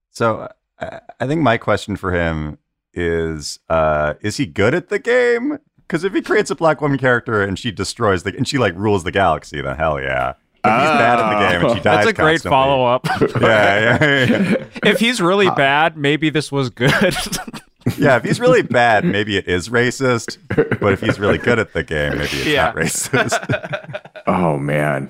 So 0.10 0.52
I 0.80 1.00
I 1.20 1.28
think 1.28 1.42
my 1.42 1.58
question 1.58 1.96
for 1.96 2.12
him 2.12 2.58
is: 2.94 3.60
uh, 3.70 4.16
Is 4.22 4.38
he 4.38 4.46
good 4.46 4.74
at 4.74 4.90
the 4.90 5.00
game? 5.00 5.60
Because 5.88 6.04
if 6.04 6.14
he 6.14 6.22
creates 6.22 6.50
a 6.50 6.56
black 6.56 6.82
woman 6.82 6.98
character 6.98 7.42
and 7.44 7.58
she 7.60 7.72
destroys 7.72 8.24
the 8.24 8.36
and 8.36 8.48
she 8.48 8.58
like 8.58 8.74
rules 8.76 9.04
the 9.04 9.12
galaxy, 9.12 9.62
then 9.62 9.76
hell 9.78 10.02
yeah. 10.02 10.34
If 10.64 10.72
he's 10.72 10.90
bad 10.90 11.20
at 11.20 11.30
the 11.30 11.36
ah. 11.36 11.50
game 11.50 11.62
and 11.62 11.78
she 11.78 11.84
dies, 11.84 11.84
That's 11.84 12.08
a 12.08 12.14
great 12.14 12.42
constantly- 12.44 12.50
follow 12.50 12.86
up. 12.86 13.08
Yeah, 13.42 13.80
yeah, 13.80 13.98
yeah, 14.02 14.26
yeah. 14.30 14.66
if 14.92 15.00
he's 15.00 15.20
really 15.22 15.48
uh, 15.48 15.56
bad, 15.56 15.98
maybe 15.98 16.30
this 16.30 16.52
was 16.52 16.70
good. 16.70 17.16
Yeah, 17.98 18.18
if 18.18 18.24
he's 18.24 18.40
really 18.40 18.62
bad, 18.62 19.04
maybe 19.06 19.38
it 19.38 19.48
is 19.48 19.70
racist. 19.70 20.38
But 20.80 20.94
if 20.94 21.02
he's 21.02 21.20
really 21.20 21.40
good 21.40 21.58
at 21.58 21.74
the 21.74 21.82
game, 21.82 22.12
maybe 22.12 22.24
it's 22.26 22.46
Yeah. 22.46 22.66
not 22.66 22.76
racist. 22.76 24.02
Oh 24.28 24.60
man. 24.60 25.10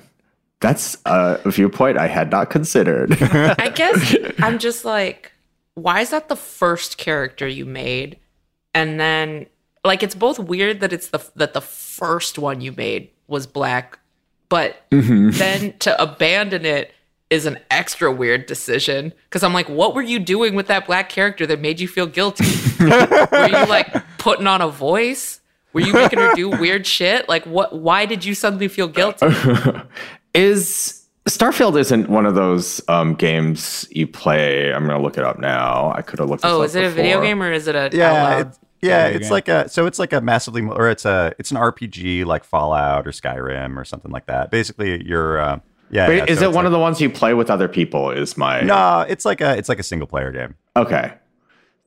That's 0.60 0.96
a 1.04 1.38
viewpoint 1.50 1.98
I 1.98 2.06
had 2.06 2.30
not 2.30 2.48
considered. 2.48 3.12
I 3.20 3.68
guess 3.68 4.16
I'm 4.38 4.58
just 4.58 4.86
like, 4.86 5.32
why 5.74 6.00
is 6.00 6.10
that 6.10 6.30
the 6.30 6.36
first 6.36 6.96
character 6.96 7.46
you 7.46 7.66
made? 7.66 8.18
And 8.74 8.98
then, 8.98 9.46
like, 9.84 10.02
it's 10.02 10.14
both 10.14 10.38
weird 10.38 10.80
that 10.80 10.94
it's 10.94 11.08
the 11.08 11.20
that 11.36 11.52
the 11.52 11.60
first 11.60 12.38
one 12.38 12.62
you 12.62 12.72
made 12.72 13.10
was 13.26 13.46
black, 13.46 13.98
but 14.52 14.76
then 14.90 15.72
to 15.78 16.02
abandon 16.02 16.66
it 16.66 16.92
is 17.30 17.46
an 17.46 17.58
extra 17.70 18.12
weird 18.12 18.44
decision. 18.44 19.14
Because 19.24 19.42
I'm 19.42 19.54
like, 19.54 19.66
what 19.66 19.94
were 19.94 20.02
you 20.02 20.18
doing 20.18 20.54
with 20.54 20.66
that 20.66 20.84
black 20.86 21.08
character 21.08 21.46
that 21.46 21.58
made 21.58 21.80
you 21.80 21.88
feel 21.88 22.06
guilty? 22.06 22.44
were 22.78 23.46
you 23.48 23.64
like 23.66 23.90
putting 24.18 24.46
on 24.46 24.60
a 24.60 24.68
voice? 24.68 25.40
Were 25.72 25.80
you 25.80 25.94
making 25.94 26.18
her 26.18 26.34
do 26.34 26.50
weird 26.60 26.86
shit? 26.86 27.30
Like, 27.30 27.46
what? 27.46 27.80
Why 27.80 28.04
did 28.04 28.26
you 28.26 28.34
suddenly 28.34 28.68
feel 28.68 28.88
guilty? 28.88 29.26
is 30.34 31.06
Starfield 31.26 31.80
isn't 31.80 32.10
one 32.10 32.26
of 32.26 32.34
those 32.34 32.86
um, 32.88 33.14
games 33.14 33.88
you 33.90 34.06
play. 34.06 34.70
I'm 34.70 34.86
gonna 34.86 35.02
look 35.02 35.16
it 35.16 35.24
up 35.24 35.38
now. 35.38 35.94
I 35.96 36.02
could 36.02 36.18
have 36.18 36.28
looked. 36.28 36.42
This 36.42 36.52
Oh, 36.52 36.60
up 36.60 36.66
is 36.66 36.74
it 36.74 36.84
a 36.84 36.90
video 36.90 37.22
game 37.22 37.42
or 37.42 37.50
is 37.50 37.68
it 37.68 37.74
a? 37.74 37.88
yeah, 37.90 38.40
it's, 38.40 38.58
Yeah, 38.82 39.06
it's 39.06 39.26
game? 39.26 39.30
like 39.30 39.48
a 39.48 39.68
so 39.68 39.86
it's 39.86 40.00
like 40.00 40.12
a 40.12 40.20
massively 40.20 40.62
or 40.62 40.90
it's 40.90 41.04
a 41.04 41.32
it's 41.38 41.52
an 41.52 41.56
RPG 41.56 42.24
like 42.24 42.42
Fallout 42.42 43.06
or 43.06 43.10
Skyrim 43.10 43.76
or 43.76 43.84
something 43.84 44.10
like 44.10 44.26
that. 44.26 44.50
Basically, 44.50 45.06
you're 45.06 45.38
uh, 45.38 45.60
yeah. 45.90 46.08
Wait, 46.08 46.16
yeah, 46.16 46.24
is 46.24 46.40
so 46.40 46.46
it 46.46 46.48
one 46.48 46.56
like, 46.56 46.64
of 46.66 46.72
the 46.72 46.78
ones 46.80 47.00
you 47.00 47.08
play 47.08 47.32
with 47.32 47.48
other 47.48 47.68
people? 47.68 48.10
Is 48.10 48.36
my 48.36 48.60
No, 48.62 49.06
it's 49.08 49.24
like 49.24 49.40
a 49.40 49.56
it's 49.56 49.68
like 49.68 49.78
a 49.78 49.84
single 49.84 50.08
player 50.08 50.32
game. 50.32 50.56
Okay. 50.76 51.14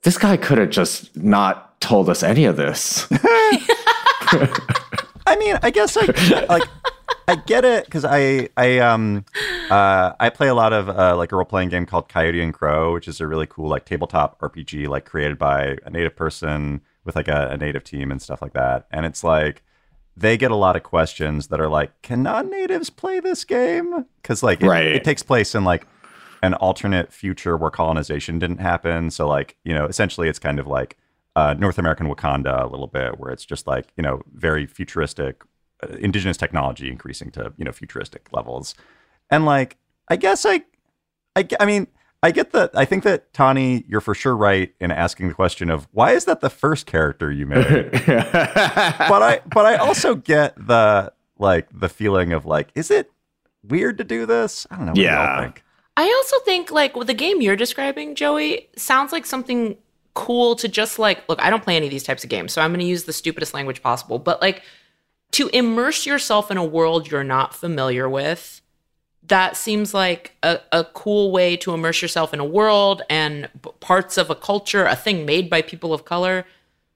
This 0.04 0.18
guy 0.18 0.38
could 0.38 0.58
have 0.58 0.70
just 0.70 1.16
not 1.18 1.82
told 1.82 2.10
us 2.10 2.24
any 2.24 2.46
of 2.46 2.56
this. 2.56 3.08
I 5.28 5.36
mean, 5.38 5.58
I 5.64 5.72
guess 5.72 5.98
I 5.98 6.46
like 6.48 6.64
I 7.28 7.36
get 7.36 7.66
it 7.66 7.86
because 7.86 8.06
I 8.06 8.50
I 8.56 8.80
um 8.80 9.26
uh 9.70 10.14
I 10.20 10.30
play 10.30 10.48
a 10.48 10.54
lot 10.54 10.74
of 10.74 10.90
uh, 10.90 11.16
like 11.18 11.32
a 11.32 11.36
role 11.36 11.46
playing 11.46 11.70
game 11.70 11.86
called 11.86 12.08
Coyote 12.10 12.42
and 12.42 12.54
Crow, 12.54 12.94
which 12.94 13.08
is 13.08 13.20
a 13.20 13.28
really 13.28 13.48
cool 13.48 13.68
like 13.70 13.86
tabletop 13.86 14.40
RPG 14.40 14.88
like 14.88 15.06
created 15.06 15.38
by 15.40 15.78
a 15.86 15.90
native 15.90 16.16
person 16.16 16.82
with 17.04 17.16
like 17.16 17.28
a, 17.28 17.50
a 17.52 17.58
native 17.58 17.84
team 17.84 18.12
and 18.12 18.22
stuff 18.22 18.42
like 18.42 18.54
that. 18.54 18.88
And 18.92 19.06
it's 19.06 19.24
like 19.24 19.64
they 20.18 20.38
get 20.38 20.52
a 20.52 20.56
lot 20.56 20.76
of 20.76 20.84
questions 20.84 21.48
that 21.48 21.60
are 21.60 21.68
like, 21.68 22.02
can 22.02 22.24
non-natives 22.24 22.90
play 22.90 23.20
this 23.20 23.44
game? 23.44 24.06
Because 24.22 24.42
like 24.44 24.62
it, 24.62 24.68
Right. 24.68 24.86
it 24.88 25.04
takes 25.04 25.22
place 25.24 25.56
in 25.56 25.64
like 25.66 25.86
an 26.42 26.54
alternate 26.54 27.12
future 27.12 27.58
where 27.58 27.72
colonization 27.72 28.40
didn't 28.40 28.60
happen. 28.60 29.10
So 29.10 29.28
like 29.28 29.58
you 29.64 29.74
know, 29.74 29.86
essentially, 29.88 30.30
it's 30.30 30.40
kind 30.40 30.60
of 30.60 30.68
like 30.68 30.98
uh, 31.36 31.54
North 31.58 31.78
American 31.80 32.08
Wakanda 32.08 32.64
a 32.64 32.68
little 32.68 32.88
bit, 32.88 33.20
where 33.20 33.32
it's 33.32 33.46
just 33.46 33.66
like 33.68 33.88
you 33.98 34.04
know 34.04 34.22
very 34.34 34.66
futuristic, 34.68 35.42
indigenous 36.00 36.38
technology 36.38 36.90
increasing 36.90 37.32
to 37.32 37.54
you 37.58 37.66
know 37.66 37.72
futuristic 37.72 38.28
levels, 38.32 38.76
and 39.30 39.46
like 39.46 39.78
I 40.08 40.16
guess 40.16 40.46
I, 40.46 40.64
I, 41.36 41.48
I 41.60 41.66
mean. 41.66 41.88
I 42.24 42.32
get 42.32 42.54
that. 42.54 42.72
I 42.74 42.86
think 42.86 43.04
that 43.04 43.32
Tawny, 43.34 43.86
you're 43.88 44.02
for 44.02 44.16
sure 44.16 44.36
right 44.36 44.74
in 44.80 44.90
asking 44.90 45.28
the 45.28 45.36
question 45.36 45.70
of 45.70 45.88
why 45.92 46.14
is 46.14 46.26
that 46.26 46.42
the 46.42 46.50
first 46.50 46.88
character 46.88 47.32
you 47.32 47.46
made? 47.46 47.92
but 47.92 49.22
I 49.22 49.42
but 49.54 49.68
I 49.68 49.76
also 49.76 50.16
get 50.16 50.56
the 50.56 51.14
like 51.38 51.68
the 51.72 51.88
feeling 51.90 52.34
of 52.34 52.48
like, 52.48 52.70
is 52.74 52.90
it 52.90 53.12
weird 53.64 54.00
to 54.00 54.04
do 54.04 54.26
this? 54.26 54.66
I 54.72 54.78
don't 54.78 54.86
know. 54.86 54.92
What 54.94 54.96
do 54.96 55.02
y'all 55.02 55.12
Yeah. 55.12 55.42
think? 55.44 55.64
I 55.98 56.04
also 56.06 56.40
think 56.46 56.72
like 56.72 56.96
with 56.96 57.08
the 57.08 57.14
game 57.14 57.42
you're 57.42 57.56
describing, 57.56 58.16
Joey, 58.16 58.70
sounds 58.76 59.12
like 59.12 59.28
something 59.28 59.78
cool 60.16 60.56
to 60.56 60.68
just 60.68 60.98
like 60.98 61.28
look, 61.30 61.40
I 61.44 61.52
don't 61.52 61.62
play 61.64 61.76
any 61.76 61.86
of 61.86 61.92
these 61.92 62.04
types 62.04 62.24
of 62.24 62.32
games, 62.32 62.54
so 62.54 62.62
I'm 62.62 62.72
gonna 62.72 62.86
use 62.86 63.04
the 63.04 63.14
stupidest 63.14 63.54
language 63.54 63.84
possible, 63.84 64.18
but 64.18 64.42
like 64.42 64.64
to 65.36 65.50
immerse 65.50 66.06
yourself 66.06 66.50
in 66.50 66.56
a 66.56 66.64
world 66.64 67.12
you're 67.12 67.22
not 67.22 67.54
familiar 67.54 68.08
with, 68.08 68.62
that 69.22 69.58
seems 69.58 69.94
like 69.94 70.38
a, 70.42 70.62
a 70.72 70.86
cool 70.86 71.30
way 71.30 71.58
to 71.58 71.74
immerse 71.74 72.02
yourself 72.02 72.34
in 72.34 72.40
a 72.40 72.46
world 72.46 73.02
and 73.10 73.50
parts 73.82 74.18
of 74.18 74.30
a 74.30 74.36
culture, 74.36 74.86
a 74.86 74.96
thing 74.96 75.26
made 75.26 75.50
by 75.50 75.62
people 75.62 75.94
of 75.94 76.06
color. 76.06 76.46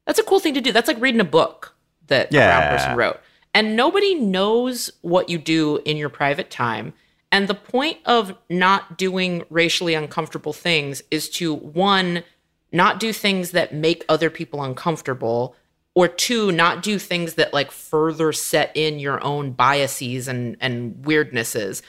That's 0.06 0.20
a 0.20 0.24
cool 0.24 0.40
thing 0.40 0.54
to 0.54 0.62
do. 0.62 0.72
That's 0.72 0.88
like 0.88 1.02
reading 1.02 1.20
a 1.20 1.26
book 1.26 1.76
that 2.08 2.28
a 2.28 2.60
brown 2.60 2.78
person 2.78 2.96
wrote. 2.96 3.20
And 3.54 3.76
nobody 3.76 4.16
knows 4.16 4.90
what 5.02 5.28
you 5.28 5.38
do 5.38 5.82
in 5.84 5.98
your 5.98 6.08
private 6.08 6.50
time. 6.50 6.94
And 7.34 7.50
the 7.50 7.56
point 7.56 7.98
of 8.06 8.38
not 8.50 8.98
doing 8.98 9.44
racially 9.50 9.96
uncomfortable 9.96 10.54
things 10.54 11.04
is 11.12 11.30
to 11.32 11.54
one, 11.54 12.24
not 12.72 13.02
do 13.02 13.12
things 13.12 13.52
that 13.52 13.74
make 13.74 14.06
other 14.08 14.30
people 14.30 14.64
uncomfortable, 14.64 15.58
or 15.96 16.08
two, 16.08 16.52
not 16.52 16.84
do 16.84 17.00
things 17.00 17.34
that 17.36 17.54
like 17.54 17.72
further 17.72 18.32
set 18.32 18.72
in 18.76 19.00
your 19.00 19.24
own 19.24 19.52
biases 19.52 20.28
and, 20.28 20.56
and 20.62 20.96
weirdnesses. 21.04 21.82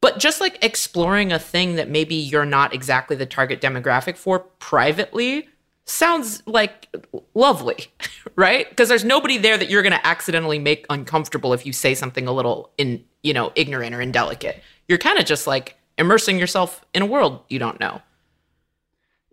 But 0.00 0.18
just 0.18 0.40
like 0.40 0.62
exploring 0.64 1.32
a 1.32 1.38
thing 1.38 1.76
that 1.76 1.88
maybe 1.88 2.14
you're 2.14 2.46
not 2.46 2.74
exactly 2.74 3.16
the 3.16 3.26
target 3.26 3.60
demographic 3.60 4.16
for 4.16 4.38
privately 4.38 5.48
sounds 5.84 6.42
like 6.46 6.88
lovely, 7.34 7.86
right? 8.36 8.68
Because 8.68 8.88
there's 8.88 9.04
nobody 9.04 9.36
there 9.36 9.58
that 9.58 9.68
you're 9.68 9.82
going 9.82 9.92
to 9.92 10.06
accidentally 10.06 10.58
make 10.58 10.86
uncomfortable 10.88 11.52
if 11.52 11.66
you 11.66 11.72
say 11.72 11.94
something 11.94 12.26
a 12.26 12.32
little 12.32 12.70
in, 12.78 13.04
you 13.22 13.34
know, 13.34 13.52
ignorant 13.54 13.94
or 13.94 14.00
indelicate. 14.00 14.62
You're 14.88 14.98
kind 14.98 15.18
of 15.18 15.24
just 15.24 15.46
like 15.46 15.76
immersing 15.98 16.38
yourself 16.38 16.84
in 16.94 17.02
a 17.02 17.06
world 17.06 17.40
you 17.48 17.58
don't 17.58 17.78
know. 17.78 18.00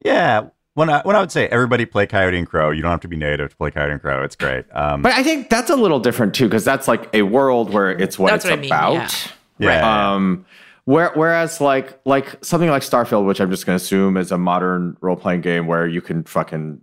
Yeah. 0.03 0.49
When 0.77 0.91
I 0.91 1.01
when 1.01 1.15
I 1.15 1.21
would 1.21 1.31
say 1.31 1.47
everybody 1.47 1.85
play 1.87 2.05
Coyote 2.05 2.37
and 2.37 2.47
Crow, 2.47 2.69
you 2.69 2.83
don't 2.83 2.91
have 2.91 2.99
to 2.99 3.07
be 3.07 3.15
native 3.15 3.49
to 3.49 3.57
play 3.57 3.71
Coyote 3.71 3.93
and 3.93 3.99
Crow. 3.99 4.21
It's 4.23 4.35
great. 4.35 4.63
Um, 4.75 5.01
but 5.01 5.11
I 5.11 5.23
think 5.23 5.49
that's 5.49 5.71
a 5.71 5.75
little 5.75 5.99
different 5.99 6.35
too, 6.35 6.45
because 6.45 6.63
that's 6.63 6.87
like 6.87 7.09
a 7.15 7.23
world 7.23 7.73
where 7.73 7.89
it's 7.89 8.19
what 8.19 8.29
That's 8.29 8.45
it's 8.45 8.51
what 8.51 8.59
I 8.59 8.61
mean, 8.61 8.71
about. 8.71 9.31
yeah. 9.57 9.69
yeah. 9.69 10.13
Um, 10.13 10.45
where, 10.85 11.09
whereas 11.15 11.59
like 11.59 11.99
like 12.05 12.45
something 12.45 12.69
like 12.69 12.83
Starfield, 12.83 13.25
which 13.25 13.41
I'm 13.41 13.49
just 13.49 13.65
going 13.65 13.75
to 13.75 13.83
assume 13.83 14.17
is 14.17 14.31
a 14.31 14.37
modern 14.37 14.95
role 15.01 15.15
playing 15.15 15.41
game 15.41 15.65
where 15.65 15.87
you 15.87 15.99
can 15.99 16.23
fucking 16.23 16.79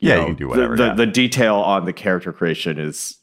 you 0.00 0.08
Yeah, 0.08 0.20
you 0.20 0.24
can 0.24 0.34
do 0.36 0.48
whatever, 0.48 0.74
The, 0.74 0.88
the, 0.88 0.94
the 1.04 1.06
detail 1.06 1.56
on 1.56 1.84
the 1.84 1.92
character 1.92 2.32
creation 2.32 2.78
is 2.78 3.18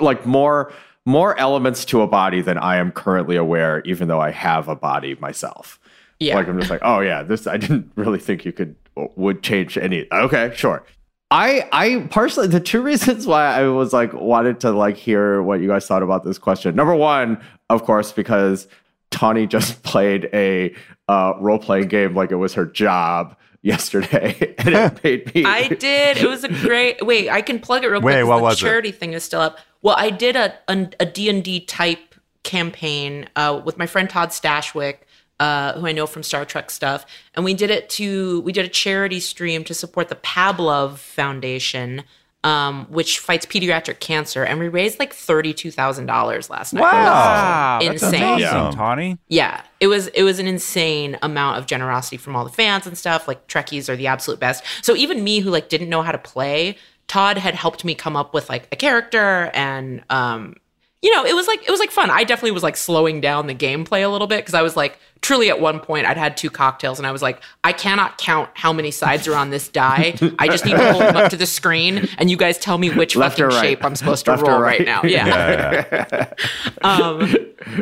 like 0.00 0.24
more 0.24 0.72
more 1.04 1.38
elements 1.38 1.84
to 1.84 2.00
a 2.00 2.06
body 2.06 2.40
than 2.40 2.56
I 2.56 2.76
am 2.76 2.92
currently 2.92 3.36
aware, 3.36 3.82
even 3.84 4.08
though 4.08 4.20
I 4.20 4.30
have 4.30 4.68
a 4.68 4.74
body 4.74 5.16
myself. 5.20 5.78
Yeah. 6.18 6.36
Like 6.36 6.48
I'm 6.48 6.58
just 6.58 6.70
like, 6.70 6.80
oh 6.82 7.00
yeah, 7.00 7.22
this 7.22 7.46
I 7.46 7.58
didn't 7.58 7.92
really 7.96 8.18
think 8.18 8.46
you 8.46 8.52
could 8.52 8.74
would 8.96 9.42
change 9.42 9.76
any. 9.78 10.06
Okay, 10.12 10.52
sure. 10.54 10.84
I 11.30 11.68
I 11.72 12.06
partially 12.10 12.48
the 12.48 12.60
two 12.60 12.82
reasons 12.90 13.26
why 13.26 13.44
I 13.46 13.64
was 13.68 13.92
like 13.92 14.12
wanted 14.12 14.60
to 14.60 14.72
like 14.72 14.96
hear 14.96 15.42
what 15.42 15.60
you 15.60 15.68
guys 15.68 15.86
thought 15.86 16.02
about 16.02 16.24
this 16.24 16.38
question. 16.38 16.74
Number 16.74 16.94
one, 16.94 17.40
of 17.68 17.84
course, 17.84 18.12
because 18.12 18.66
Tawny 19.10 19.46
just 19.56 19.82
played 19.82 20.28
a 20.34 20.74
uh, 21.08 21.34
role 21.40 21.58
playing 21.58 21.88
game 21.88 22.14
like 22.14 22.30
it 22.30 22.36
was 22.36 22.54
her 22.54 22.66
job 22.66 23.36
yesterday, 23.62 24.54
and 24.58 24.68
it 24.74 25.04
made 25.04 25.34
me. 25.34 25.44
I 25.44 25.68
did. 25.68 26.16
It 26.16 26.28
was 26.28 26.44
a 26.44 26.48
great. 26.48 27.04
Wait, 27.04 27.28
I 27.28 27.42
can 27.42 27.58
plug 27.58 27.84
it 27.84 27.88
real 27.88 28.00
quick. 28.00 28.14
Wait, 28.14 28.20
'cause 28.22 28.28
what 28.28 28.38
the 28.38 28.42
was 28.44 28.56
it? 28.56 28.64
charity 28.64 28.90
thing 28.92 29.12
is 29.12 29.22
still 29.22 29.40
up. 29.40 29.58
Well, 29.82 29.94
I 29.98 30.10
did 30.10 30.34
a 30.36 30.54
a 30.68 31.04
D 31.06 31.28
and 31.28 31.44
D 31.44 31.60
type 31.60 32.14
campaign 32.42 33.28
uh, 33.36 33.60
with 33.64 33.76
my 33.78 33.86
friend 33.86 34.08
Todd 34.08 34.30
Stashwick, 34.30 34.96
uh, 35.40 35.72
who 35.80 35.86
I 35.88 35.92
know 35.92 36.06
from 36.06 36.22
Star 36.22 36.44
Trek 36.44 36.70
stuff, 36.70 37.04
and 37.34 37.44
we 37.44 37.54
did 37.54 37.70
it 37.70 37.88
to 37.90 38.40
we 38.42 38.52
did 38.52 38.64
a 38.64 38.68
charity 38.68 39.18
stream 39.18 39.64
to 39.64 39.74
support 39.74 40.08
the 40.08 40.14
Pablove 40.16 40.98
Foundation. 40.98 42.04
Um, 42.42 42.86
which 42.88 43.18
fights 43.18 43.44
pediatric 43.44 44.00
cancer, 44.00 44.42
and 44.44 44.58
we 44.58 44.68
raised 44.68 44.98
like 44.98 45.12
thirty-two 45.12 45.70
thousand 45.70 46.06
dollars 46.06 46.48
last 46.48 46.72
night. 46.72 46.80
It 46.80 46.84
Wow. 46.84 47.78
that's 47.82 48.02
insane. 48.02 48.22
awesome, 48.22 48.40
Yeah. 48.40 48.70
Tawny. 48.74 49.18
yeah, 49.28 49.60
it 49.78 49.88
was 49.88 50.06
it 50.06 50.22
was 50.22 50.38
an 50.38 50.46
insane 50.46 51.18
amount 51.20 51.58
of 51.58 51.66
generosity 51.66 52.16
from 52.16 52.34
all 52.34 52.44
the 52.44 52.50
fans 52.50 52.86
and 52.86 52.96
stuff. 52.96 53.28
Like 53.28 53.46
Trekkies 53.46 53.90
are 53.90 53.96
the 53.96 54.06
absolute 54.06 54.40
best. 54.40 54.64
So 54.80 54.96
even 54.96 55.22
me 55.22 55.40
who 55.40 55.50
like 55.50 55.68
didn't 55.68 55.90
know 55.90 56.00
how 56.00 56.12
to 56.12 56.18
play, 56.18 56.78
Todd 57.08 57.36
had 57.36 57.54
helped 57.54 57.84
me 57.84 57.94
come 57.94 58.16
up 58.16 58.32
with 58.32 58.48
like 58.48 58.68
a 58.72 58.76
character 58.76 59.50
and 59.52 60.02
um 60.08 60.54
you 61.02 61.10
know, 61.14 61.24
it 61.24 61.34
was 61.34 61.46
like 61.46 61.62
it 61.66 61.70
was 61.70 61.80
like 61.80 61.90
fun. 61.90 62.10
I 62.10 62.24
definitely 62.24 62.50
was 62.50 62.62
like 62.62 62.76
slowing 62.76 63.20
down 63.20 63.46
the 63.46 63.54
gameplay 63.54 64.04
a 64.04 64.08
little 64.08 64.26
bit 64.26 64.38
because 64.40 64.54
I 64.54 64.62
was 64.62 64.76
like 64.76 64.98
truly 65.22 65.48
at 65.50 65.60
one 65.60 65.80
point 65.80 66.06
I'd 66.06 66.16
had 66.16 66.36
two 66.36 66.48
cocktails 66.50 66.98
and 66.98 67.06
I 67.06 67.12
was 67.12 67.20
like 67.22 67.42
I 67.64 67.72
cannot 67.72 68.16
count 68.18 68.48
how 68.54 68.72
many 68.72 68.90
sides 68.90 69.26
are 69.28 69.34
on 69.34 69.50
this 69.50 69.68
die. 69.68 70.14
I 70.38 70.48
just 70.48 70.64
need 70.64 70.72
to 70.76 70.92
hold 70.92 71.02
them 71.04 71.16
up 71.16 71.30
to 71.30 71.36
the 71.36 71.46
screen 71.46 72.08
and 72.18 72.30
you 72.30 72.36
guys 72.36 72.58
tell 72.58 72.78
me 72.78 72.90
which 72.90 73.16
Left 73.16 73.38
fucking 73.38 73.54
right? 73.56 73.62
shape 73.62 73.84
I'm 73.84 73.96
supposed 73.96 74.24
to 74.26 74.32
Left 74.32 74.42
roll 74.42 74.60
right? 74.60 74.78
right 74.80 74.86
now. 74.86 75.02
Yeah. 75.04 75.26
yeah, 75.26 76.06
yeah. 76.12 76.34
Um, 76.82 77.34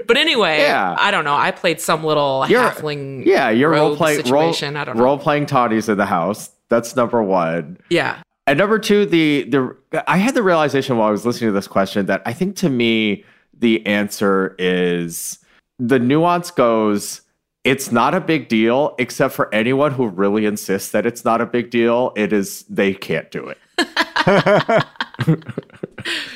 but 0.07 0.17
anyway, 0.17 0.59
Yeah. 0.61 0.95
I 0.99 1.11
don't 1.11 1.25
know. 1.25 1.35
I 1.35 1.51
played 1.51 1.81
some 1.81 2.03
little 2.05 2.45
You're- 2.49 2.65
halfling. 2.71 3.25
yeah, 3.25 3.51
you're 3.51 3.71
role 3.71 3.91
rogue 3.91 3.99
playing 3.99 4.27
role. 4.31 4.53
I 4.55 4.85
don't 4.85 4.97
know. 4.97 5.03
role 5.03 5.19
playing 5.19 5.47
Tawny's 5.47 5.89
in 5.89 5.97
the 5.99 6.07
house. 6.07 6.51
That's 6.69 6.95
number 6.97 7.23
one. 7.23 7.79
Yeah, 7.89 8.21
And 8.49 8.59
number 8.59 8.79
two, 8.79 9.05
the 9.05 9.45
the 9.45 9.77
I 10.11 10.17
had 10.17 10.33
the 10.35 10.43
realization 10.43 10.97
while 10.97 11.09
I 11.09 11.11
was 11.11 11.27
listening 11.27 11.51
to 11.51 11.53
this 11.53 11.69
question 11.69 12.07
that 12.07 12.23
I 12.25 12.33
think 12.33 12.57
to 12.57 12.71
me 12.71 13.25
the 13.53 13.85
answer 13.85 14.57
is 14.59 15.39
the 15.79 15.99
nuance 15.99 16.51
goes. 16.51 17.21
It's 17.65 17.93
not 17.93 18.15
a 18.15 18.21
big 18.21 18.49
deal, 18.49 18.95
except 18.99 19.35
for 19.35 19.55
anyone 19.55 19.93
who 19.93 20.09
really 20.09 20.47
insists 20.47 20.93
that 20.93 21.05
it's 21.05 21.27
not 21.27 21.43
a 21.43 21.47
big 21.47 21.71
deal. 21.71 22.15
It 22.17 22.33
is 22.33 22.63
they 22.71 22.95
can't 22.95 23.31
do 23.31 23.53
it. 23.53 23.59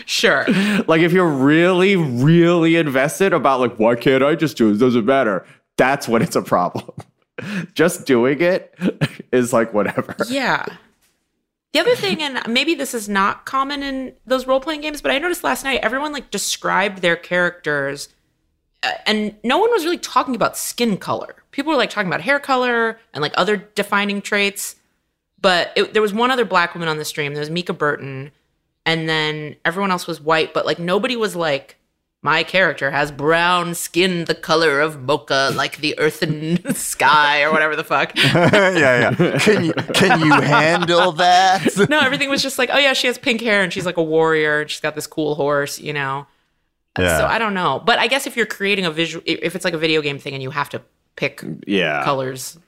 sure. 0.04 0.44
like 0.86 1.00
if 1.00 1.12
you're 1.12 1.30
really, 1.30 1.96
really 1.96 2.76
invested 2.76 3.32
about 3.32 3.60
like 3.60 3.78
why 3.78 3.94
can't 3.94 4.22
I 4.22 4.34
just 4.34 4.58
do 4.58 4.68
it? 4.68 4.74
It 4.74 4.78
doesn't 4.80 5.06
matter. 5.06 5.46
That's 5.78 6.06
when 6.06 6.20
it's 6.20 6.36
a 6.36 6.42
problem. 6.42 6.92
just 7.74 8.04
doing 8.04 8.42
it 8.42 8.74
is 9.32 9.54
like 9.54 9.72
whatever. 9.72 10.14
Yeah. 10.28 10.66
The 11.72 11.80
other 11.80 11.96
thing, 11.96 12.22
and 12.22 12.40
maybe 12.46 12.74
this 12.74 12.92
is 12.92 13.08
not 13.08 13.46
common 13.46 13.82
in 13.82 14.14
those 14.26 14.46
role 14.46 14.60
playing 14.60 14.82
games, 14.82 15.00
but 15.00 15.10
I 15.10 15.18
noticed 15.18 15.42
last 15.42 15.64
night 15.64 15.80
everyone 15.82 16.12
like 16.12 16.30
described 16.30 17.00
their 17.00 17.16
characters, 17.16 18.10
uh, 18.82 18.92
and 19.06 19.36
no 19.42 19.58
one 19.58 19.70
was 19.70 19.84
really 19.84 19.98
talking 19.98 20.34
about 20.34 20.56
skin 20.56 20.98
color. 20.98 21.42
People 21.50 21.72
were 21.72 21.78
like 21.78 21.88
talking 21.88 22.08
about 22.08 22.20
hair 22.20 22.38
color 22.38 22.98
and 23.14 23.22
like 23.22 23.32
other 23.36 23.56
defining 23.56 24.20
traits. 24.20 24.76
But 25.40 25.72
it, 25.74 25.92
there 25.92 26.02
was 26.02 26.14
one 26.14 26.30
other 26.30 26.44
black 26.44 26.74
woman 26.74 26.88
on 26.88 26.98
the 26.98 27.04
stream. 27.04 27.34
There 27.34 27.40
was 27.40 27.50
Mica 27.50 27.72
Burton, 27.72 28.30
and 28.86 29.08
then 29.08 29.56
everyone 29.64 29.90
else 29.90 30.06
was 30.06 30.20
white. 30.20 30.54
But 30.54 30.66
like 30.66 30.78
nobody 30.78 31.16
was 31.16 31.34
like 31.34 31.78
my 32.24 32.44
character 32.44 32.90
has 32.92 33.10
brown 33.10 33.74
skin 33.74 34.24
the 34.26 34.34
color 34.34 34.80
of 34.80 35.02
mocha 35.02 35.50
like 35.56 35.78
the 35.78 35.98
earthen 35.98 36.74
sky 36.74 37.42
or 37.42 37.50
whatever 37.52 37.74
the 37.74 37.82
fuck 37.84 38.12
yeah, 38.16 39.10
yeah. 39.18 39.38
Can 39.38 39.64
you 39.64 39.72
can 39.72 40.20
you 40.20 40.32
handle 40.32 41.12
that? 41.12 41.66
no 41.90 41.98
everything 41.98 42.30
was 42.30 42.42
just 42.42 42.58
like 42.58 42.70
oh 42.72 42.78
yeah 42.78 42.92
she 42.92 43.06
has 43.08 43.18
pink 43.18 43.40
hair 43.40 43.62
and 43.62 43.72
she's 43.72 43.84
like 43.86 43.96
a 43.96 44.02
warrior 44.02 44.60
and 44.62 44.70
she's 44.70 44.80
got 44.80 44.94
this 44.94 45.06
cool 45.06 45.34
horse 45.34 45.80
you 45.80 45.92
know 45.92 46.26
Yeah. 46.98 47.18
so 47.18 47.26
i 47.26 47.38
don't 47.38 47.54
know 47.54 47.82
but 47.84 47.98
i 47.98 48.06
guess 48.06 48.26
if 48.26 48.36
you're 48.36 48.46
creating 48.46 48.84
a 48.86 48.90
visual 48.90 49.22
if 49.26 49.54
it's 49.56 49.64
like 49.64 49.74
a 49.74 49.78
video 49.78 50.00
game 50.00 50.18
thing 50.18 50.34
and 50.34 50.42
you 50.42 50.50
have 50.50 50.68
to 50.70 50.80
pick 51.16 51.44
Yeah. 51.66 52.04
colors 52.04 52.58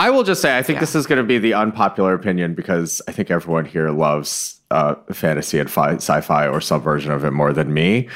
I 0.00 0.10
will 0.10 0.22
just 0.22 0.40
say, 0.40 0.56
I 0.56 0.62
think 0.62 0.76
Yeah. 0.76 0.80
this 0.82 0.94
is 0.94 1.08
going 1.08 1.16
to 1.16 1.24
be 1.24 1.38
the 1.38 1.54
unpopular 1.54 2.14
opinion 2.14 2.54
because 2.54 3.02
I 3.08 3.10
think 3.10 3.32
everyone 3.32 3.64
here 3.64 3.90
loves 3.90 4.60
uh, 4.70 4.94
fantasy 5.12 5.58
and 5.58 5.68
fi- 5.68 5.96
sci-fi 5.96 6.46
or 6.46 6.60
some 6.60 6.80
version 6.80 7.10
of 7.10 7.24
it 7.24 7.32
more 7.32 7.52
than 7.52 7.74
me, 7.74 8.02
w- 8.02 8.06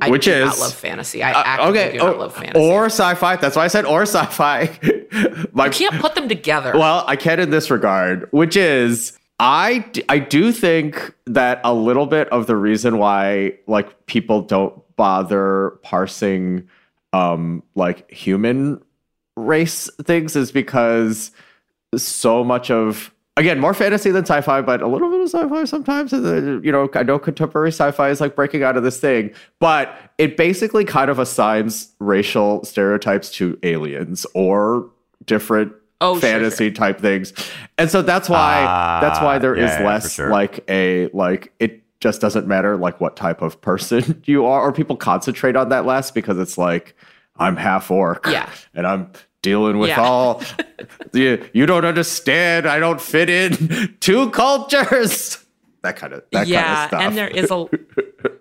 I 0.00 0.10
which 0.10 0.24
do 0.24 0.32
is 0.32 0.46
not 0.46 0.58
love 0.58 0.74
fantasy. 0.74 1.22
I 1.22 1.32
Uh, 1.32 1.42
actively 1.44 1.80
okay, 1.80 1.92
do 1.92 1.98
not 1.98 2.16
oh, 2.16 2.18
love 2.18 2.34
fantasy. 2.34 2.64
or 2.64 2.86
sci-fi. 2.86 3.36
That's 3.36 3.54
why 3.56 3.64
I 3.64 3.68
said 3.68 3.84
or 3.84 4.02
sci-fi. 4.02 4.66
My, 5.52 5.66
you 5.66 5.70
can't 5.70 6.00
put 6.00 6.14
them 6.14 6.28
together. 6.28 6.72
well, 6.74 7.04
I 7.06 7.14
can 7.16 7.38
in 7.38 7.50
this 7.50 7.70
regard, 7.70 8.28
which 8.32 8.56
is 8.56 9.16
I 9.38 9.84
I 10.08 10.18
do 10.18 10.50
think 10.50 11.14
that 11.26 11.60
a 11.62 11.72
little 11.72 12.06
bit 12.06 12.28
of 12.30 12.46
the 12.46 12.56
reason 12.56 12.98
why 12.98 13.54
like 13.66 14.06
people 14.06 14.42
don't 14.42 14.74
bother 14.96 15.78
parsing 15.82 16.68
um 17.12 17.62
like 17.74 18.10
human 18.10 18.82
race 19.36 19.88
things 20.02 20.34
is 20.34 20.50
because 20.50 21.30
so 21.94 22.42
much 22.42 22.70
of 22.70 23.12
again 23.36 23.58
more 23.58 23.74
fantasy 23.74 24.10
than 24.10 24.24
sci-fi 24.24 24.60
but 24.60 24.80
a 24.82 24.86
little 24.86 25.10
bit 25.10 25.20
of 25.20 25.28
sci-fi 25.28 25.64
sometimes 25.64 26.10
then, 26.10 26.24
uh, 26.26 26.60
you 26.62 26.72
know 26.72 26.88
i 26.94 27.02
know 27.02 27.18
contemporary 27.18 27.68
sci-fi 27.70 28.08
is 28.08 28.20
like 28.20 28.34
breaking 28.34 28.62
out 28.62 28.76
of 28.76 28.82
this 28.82 28.98
thing 28.98 29.32
but 29.58 29.96
it 30.18 30.36
basically 30.36 30.84
kind 30.84 31.10
of 31.10 31.18
assigns 31.18 31.92
racial 31.98 32.64
stereotypes 32.64 33.30
to 33.30 33.58
aliens 33.62 34.26
or 34.34 34.90
different 35.24 35.72
Oh, 36.02 36.12
sure, 36.12 36.28
fantasy 36.28 36.70
type 36.70 37.00
things 37.00 37.32
and 37.78 37.90
so 37.90 38.02
that's 38.02 38.28
why 38.28 38.64
ah, 38.68 38.98
that's 39.00 39.18
why 39.18 39.38
there 39.38 39.54
is 39.54 39.70
yeah, 39.70 39.78
for 39.78 39.84
less 39.84 40.12
sure. 40.14 40.28
like 40.30 40.62
a 40.68 41.08
like 41.14 41.54
it 41.58 41.82
just 42.00 42.20
doesn't 42.20 42.46
matter 42.46 42.76
like 42.76 43.00
what 43.00 43.16
type 43.16 43.40
of 43.40 43.58
person 43.62 44.20
you 44.26 44.44
are 44.44 44.60
or 44.60 44.72
people 44.72 44.94
concentrate 44.94 45.56
on 45.56 45.70
that 45.70 45.86
less 45.86 46.10
because 46.10 46.38
it's 46.38 46.58
like 46.58 46.94
i'm 47.38 47.56
half 47.56 47.90
orc 47.90 48.26
Yeah. 48.26 48.46
and 48.74 48.86
i'm 48.86 49.10
dealing 49.46 49.78
with 49.78 49.90
Yeah. 49.90 50.00
all 50.08 50.42
you, 51.12 51.48
you 51.52 51.66
don't 51.66 51.84
understand 51.84 52.66
i 52.66 52.78
don't 52.80 53.00
fit 53.00 53.30
in 53.30 53.96
two 54.00 54.30
cultures 54.30 55.38
that 55.82 55.94
kind 55.96 56.12
of 56.12 56.24
that 56.32 56.48
yeah, 56.48 56.62
kind 56.64 56.82
of 56.82 56.88
stuff 56.88 57.02
and 57.02 57.16
there 57.16 57.28
is 57.28 57.50
a 57.52 57.66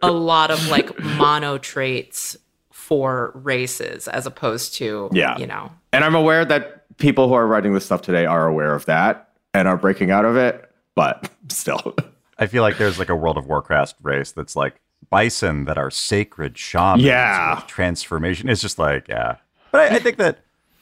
a 0.02 0.12
lot 0.12 0.50
of 0.50 0.68
like 0.70 1.00
mono 1.20 1.58
traits 1.60 2.36
for 2.72 3.32
races 3.36 4.08
as 4.08 4.26
opposed 4.26 4.74
to 4.76 5.10
Yeah. 5.12 5.38
you 5.38 5.46
know 5.48 5.72
and 5.94 6.04
i'm 6.04 6.16
aware 6.16 6.44
that 6.46 6.86
people 6.98 7.28
who 7.28 7.34
are 7.36 7.46
writing 7.46 7.74
this 7.74 7.86
stuff 7.86 8.02
today 8.02 8.26
are 8.26 8.48
aware 8.48 8.74
of 8.74 8.86
that 8.86 9.30
and 9.54 9.68
are 9.68 9.78
breaking 9.78 10.10
out 10.12 10.26
of 10.26 10.36
it 10.36 10.72
but 10.96 11.30
still 11.50 11.96
I 12.38 12.48
feel 12.48 12.64
like 12.64 12.78
there's 12.78 13.00
like 13.00 13.08
a 13.08 13.16
World 13.16 13.38
of 13.38 13.46
Warcraft 13.48 13.96
race 14.02 14.34
that's 14.34 14.58
like 14.58 14.82
bison 15.10 15.64
that 15.66 15.78
are 15.78 15.90
sacred 15.90 16.58
shamans. 16.58 17.02
Yeah. 17.04 17.56
with 17.56 17.68
transformation. 17.68 18.50
It's 18.50 18.62
just 18.62 18.78
like 18.78 19.08
yeah, 19.08 19.38
but 19.72 19.80
I, 19.90 19.96
I 19.96 20.00
think 20.00 20.18
that 20.18 20.40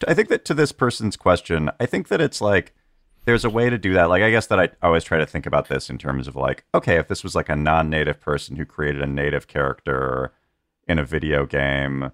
I 0.07 0.13
think 0.13 0.29
that 0.29 0.45
to 0.45 0.53
this 0.53 0.71
person's 0.71 1.17
question, 1.17 1.69
I 1.79 1.85
think 1.85 2.07
that 2.07 2.21
it's 2.21 2.41
like 2.41 2.73
there's 3.25 3.45
a 3.45 3.49
way 3.49 3.69
to 3.69 3.77
do 3.77 3.93
that. 3.93 4.09
Like 4.09 4.23
I 4.23 4.31
guess 4.31 4.47
that 4.47 4.59
I 4.59 4.69
always 4.81 5.03
try 5.03 5.17
to 5.17 5.25
think 5.25 5.45
about 5.45 5.69
this 5.69 5.89
in 5.89 5.97
terms 5.97 6.27
of 6.27 6.35
like 6.35 6.65
okay, 6.73 6.97
if 6.97 7.07
this 7.07 7.23
was 7.23 7.35
like 7.35 7.49
a 7.49 7.55
non-native 7.55 8.19
person 8.19 8.55
who 8.55 8.65
created 8.65 9.01
a 9.01 9.07
native 9.07 9.47
character 9.47 10.33
in 10.87 10.99
a 10.99 11.05
video 11.05 11.45
game, 11.45 12.11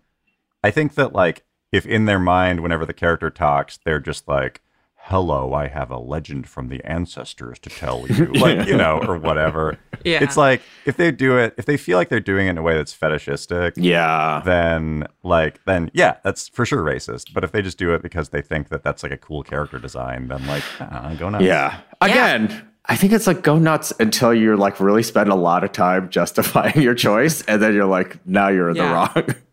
I 0.63 0.71
think 0.71 0.95
that 0.95 1.13
like 1.13 1.43
if 1.71 1.85
in 1.85 2.05
their 2.05 2.19
mind 2.19 2.61
whenever 2.61 2.85
the 2.85 2.93
character 2.93 3.29
talks, 3.29 3.77
they're 3.83 3.99
just 3.99 4.27
like 4.27 4.61
hello 5.09 5.53
i 5.53 5.67
have 5.67 5.89
a 5.89 5.97
legend 5.97 6.47
from 6.47 6.67
the 6.69 6.79
ancestors 6.85 7.57
to 7.57 7.69
tell 7.69 8.05
you 8.07 8.25
like 8.33 8.67
you 8.67 8.77
know 8.77 8.99
or 9.07 9.17
whatever 9.17 9.75
Yeah. 10.05 10.23
it's 10.23 10.37
like 10.37 10.61
if 10.85 10.97
they 10.97 11.11
do 11.11 11.35
it 11.37 11.55
if 11.57 11.65
they 11.65 11.77
feel 11.77 11.97
like 11.97 12.09
they're 12.09 12.19
doing 12.19 12.45
it 12.45 12.51
in 12.51 12.57
a 12.59 12.61
way 12.61 12.75
that's 12.75 12.93
fetishistic 12.93 13.73
yeah 13.75 14.41
then 14.45 15.07
like 15.23 15.63
then 15.65 15.89
yeah 15.95 16.17
that's 16.23 16.47
for 16.49 16.63
sure 16.65 16.83
racist 16.83 17.33
but 17.33 17.43
if 17.43 17.51
they 17.51 17.61
just 17.63 17.79
do 17.79 17.91
it 17.95 18.03
because 18.03 18.29
they 18.29 18.41
think 18.43 18.69
that 18.69 18.83
that's 18.83 19.01
like 19.01 19.11
a 19.11 19.17
cool 19.17 19.41
character 19.41 19.79
design 19.79 20.27
then 20.27 20.45
like 20.45 20.63
uh, 20.79 21.13
go 21.15 21.27
nuts 21.29 21.43
Yeah. 21.43 21.79
Again, 22.01 22.65
I 22.85 22.95
think 22.95 23.11
it's 23.13 23.27
like 23.27 23.41
go 23.43 23.57
nuts 23.59 23.91
until 23.99 24.33
you're 24.33 24.55
like 24.57 24.79
really 24.79 25.03
spend 25.03 25.29
a 25.29 25.35
lot 25.35 25.63
of 25.65 25.71
time 25.73 26.09
justifying 26.09 26.81
your 26.81 26.95
choice, 26.95 27.41
and 27.43 27.61
then 27.61 27.73
you're 27.75 27.85
like, 27.85 28.25
now 28.25 28.47
you're 28.47 28.69
in 28.69 28.77
Yeah. 28.77 29.11
the 29.13 29.21
wrong. 29.23 29.35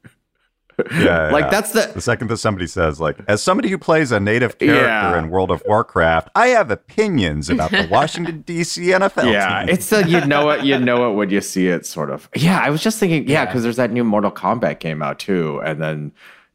yeah, 0.93 1.29
like 1.33 1.45
yeah. 1.45 1.51
that's 1.51 1.73
the 1.73 1.91
the 1.95 2.01
second 2.01 2.29
that 2.29 2.37
somebody 2.37 2.67
says 2.67 3.01
like 3.01 3.17
as 3.29 3.43
somebody 3.43 3.69
who 3.69 3.79
plays 3.79 4.13
a 4.13 4.21
native 4.21 4.59
character 4.59 4.85
Yeah. 4.87 5.19
in 5.19 5.31
world 5.31 5.51
of 5.51 5.63
warcraft 5.67 6.29
i 6.35 6.49
have 6.49 6.71
opinions 6.71 7.49
about 7.49 7.71
the 7.71 7.89
washington 7.91 8.43
d.c 8.43 8.83
nfl 8.83 9.25
yeah. 9.33 9.61
team. 9.61 9.69
It's 9.71 9.89
the 9.91 10.07
you 10.09 10.21
know 10.27 10.51
it 10.51 10.65
you 10.65 10.79
know 10.79 11.11
it 11.11 11.15
when 11.15 11.31
you 11.31 11.41
see 11.41 11.69
it 11.69 11.87
sort 11.87 12.11
of. 12.11 12.29
Yeah, 12.37 12.61
I 12.63 12.71
was 12.71 12.83
just 12.83 12.99
thinking 12.99 13.27
yeah 13.29 13.47
because 13.47 13.63
there's 13.63 13.77
that 13.77 13.91
new 13.91 14.05
Mortal 14.05 14.31
Kombat 14.31 14.81
game 14.81 15.03
out 15.03 15.19
too, 15.19 15.61
and 15.65 15.81
then 15.81 16.13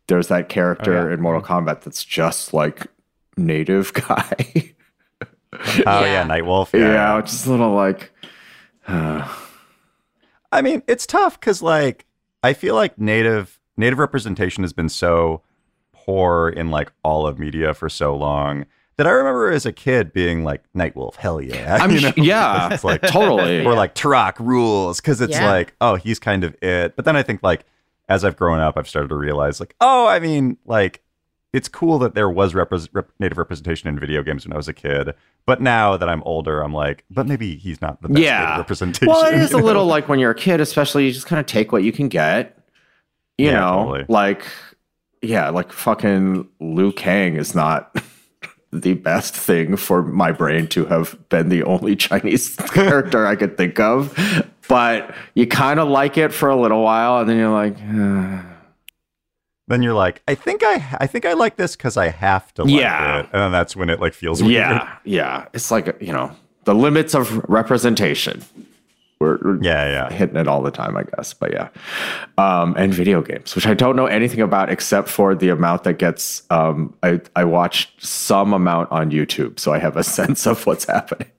there's 0.08 0.28
that 0.28 0.50
character 0.50 0.98
Oh, 1.00 1.08
yeah. 1.08 1.14
in 1.16 1.22
Mortal 1.22 1.42
Kombat 1.42 1.82
that's 1.82 2.04
just 2.04 2.54
like 2.54 2.86
native 3.38 3.94
guy. 4.08 4.74
oh 5.54 5.60
yeah, 5.86 6.04
Yeah. 6.06 6.28
nightwolf 6.28 6.74
yeah, 6.78 7.16
which 7.18 7.32
is 7.34 7.46
a 7.48 7.52
little 7.52 7.72
like 7.74 8.12
I 8.88 10.62
mean, 10.62 10.84
it's 10.88 11.06
tough 11.06 11.40
because 11.40 11.62
like 11.62 12.06
I 12.44 12.54
feel 12.54 12.76
like 12.76 12.98
native 13.00 13.60
native 13.82 14.00
representation 14.00 14.64
has 14.64 14.72
been 14.72 14.88
so 14.90 15.42
poor 15.94 16.50
in 16.50 16.72
like 16.72 16.92
all 17.04 17.28
of 17.28 17.38
media 17.38 17.74
for 17.74 17.90
so 17.90 18.16
long 18.16 18.66
that 18.98 19.08
I 19.08 19.12
remember 19.12 19.50
as 19.52 19.66
a 19.66 19.72
kid 19.72 20.14
being 20.14 20.44
like 20.44 20.64
Nightwolf, 20.76 21.16
hell 21.16 21.42
yeah, 21.42 21.78
I'm 21.82 21.92
you 21.92 22.00
sh- 22.00 22.04
know? 22.04 22.14
yeah, 22.18 22.70
it's 22.74 22.84
like 22.84 23.02
totally. 23.02 23.66
or 23.66 23.74
like 23.74 23.96
Turok 23.96 24.40
rules 24.40 25.00
because 25.02 25.22
it's 25.22 25.34
Yeah. 25.34 25.50
like 25.50 25.76
oh 25.82 25.96
he's 25.96 26.20
kind 26.20 26.44
of 26.44 26.56
it. 26.64 26.96
But 26.96 27.06
then 27.06 27.16
I 27.16 27.24
think 27.24 27.42
like 27.44 27.66
as 28.10 28.24
I've 28.26 28.36
grown 28.36 28.60
up, 28.60 28.78
I've 28.78 28.88
started 28.90 29.10
to 29.10 29.16
realize 29.16 29.60
like 29.60 29.76
oh 29.82 30.08
I 30.08 30.20
mean 30.20 30.58
like 30.66 31.02
it's 31.54 31.68
cool 31.68 32.00
that 32.00 32.16
there 32.16 32.30
was 32.30 32.54
repres 32.54 32.88
rep- 32.94 33.12
native 33.20 33.38
representation 33.38 33.90
in 33.90 34.00
video 34.00 34.24
games 34.24 34.46
when 34.46 34.54
I 34.54 34.58
was 34.58 34.70
a 34.70 34.74
kid. 34.74 35.14
But 35.46 35.62
now 35.62 35.98
that 35.98 36.08
I'm 36.08 36.24
older, 36.24 36.62
I'm 36.62 36.74
like, 36.74 37.04
but 37.10 37.28
maybe 37.28 37.58
he's 37.58 37.82
not 37.82 38.02
the 38.02 38.08
best 38.08 38.22
Yeah. 38.22 38.58
representation. 38.58 39.08
Well, 39.08 39.26
it 39.26 39.34
is 39.36 39.52
you 39.52 39.58
a 39.58 39.60
know? 39.60 39.66
little 39.66 39.86
like 39.96 40.08
when 40.08 40.18
you're 40.20 40.32
a 40.32 40.36
kid, 40.36 40.62
especially 40.62 41.06
you 41.08 41.12
just 41.12 41.26
kind 41.26 41.40
of 41.42 41.46
take 41.48 41.72
what 41.74 41.84
you 41.84 41.92
can 41.92 42.08
get. 42.08 42.58
You 43.42 43.48
Yeah, 43.48 43.60
know, 43.60 43.76
totally. 43.86 44.06
like 44.10 44.44
yeah, 45.22 45.50
like 45.50 45.72
fucking 45.72 46.48
Liu 46.60 46.92
Kang 46.92 47.36
is 47.36 47.54
not 47.56 47.96
the 48.72 48.94
best 48.94 49.36
thing 49.36 49.76
for 49.76 50.02
my 50.02 50.32
brain 50.32 50.68
to 50.70 50.86
have 50.86 51.18
been 51.30 51.50
the 51.50 51.64
only 51.64 51.96
Chinese 51.96 52.56
character 52.74 53.26
I 53.28 53.36
could 53.36 53.58
think 53.58 53.80
of. 53.80 54.18
But 54.68 55.14
you 55.36 55.46
kind 55.48 55.80
of 55.80 55.90
like 55.90 56.18
it 56.18 56.34
for 56.34 56.50
a 56.50 56.56
little 56.56 56.82
while, 56.82 57.20
and 57.20 57.30
then 57.30 57.38
you're 57.38 57.52
like, 57.52 57.76
"Uh, 57.78 58.42
then 59.68 59.82
you're 59.84 59.94
like, 59.94 60.22
I 60.28 60.36
think 60.36 60.62
I, 60.64 60.98
I 61.00 61.08
think 61.08 61.26
I 61.26 61.34
like 61.34 61.56
this 61.58 61.76
because 61.76 61.98
I 61.98 62.10
have 62.10 62.54
to 62.56 62.64
like 62.64 62.72
Yeah. 62.74 63.20
it, 63.20 63.26
and 63.34 63.42
then 63.42 63.52
that's 63.52 63.76
when 63.76 63.90
it 63.90 64.00
like 64.00 64.14
feels 64.14 64.42
weird. 64.42 64.54
yeah, 64.54 64.96
yeah. 65.04 65.46
It's 65.54 65.72
like 65.72 65.98
you 66.02 66.14
know 66.14 66.32
the 66.66 66.74
limits 66.76 67.14
of 67.14 67.38
representation. 67.50 68.44
We're, 69.22 69.38
we're 69.44 69.62
yeah, 69.62 69.86
yeah. 69.86 70.12
hitting 70.12 70.36
it 70.36 70.48
all 70.48 70.64
the 70.64 70.72
time, 70.72 70.98
I 70.98 71.04
guess. 71.04 71.32
But 71.32 71.54
yeah, 71.54 71.70
um, 72.40 72.74
and 72.76 72.92
video 72.92 73.22
games, 73.22 73.56
which 73.56 73.68
I 73.68 73.76
don't 73.76 73.96
know 73.96 74.08
anything 74.08 74.42
about 74.42 74.72
except 74.72 75.10
for 75.10 75.36
the 75.36 75.50
amount 75.50 75.84
that 75.84 76.00
gets. 76.00 76.42
Um, 76.50 76.96
I 77.04 77.22
I 77.36 77.44
watched 77.44 78.04
some 78.04 78.52
amount 78.52 78.92
on 78.92 79.12
YouTube, 79.12 79.60
so 79.60 79.72
I 79.74 79.78
have 79.78 79.96
a 79.96 80.04
sense 80.18 80.48
of 80.48 80.66
what's 80.66 80.86
happening. 80.86 81.32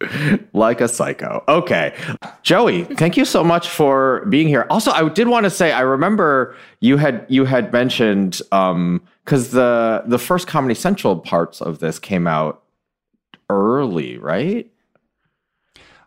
like 0.54 0.80
a 0.80 0.88
psycho. 0.88 1.44
Okay, 1.46 1.94
Joey, 2.42 2.84
thank 2.84 3.18
you 3.18 3.26
so 3.26 3.44
much 3.44 3.68
for 3.68 4.24
being 4.30 4.48
here. 4.48 4.66
Also, 4.70 4.92
I 4.92 5.06
did 5.10 5.28
want 5.28 5.44
to 5.44 5.50
say 5.50 5.72
I 5.72 5.82
remember 5.82 6.56
you 6.80 6.96
had 6.96 7.26
you 7.28 7.44
had 7.44 7.70
mentioned 7.70 8.40
because 8.50 9.50
the 9.50 10.04
the 10.06 10.18
first 10.18 10.46
Comedy 10.46 10.74
Central 10.74 11.18
parts 11.18 11.60
of 11.60 11.80
this 11.80 11.98
came 11.98 12.26
out 12.26 12.62
early, 13.50 14.16
right? 14.16 14.70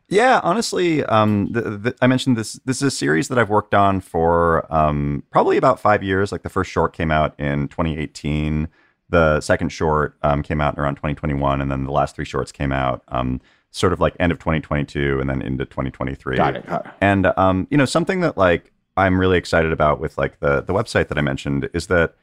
Yeah, 0.10 0.42
honestly, 0.44 1.04
um, 1.06 1.52
the, 1.52 1.62
the, 1.62 1.96
I 2.02 2.08
mentioned 2.08 2.36
this. 2.36 2.54
This 2.66 2.78
is 2.78 2.84
a 2.84 2.92
series 2.92 3.28
that 3.28 3.38
I've 3.38 3.50
worked 3.50 3.76
on 3.76 4.02
for 4.02 4.66
um, 4.74 5.24
probably 5.30 5.56
about 5.56 5.80
five 5.80 6.02
years. 6.02 6.32
Like 6.32 6.42
the 6.42 6.50
first 6.50 6.72
short 6.72 6.94
came 6.94 7.12
out 7.12 7.40
in 7.40 7.68
2018. 7.68 8.68
The 9.10 9.40
second 9.40 9.70
short 9.70 10.18
um, 10.24 10.42
came 10.42 10.62
out 10.62 10.78
around 10.80 10.96
2021, 10.96 11.62
and 11.62 11.72
then 11.72 11.84
the 11.84 11.92
last 11.92 12.16
three 12.16 12.26
shorts 12.26 12.52
came 12.52 12.72
out 12.72 13.04
um, 13.10 13.40
sort 13.70 13.94
of 13.94 14.00
like 14.00 14.16
end 14.20 14.32
of 14.32 14.40
2022 14.40 15.20
and 15.20 15.30
then 15.30 15.44
into 15.44 15.64
2023. 15.66 16.38
Got 16.38 16.56
it. 16.56 16.66
Got 16.66 16.88
it. 16.88 16.92
And 17.02 17.32
um, 17.38 17.68
you 17.70 17.78
know, 17.78 17.86
something 17.86 18.22
that 18.22 18.36
like 18.36 18.72
I'm 18.98 19.20
really 19.20 19.38
excited 19.38 19.72
about 19.72 20.00
with 20.00 20.18
like 20.18 20.40
the 20.40 20.62
the 20.62 20.74
website 20.74 21.08
that 21.10 21.20
I 21.20 21.22
mentioned 21.22 21.70
is 21.74 21.86
that 21.88 22.16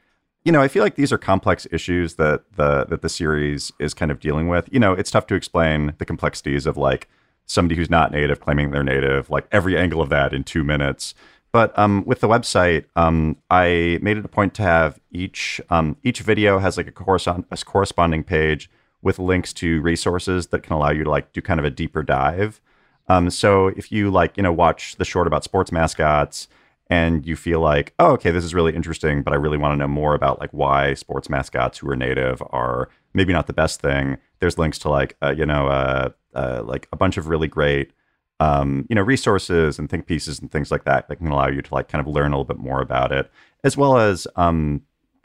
you 0.43 0.51
know 0.51 0.61
I 0.61 0.67
feel 0.67 0.83
like 0.83 0.95
these 0.95 1.13
are 1.13 1.17
complex 1.17 1.65
issues 1.71 2.15
that 2.15 2.43
the 2.57 2.85
that 2.85 3.01
the 3.01 3.09
series 3.09 3.71
is 3.79 3.93
kind 3.93 4.11
of 4.11 4.19
dealing 4.19 4.49
with. 4.49 4.67
You 4.73 4.79
know, 4.81 4.91
it's 4.91 5.11
tough 5.11 5.27
to 5.27 5.35
explain 5.35 5.93
the 5.99 6.05
complexities 6.05 6.65
of 6.65 6.75
like 6.75 7.07
somebody 7.47 7.75
who's 7.75 7.89
not 7.89 8.11
native 8.11 8.39
claiming 8.39 8.69
they're 8.69 8.83
native, 8.83 9.29
like 9.29 9.47
every 9.51 9.77
angle 9.77 10.01
of 10.01 10.09
that 10.09 10.33
in 10.33 10.43
two 10.43 10.63
minutes. 10.63 11.15
But 11.51 11.77
um, 11.79 12.03
with 12.05 12.19
the 12.19 12.27
website, 12.27 12.85
um, 12.95 13.37
I 13.49 13.97
made 14.01 14.17
it 14.17 14.25
a 14.25 14.27
point 14.27 14.53
to 14.55 14.61
have 14.61 14.99
each 15.11 15.59
um, 15.69 15.97
each 16.03 16.19
video 16.19 16.59
has 16.59 16.77
like 16.77 16.87
a, 16.87 16.91
correspond- 16.91 17.45
a 17.49 17.57
corresponding 17.57 18.23
page 18.23 18.69
with 19.01 19.17
links 19.17 19.53
to 19.53 19.81
resources 19.81 20.47
that 20.47 20.61
can 20.61 20.73
allow 20.73 20.91
you 20.91 21.05
to 21.05 21.09
like 21.09 21.31
do 21.33 21.41
kind 21.41 21.59
of 21.59 21.65
a 21.65 21.69
deeper 21.69 22.03
dive. 22.03 22.61
Um, 23.07 23.29
so 23.29 23.67
if 23.67 23.91
you 23.91 24.11
like, 24.11 24.35
you 24.35 24.43
know, 24.43 24.51
watch 24.51 24.97
the 24.97 25.05
short 25.05 25.27
about 25.27 25.43
sports 25.43 25.71
mascots 25.71 26.47
and 26.89 27.25
you 27.25 27.35
feel 27.35 27.59
like, 27.59 27.93
oh, 27.99 28.11
okay, 28.13 28.31
this 28.31 28.43
is 28.43 28.53
really 28.53 28.75
interesting, 28.75 29.21
but 29.21 29.33
I 29.33 29.35
really 29.35 29.57
want 29.57 29.73
to 29.73 29.77
know 29.77 29.87
more 29.87 30.15
about 30.15 30.39
like 30.39 30.51
why 30.51 30.93
sports 30.93 31.29
mascots 31.29 31.77
who 31.77 31.89
are 31.89 31.95
native 31.95 32.41
are 32.49 32.89
maybe 33.13 33.33
not 33.33 33.47
the 33.47 33.53
best 33.53 33.81
thing. 33.81 34.17
There's 34.39 34.57
links 34.57 34.79
to 34.79 34.89
like, 34.89 35.17
uh, 35.21 35.33
you 35.37 35.45
know, 35.45 35.67
uh, 35.67 36.09
uh, 36.33 36.63
like 36.63 36.87
a 36.93 36.95
bunch 36.95 37.17
of 37.17 37.27
really 37.27 37.47
great, 37.47 37.91
um, 38.39 38.85
you 38.89 38.95
know, 38.95 39.01
resources 39.01 39.79
and 39.79 39.89
think 39.89 40.05
pieces 40.05 40.39
and 40.39 40.51
things 40.51 40.71
like 40.71 40.85
that 40.85 41.09
that 41.09 41.17
can 41.17 41.27
allow 41.27 41.47
you 41.47 41.61
to 41.61 41.73
like 41.73 41.87
kind 41.89 42.05
of 42.05 42.13
learn 42.13 42.31
a 42.31 42.35
little 42.35 42.45
bit 42.45 42.59
more 42.59 42.81
about 42.81 43.11
it, 43.11 43.29
as 43.63 43.75
well 43.75 43.97
as 43.97 44.27
um, 44.35 44.81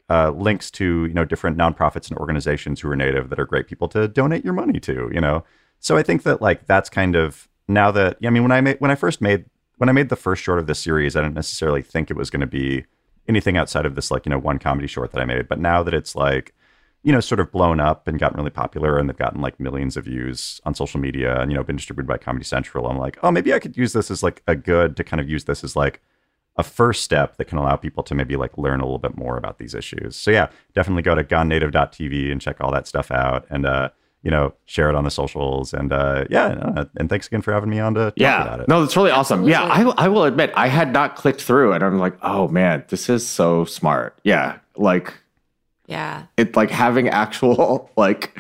uh, 0.09 0.31
links 0.31 0.71
to 0.71 1.07
you 1.07 1.15
know 1.15 1.25
different 1.25 1.57
nonprofits 1.57 2.09
and 2.09 2.19
organizations 2.19 2.81
who 2.81 2.91
are 2.91 2.97
native 2.97 3.31
that 3.31 3.39
are 3.39 3.47
great 3.47 3.67
people 3.67 3.89
to 3.89 4.09
donate 4.09 4.45
your 4.45 4.55
money 4.55 4.81
to. 4.81 5.11
You 5.13 5.21
know, 5.21 5.45
so 5.79 5.97
I 5.97 6.03
think 6.03 6.23
that 6.25 6.43
like 6.43 6.67
that's 6.67 6.89
kind 6.89 7.15
of 7.15 7.49
now 7.69 7.91
that 7.93 8.17
I 8.25 8.31
mean 8.31 8.43
when 8.43 8.53
I 8.53 8.61
made 8.61 8.81
when 8.81 8.91
I 8.91 8.95
first 8.95 9.21
made 9.21 9.45
when 9.83 9.89
I 9.89 9.93
made 9.93 10.11
the 10.11 10.15
first 10.17 10.45
short 10.45 10.61
of 10.61 10.69
this 10.69 10.79
series, 10.79 11.17
I 11.17 11.23
didn't 11.23 11.35
necessarily 11.35 11.83
think 11.83 12.09
it 12.09 12.17
was 12.17 12.31
going 12.31 12.39
to 12.39 12.47
be 12.47 12.85
anything 13.27 13.57
outside 13.57 13.85
of 13.85 13.97
this 13.97 14.13
like 14.13 14.25
you 14.25 14.31
know 14.31 14.39
one 14.39 14.61
comedy 14.61 14.87
short 14.87 15.11
that 15.11 15.21
I 15.21 15.25
made. 15.25 15.49
But 15.49 15.59
now 15.59 15.83
that 15.83 15.93
it's 15.93 16.15
like 16.15 16.55
you 17.03 17.11
know 17.11 17.19
sort 17.19 17.41
of 17.41 17.51
blown 17.51 17.81
up 17.81 18.07
and 18.07 18.17
gotten 18.17 18.37
really 18.37 18.51
popular, 18.51 18.97
and 18.97 19.09
they've 19.09 19.17
gotten 19.17 19.41
like 19.41 19.59
millions 19.59 19.97
of 19.97 20.05
views 20.05 20.61
on 20.65 20.77
social 20.77 21.01
media, 21.01 21.41
and 21.41 21.51
you 21.51 21.57
know 21.57 21.65
been 21.65 21.75
distributed 21.75 22.07
by 22.07 22.17
Comedy 22.17 22.45
Central, 22.45 22.87
I'm 22.87 22.97
like, 22.97 23.19
oh, 23.25 23.33
maybe 23.33 23.53
I 23.53 23.59
could 23.59 23.77
use 23.77 23.93
this 23.93 24.09
as 24.09 24.23
like 24.23 24.41
a 24.47 24.55
good 24.55 24.97
to 24.99 25.03
kind 25.03 25.21
of 25.21 25.29
use 25.29 25.47
this 25.47 25.65
as 25.65 25.75
like 25.75 26.01
a 26.57 26.63
first 26.63 27.03
step 27.03 27.37
that 27.39 27.47
can 27.47 27.59
allow 27.59 27.75
people 27.75 28.05
to 28.05 28.15
maybe 28.15 28.37
like 28.37 28.57
learn 28.57 28.79
a 28.79 28.85
little 28.85 29.01
bit 29.01 29.17
more 29.17 29.37
about 29.37 29.59
these 29.59 29.75
issues. 29.75 30.15
So 30.15 30.31
yeah, 30.31 30.47
definitely 30.75 31.03
go 31.03 31.17
to 31.17 31.25
gonenative.tv 31.25 32.31
and 32.31 32.41
check 32.41 32.59
all 32.61 32.71
that 32.71 32.87
stuff 32.87 33.11
out. 33.11 33.47
And 33.51 33.67
uh, 33.67 33.89
you 34.23 34.31
know, 34.31 34.55
share 34.67 34.89
it 34.89 34.95
on 34.95 35.05
the 35.05 35.11
socials. 35.11 35.73
And 35.75 35.93
uh, 35.93 36.25
yeah, 36.31 36.47
uh, 36.77 36.85
and 36.97 37.09
thanks 37.09 37.27
again 37.27 37.43
for 37.43 37.53
having 37.53 37.71
me 37.71 37.79
on 37.81 37.95
to 37.95 38.07
talk 38.07 38.15
yeah. 38.17 38.43
about 38.43 38.61
it. 38.61 38.69
No, 38.69 38.81
that's 38.81 38.97
really 38.97 39.11
awesome. 39.11 39.45
Yeah, 39.49 39.65
I, 39.65 39.83
I 39.83 40.09
will 40.09 40.25
admit, 40.25 40.53
I 40.55 40.69
had 40.69 40.93
not 40.93 41.17
clicked 41.17 41.43
through 41.43 41.73
and 41.73 41.83
I'm 41.83 41.99
like, 41.99 42.17
oh 42.23 42.49
man, 42.49 42.85
this 42.89 43.09
is 43.09 43.27
so 43.27 43.65
smart. 43.65 44.19
Yeah. 44.25 44.59
Like, 44.77 45.15
Yeah. 45.89 46.25
it 46.37 46.57
like 46.57 46.71
having 46.71 47.09
actual 47.09 47.91
like 47.97 48.33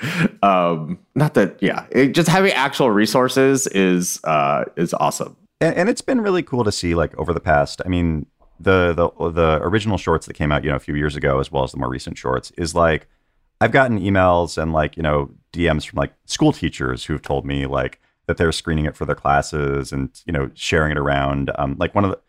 um 0.42 0.98
not 1.14 1.34
that 1.34 1.58
yeah 1.60 1.84
it, 1.90 2.14
just 2.14 2.28
having 2.28 2.52
actual 2.52 2.90
resources 2.90 3.66
is 3.66 4.20
uh 4.24 4.64
is 4.76 4.94
awesome 4.94 5.36
and, 5.60 5.74
and 5.76 5.88
it's 5.88 6.00
been 6.00 6.20
really 6.20 6.42
cool 6.42 6.64
to 6.64 6.72
see 6.72 6.94
like 6.94 7.16
over 7.18 7.34
the 7.34 7.40
past 7.40 7.82
i 7.84 7.88
mean 7.88 8.24
the 8.58 8.94
the 8.94 9.30
the 9.30 9.58
original 9.62 9.98
shorts 9.98 10.26
that 10.26 10.34
came 10.34 10.50
out 10.52 10.64
you 10.64 10.70
know 10.70 10.76
a 10.76 10.80
few 10.80 10.94
years 10.94 11.16
ago 11.16 11.40
as 11.40 11.50
well 11.52 11.64
as 11.64 11.72
the 11.72 11.78
more 11.78 11.90
recent 11.90 12.16
shorts 12.16 12.52
is 12.56 12.74
like 12.74 13.06
i've 13.60 13.72
gotten 13.72 13.98
emails 14.00 14.56
and 14.56 14.72
like 14.72 14.96
you 14.96 15.02
know 15.02 15.28
dms 15.52 15.86
from 15.88 15.98
like 15.98 16.12
school 16.24 16.52
teachers 16.52 17.04
who've 17.04 17.22
told 17.22 17.44
me 17.44 17.66
like 17.66 18.00
that 18.26 18.36
they're 18.36 18.52
screening 18.52 18.84
it 18.86 18.96
for 18.96 19.04
their 19.04 19.14
classes 19.16 19.92
and 19.92 20.08
you 20.26 20.32
know 20.32 20.50
sharing 20.54 20.92
it 20.92 20.98
around. 20.98 21.50
Um 21.56 21.76
like 21.78 21.94
one 21.94 22.04
of 22.04 22.10
the 22.10 22.20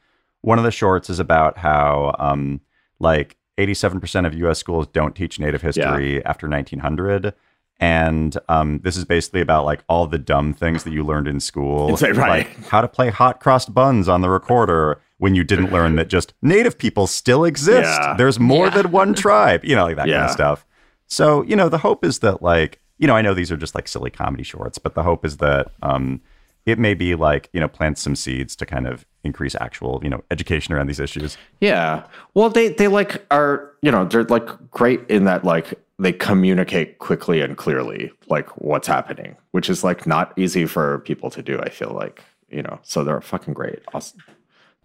one 0.41 0.57
of 0.57 0.63
the 0.63 0.71
shorts 0.71 1.09
is 1.09 1.19
about 1.19 1.57
how 1.59 2.15
um 2.19 2.61
like 2.99 3.38
87% 3.57 4.26
of 4.26 4.34
us 4.34 4.57
schools 4.59 4.88
don't 4.88 5.15
teach 5.15 5.39
native 5.39 5.61
history 5.61 6.26
after 6.26 6.49
1900 6.49 7.34
and 7.80 8.38
um, 8.49 8.80
this 8.84 8.95
is 8.97 9.03
basically 9.05 9.41
about 9.41 9.65
like 9.65 9.84
all 9.89 10.07
the 10.07 10.17
dumb 10.17 10.53
things 10.53 10.84
that 10.84 10.93
you 10.93 11.03
learned 11.03 11.28
in 11.28 11.39
school. 11.39 11.91
It's 11.91 12.01
like, 12.03 12.15
right. 12.15 12.47
like 12.47 12.67
how 12.67 12.82
to 12.82 12.88
play 12.88 13.09
hot 13.09 13.39
crossed 13.39 13.74
buns 13.74 14.07
on 14.07 14.21
the 14.21 14.30
recorder 14.30 15.01
when 15.17 15.36
you 15.36 15.43
didn't 15.43 15.71
learn 15.71 15.95
that 15.97 16.07
just 16.07 16.34
native 16.41 16.78
people 16.78 17.07
still 17.07 17.43
exist. 17.45 17.89
Yeah. 18.01 18.15
there's 18.17 18.39
more 18.39 18.67
Yeah. 18.67 18.82
than 18.82 18.91
one 18.91 19.13
tribe 19.13 19.63
you 19.65 19.76
know 19.76 19.84
like 19.86 19.95
that 19.97 20.07
kind 20.07 20.24
of 20.26 20.32
stuff. 20.32 20.65
So 21.07 21.43
you 21.43 21.55
know 21.55 21.69
the 21.69 21.80
hope 21.80 22.03
is 22.05 22.19
that 22.19 22.41
like 22.41 22.80
you 22.97 23.07
know 23.07 23.15
i 23.15 23.21
know 23.21 23.33
these 23.33 23.51
are 23.51 23.57
just 23.57 23.75
like 23.75 23.87
silly 23.87 24.09
comedy 24.09 24.43
shorts 24.43 24.77
but 24.77 24.93
the 24.95 25.03
hope 25.03 25.25
is 25.25 25.37
that 25.37 25.71
um, 25.81 26.21
it 26.65 26.79
may 26.79 26.93
be 26.93 27.15
like 27.15 27.49
you 27.53 27.59
know 27.59 27.67
plant 27.67 27.97
some 27.97 28.15
seeds 28.15 28.55
to 28.55 28.65
kind 28.65 28.87
of 28.87 29.05
increase 29.23 29.55
actual 29.59 29.99
you 30.03 30.09
know 30.09 30.23
education 30.31 30.73
around 30.73 30.87
these 30.87 30.99
issues. 30.99 31.37
Yeah. 31.61 32.05
Well 32.33 32.49
they 32.49 32.69
they 32.69 32.87
like 32.87 33.25
are 33.31 33.71
you 33.81 33.91
know 33.91 34.05
they're 34.05 34.23
like 34.25 34.71
great 34.71 35.01
in 35.09 35.25
that 35.25 35.43
like 35.43 35.73
they 35.99 36.13
communicate 36.13 36.99
quickly 36.99 37.41
and 37.41 37.55
clearly 37.57 38.11
like 38.27 38.49
what's 38.57 38.87
happening 38.87 39.37
which 39.51 39.69
is 39.69 39.83
like 39.83 40.07
not 40.07 40.33
easy 40.37 40.65
for 40.65 40.99
people 40.99 41.29
to 41.29 41.41
do 41.41 41.59
i 41.59 41.69
feel 41.69 41.91
like 41.91 42.23
you 42.53 42.61
know. 42.61 42.79
So 42.83 43.03
they're 43.03 43.21
fucking 43.21 43.53
great. 43.53 43.79
Awesome. 43.93 44.19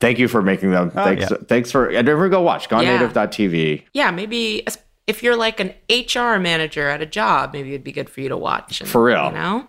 Thank 0.00 0.18
you 0.18 0.28
for 0.28 0.42
making 0.42 0.70
them. 0.70 0.90
Thanks 0.90 1.30
yeah. 1.30 1.36
thanks 1.48 1.70
for 1.70 1.86
and 1.88 2.08
everyone 2.08 2.30
go 2.30 2.40
watch 2.40 2.68
gonenative.tv 2.68 3.84
Yeah. 3.92 4.10
Maybe 4.10 4.66
as- 4.66 4.78
if 5.08 5.22
you're 5.24 5.34
like 5.36 5.58
an 5.58 5.74
HR 5.90 6.38
manager 6.38 6.88
at 6.88 7.02
a 7.02 7.06
job, 7.06 7.52
maybe 7.52 7.70
it'd 7.70 7.82
be 7.82 7.90
good 7.92 8.08
for 8.08 8.20
you 8.20 8.28
to 8.28 8.36
watch. 8.36 8.80
and, 8.80 8.88
For 8.88 9.02
real. 9.02 9.26
You 9.26 9.32
know? 9.32 9.66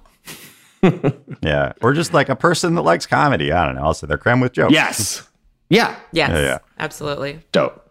yeah 1.41 1.73
or 1.81 1.91
just 1.93 2.13
like 2.13 2.29
a 2.29 2.35
person 2.37 2.75
that 2.75 2.83
likes 2.83 3.05
comedy 3.05 3.51
i 3.51 3.65
don't 3.65 3.75
know 3.75 3.83
also 3.83 4.07
they're 4.07 4.17
crammed 4.17 4.41
with 4.41 4.53
jokes 4.53 4.71
yes 4.71 5.27
yeah 5.69 5.93
Yes. 6.13 6.29
Yeah, 6.29 6.39
yeah. 6.39 6.57
Absolutely. 6.77 7.39
dope 7.51 7.85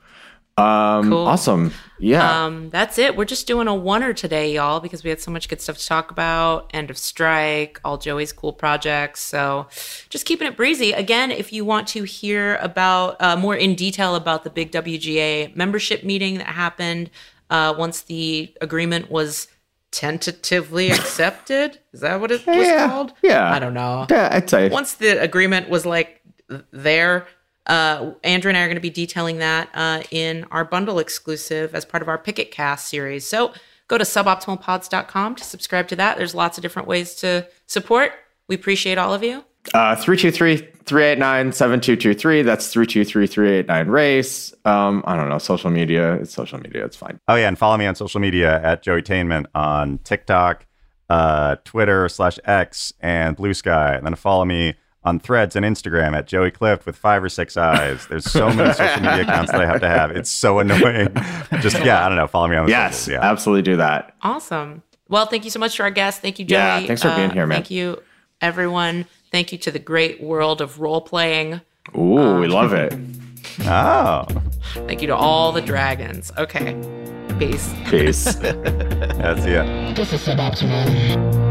um 0.57 1.11
Cool. 1.11 1.27
awesome 1.27 1.73
yeah 2.01 2.45
Um, 2.47 2.71
that's 2.71 2.97
it. 2.97 3.17
We're 3.17 3.25
just 3.25 3.47
doing 3.49 3.67
a 3.67 3.73
oneer 3.73 4.15
today, 4.15 4.55
y'all, 4.55 4.79
because 4.81 5.03
we 5.03 5.11
had 5.11 5.21
so 5.21 5.31
much 5.33 5.49
good 5.49 5.61
stuff 5.61 5.77
to 5.79 5.85
talk 5.87 6.13
about. 6.13 6.71
End 6.73 6.91
of 6.91 6.97
strike, 6.97 7.81
all 7.85 7.99
Joey's 7.99 8.33
cool 8.33 8.53
projects. 8.53 9.21
So 9.21 9.67
just 10.09 10.25
keeping 10.25 10.47
it 10.47 10.57
breezy. 10.57 10.93
Again, 10.93 11.33
if 11.33 11.53
you 11.53 11.65
want 11.65 11.89
to 11.89 12.05
hear 12.05 12.55
about 12.63 13.17
uh, 13.21 13.35
more 13.37 13.57
in 13.57 13.75
detail 13.75 14.15
about 14.15 14.45
the 14.45 14.51
big 14.51 14.71
WGA 14.71 15.55
membership 15.57 16.05
meeting 16.05 16.39
that 16.39 16.47
happened 16.47 17.11
uh, 17.51 17.75
once 17.77 18.03
the 18.03 18.55
agreement 18.61 19.11
was 19.11 19.49
tentatively 19.91 20.91
accepted, 20.99 21.79
is 21.93 22.01
that 22.01 22.21
what 22.21 22.31
it 22.31 22.47
was 22.47 22.57
Yeah, 22.67 22.89
called? 22.89 23.13
yeah. 23.23 23.53
I 23.53 23.59
don't 23.59 23.75
know 23.75 24.07
yeah 24.11 24.29
i'd 24.33 24.49
say 24.51 24.69
once 24.69 24.95
the 24.95 25.21
agreement 25.23 25.69
was 25.71 25.85
like 25.87 26.21
there, 26.71 27.27
uh, 27.67 28.13
Andrew 28.25 28.49
and 28.49 28.57
I 28.57 28.63
are 28.63 28.67
going 28.67 28.77
to 28.77 28.81
be 28.81 28.89
detailing 28.91 29.39
that 29.39 29.69
uh, 29.75 30.03
in 30.11 30.45
our 30.51 30.65
bundle 30.65 30.99
exclusive 30.99 31.75
as 31.75 31.85
part 31.85 32.03
of 32.03 32.09
our 32.09 32.17
Picket 32.17 32.51
Cast 32.51 32.89
series. 32.89 33.27
So 33.27 33.53
go 33.87 33.99
to 33.99 34.05
suboptimalpods.com 34.05 35.35
to 35.35 35.45
subscribe 35.45 35.89
to 35.89 35.97
that. 35.97 36.17
There's 36.17 36.35
lots 36.35 36.57
of 36.57 36.63
different 36.63 36.89
ways 36.89 37.15
to 37.17 37.47
support. 37.67 38.13
We 38.49 38.55
appreciate 38.55 38.97
all 38.97 39.13
of 39.13 39.23
you. 39.23 39.45
Uh, 39.75 39.95
323-389-7223. 39.97 42.45
That's 42.45 42.73
323-389 42.75 43.89
race. 43.89 44.55
Um, 44.65 45.03
I 45.07 45.17
don't 45.17 45.29
know. 45.29 45.39
Social 45.39 45.71
media. 45.71 46.15
It's 46.15 46.33
social 46.33 46.59
media. 46.59 46.85
It's 46.85 46.97
fine. 46.97 47.21
Oh 47.29 47.35
yeah, 47.35 47.49
and 47.49 47.59
follow 47.59 47.77
me 47.77 47.87
on 47.87 47.95
social 47.95 48.21
media 48.21 48.61
at 48.63 48.83
Joey 48.83 49.03
Tainment 49.03 49.47
on 49.55 49.99
TikTok, 49.99 50.67
uh, 51.11 51.57
Twitter 51.65 52.09
slash 52.09 52.39
X, 52.45 52.93
and 53.01 53.37
Blue 53.37 53.55
Sky, 53.55 53.95
and 53.95 54.07
then 54.07 54.15
follow 54.15 54.45
me 54.45 54.75
on 55.05 55.21
Threads 55.21 55.55
and 55.57 55.65
Instagram 55.65 56.15
at 56.17 56.27
Joey 56.27 56.51
Clift 56.51 56.85
with 56.85 56.97
five 56.97 57.23
or 57.23 57.29
six 57.29 57.57
eyes. 57.57 58.07
There's 58.09 58.25
so 58.31 58.51
many 58.53 58.73
social 58.75 59.01
media 59.03 59.23
accounts 59.23 59.53
that 59.53 59.61
I 59.61 59.67
have 59.67 59.81
to 59.81 59.89
have. 59.89 60.11
It's 60.11 60.31
so 60.31 60.59
annoying. 60.59 61.15
Just 61.61 61.83
yeah, 61.85 62.05
I 62.05 62.09
don't 62.09 62.17
know. 62.17 62.27
Follow 62.27 62.49
me 62.49 62.57
on 62.57 62.67
the 62.67 62.71
Yes, 62.73 62.99
socials, 62.99 63.23
Yeah. 63.23 63.31
absolutely 63.31 63.63
do 63.63 63.77
that. 63.77 64.15
Awesome. 64.23 64.83
Well, 65.09 65.27
thank 65.27 65.45
you 65.45 65.51
so 65.51 65.61
much 65.61 65.77
to 65.77 65.83
our 65.85 65.91
guests. 65.91 66.21
Thank 66.21 66.39
you, 66.39 66.45
Joey. 66.45 66.59
Yeah, 66.59 66.81
thanks 66.87 67.03
for 67.03 67.15
being 67.15 67.31
Uh, 67.31 67.35
here, 67.35 67.47
man. 67.47 67.57
Thank 67.57 67.71
you, 67.71 68.03
everyone. 68.43 69.07
Thank 69.31 69.53
you 69.53 69.59
to 69.59 69.71
the 69.71 69.79
great 69.79 70.23
world 70.23 70.61
of 70.61 70.81
role 70.81 71.01
playing. 71.01 71.61
Ooh, 71.97 72.39
we 72.39 72.47
um, 72.47 72.51
love 72.51 72.73
it. 72.73 72.95
Oh, 73.63 74.25
Thank 74.87 75.03
you 75.03 75.09
to 75.09 75.17
all 75.17 75.51
the 75.51 75.61
dragons. 75.61 76.31
Okay. 76.39 76.75
Peace. 77.39 77.75
Peace. 77.87 78.35
that's 78.35 79.45
yeah. 79.45 79.93
This 79.95 80.13
is 80.13 80.21
suboptimal. 80.25 81.48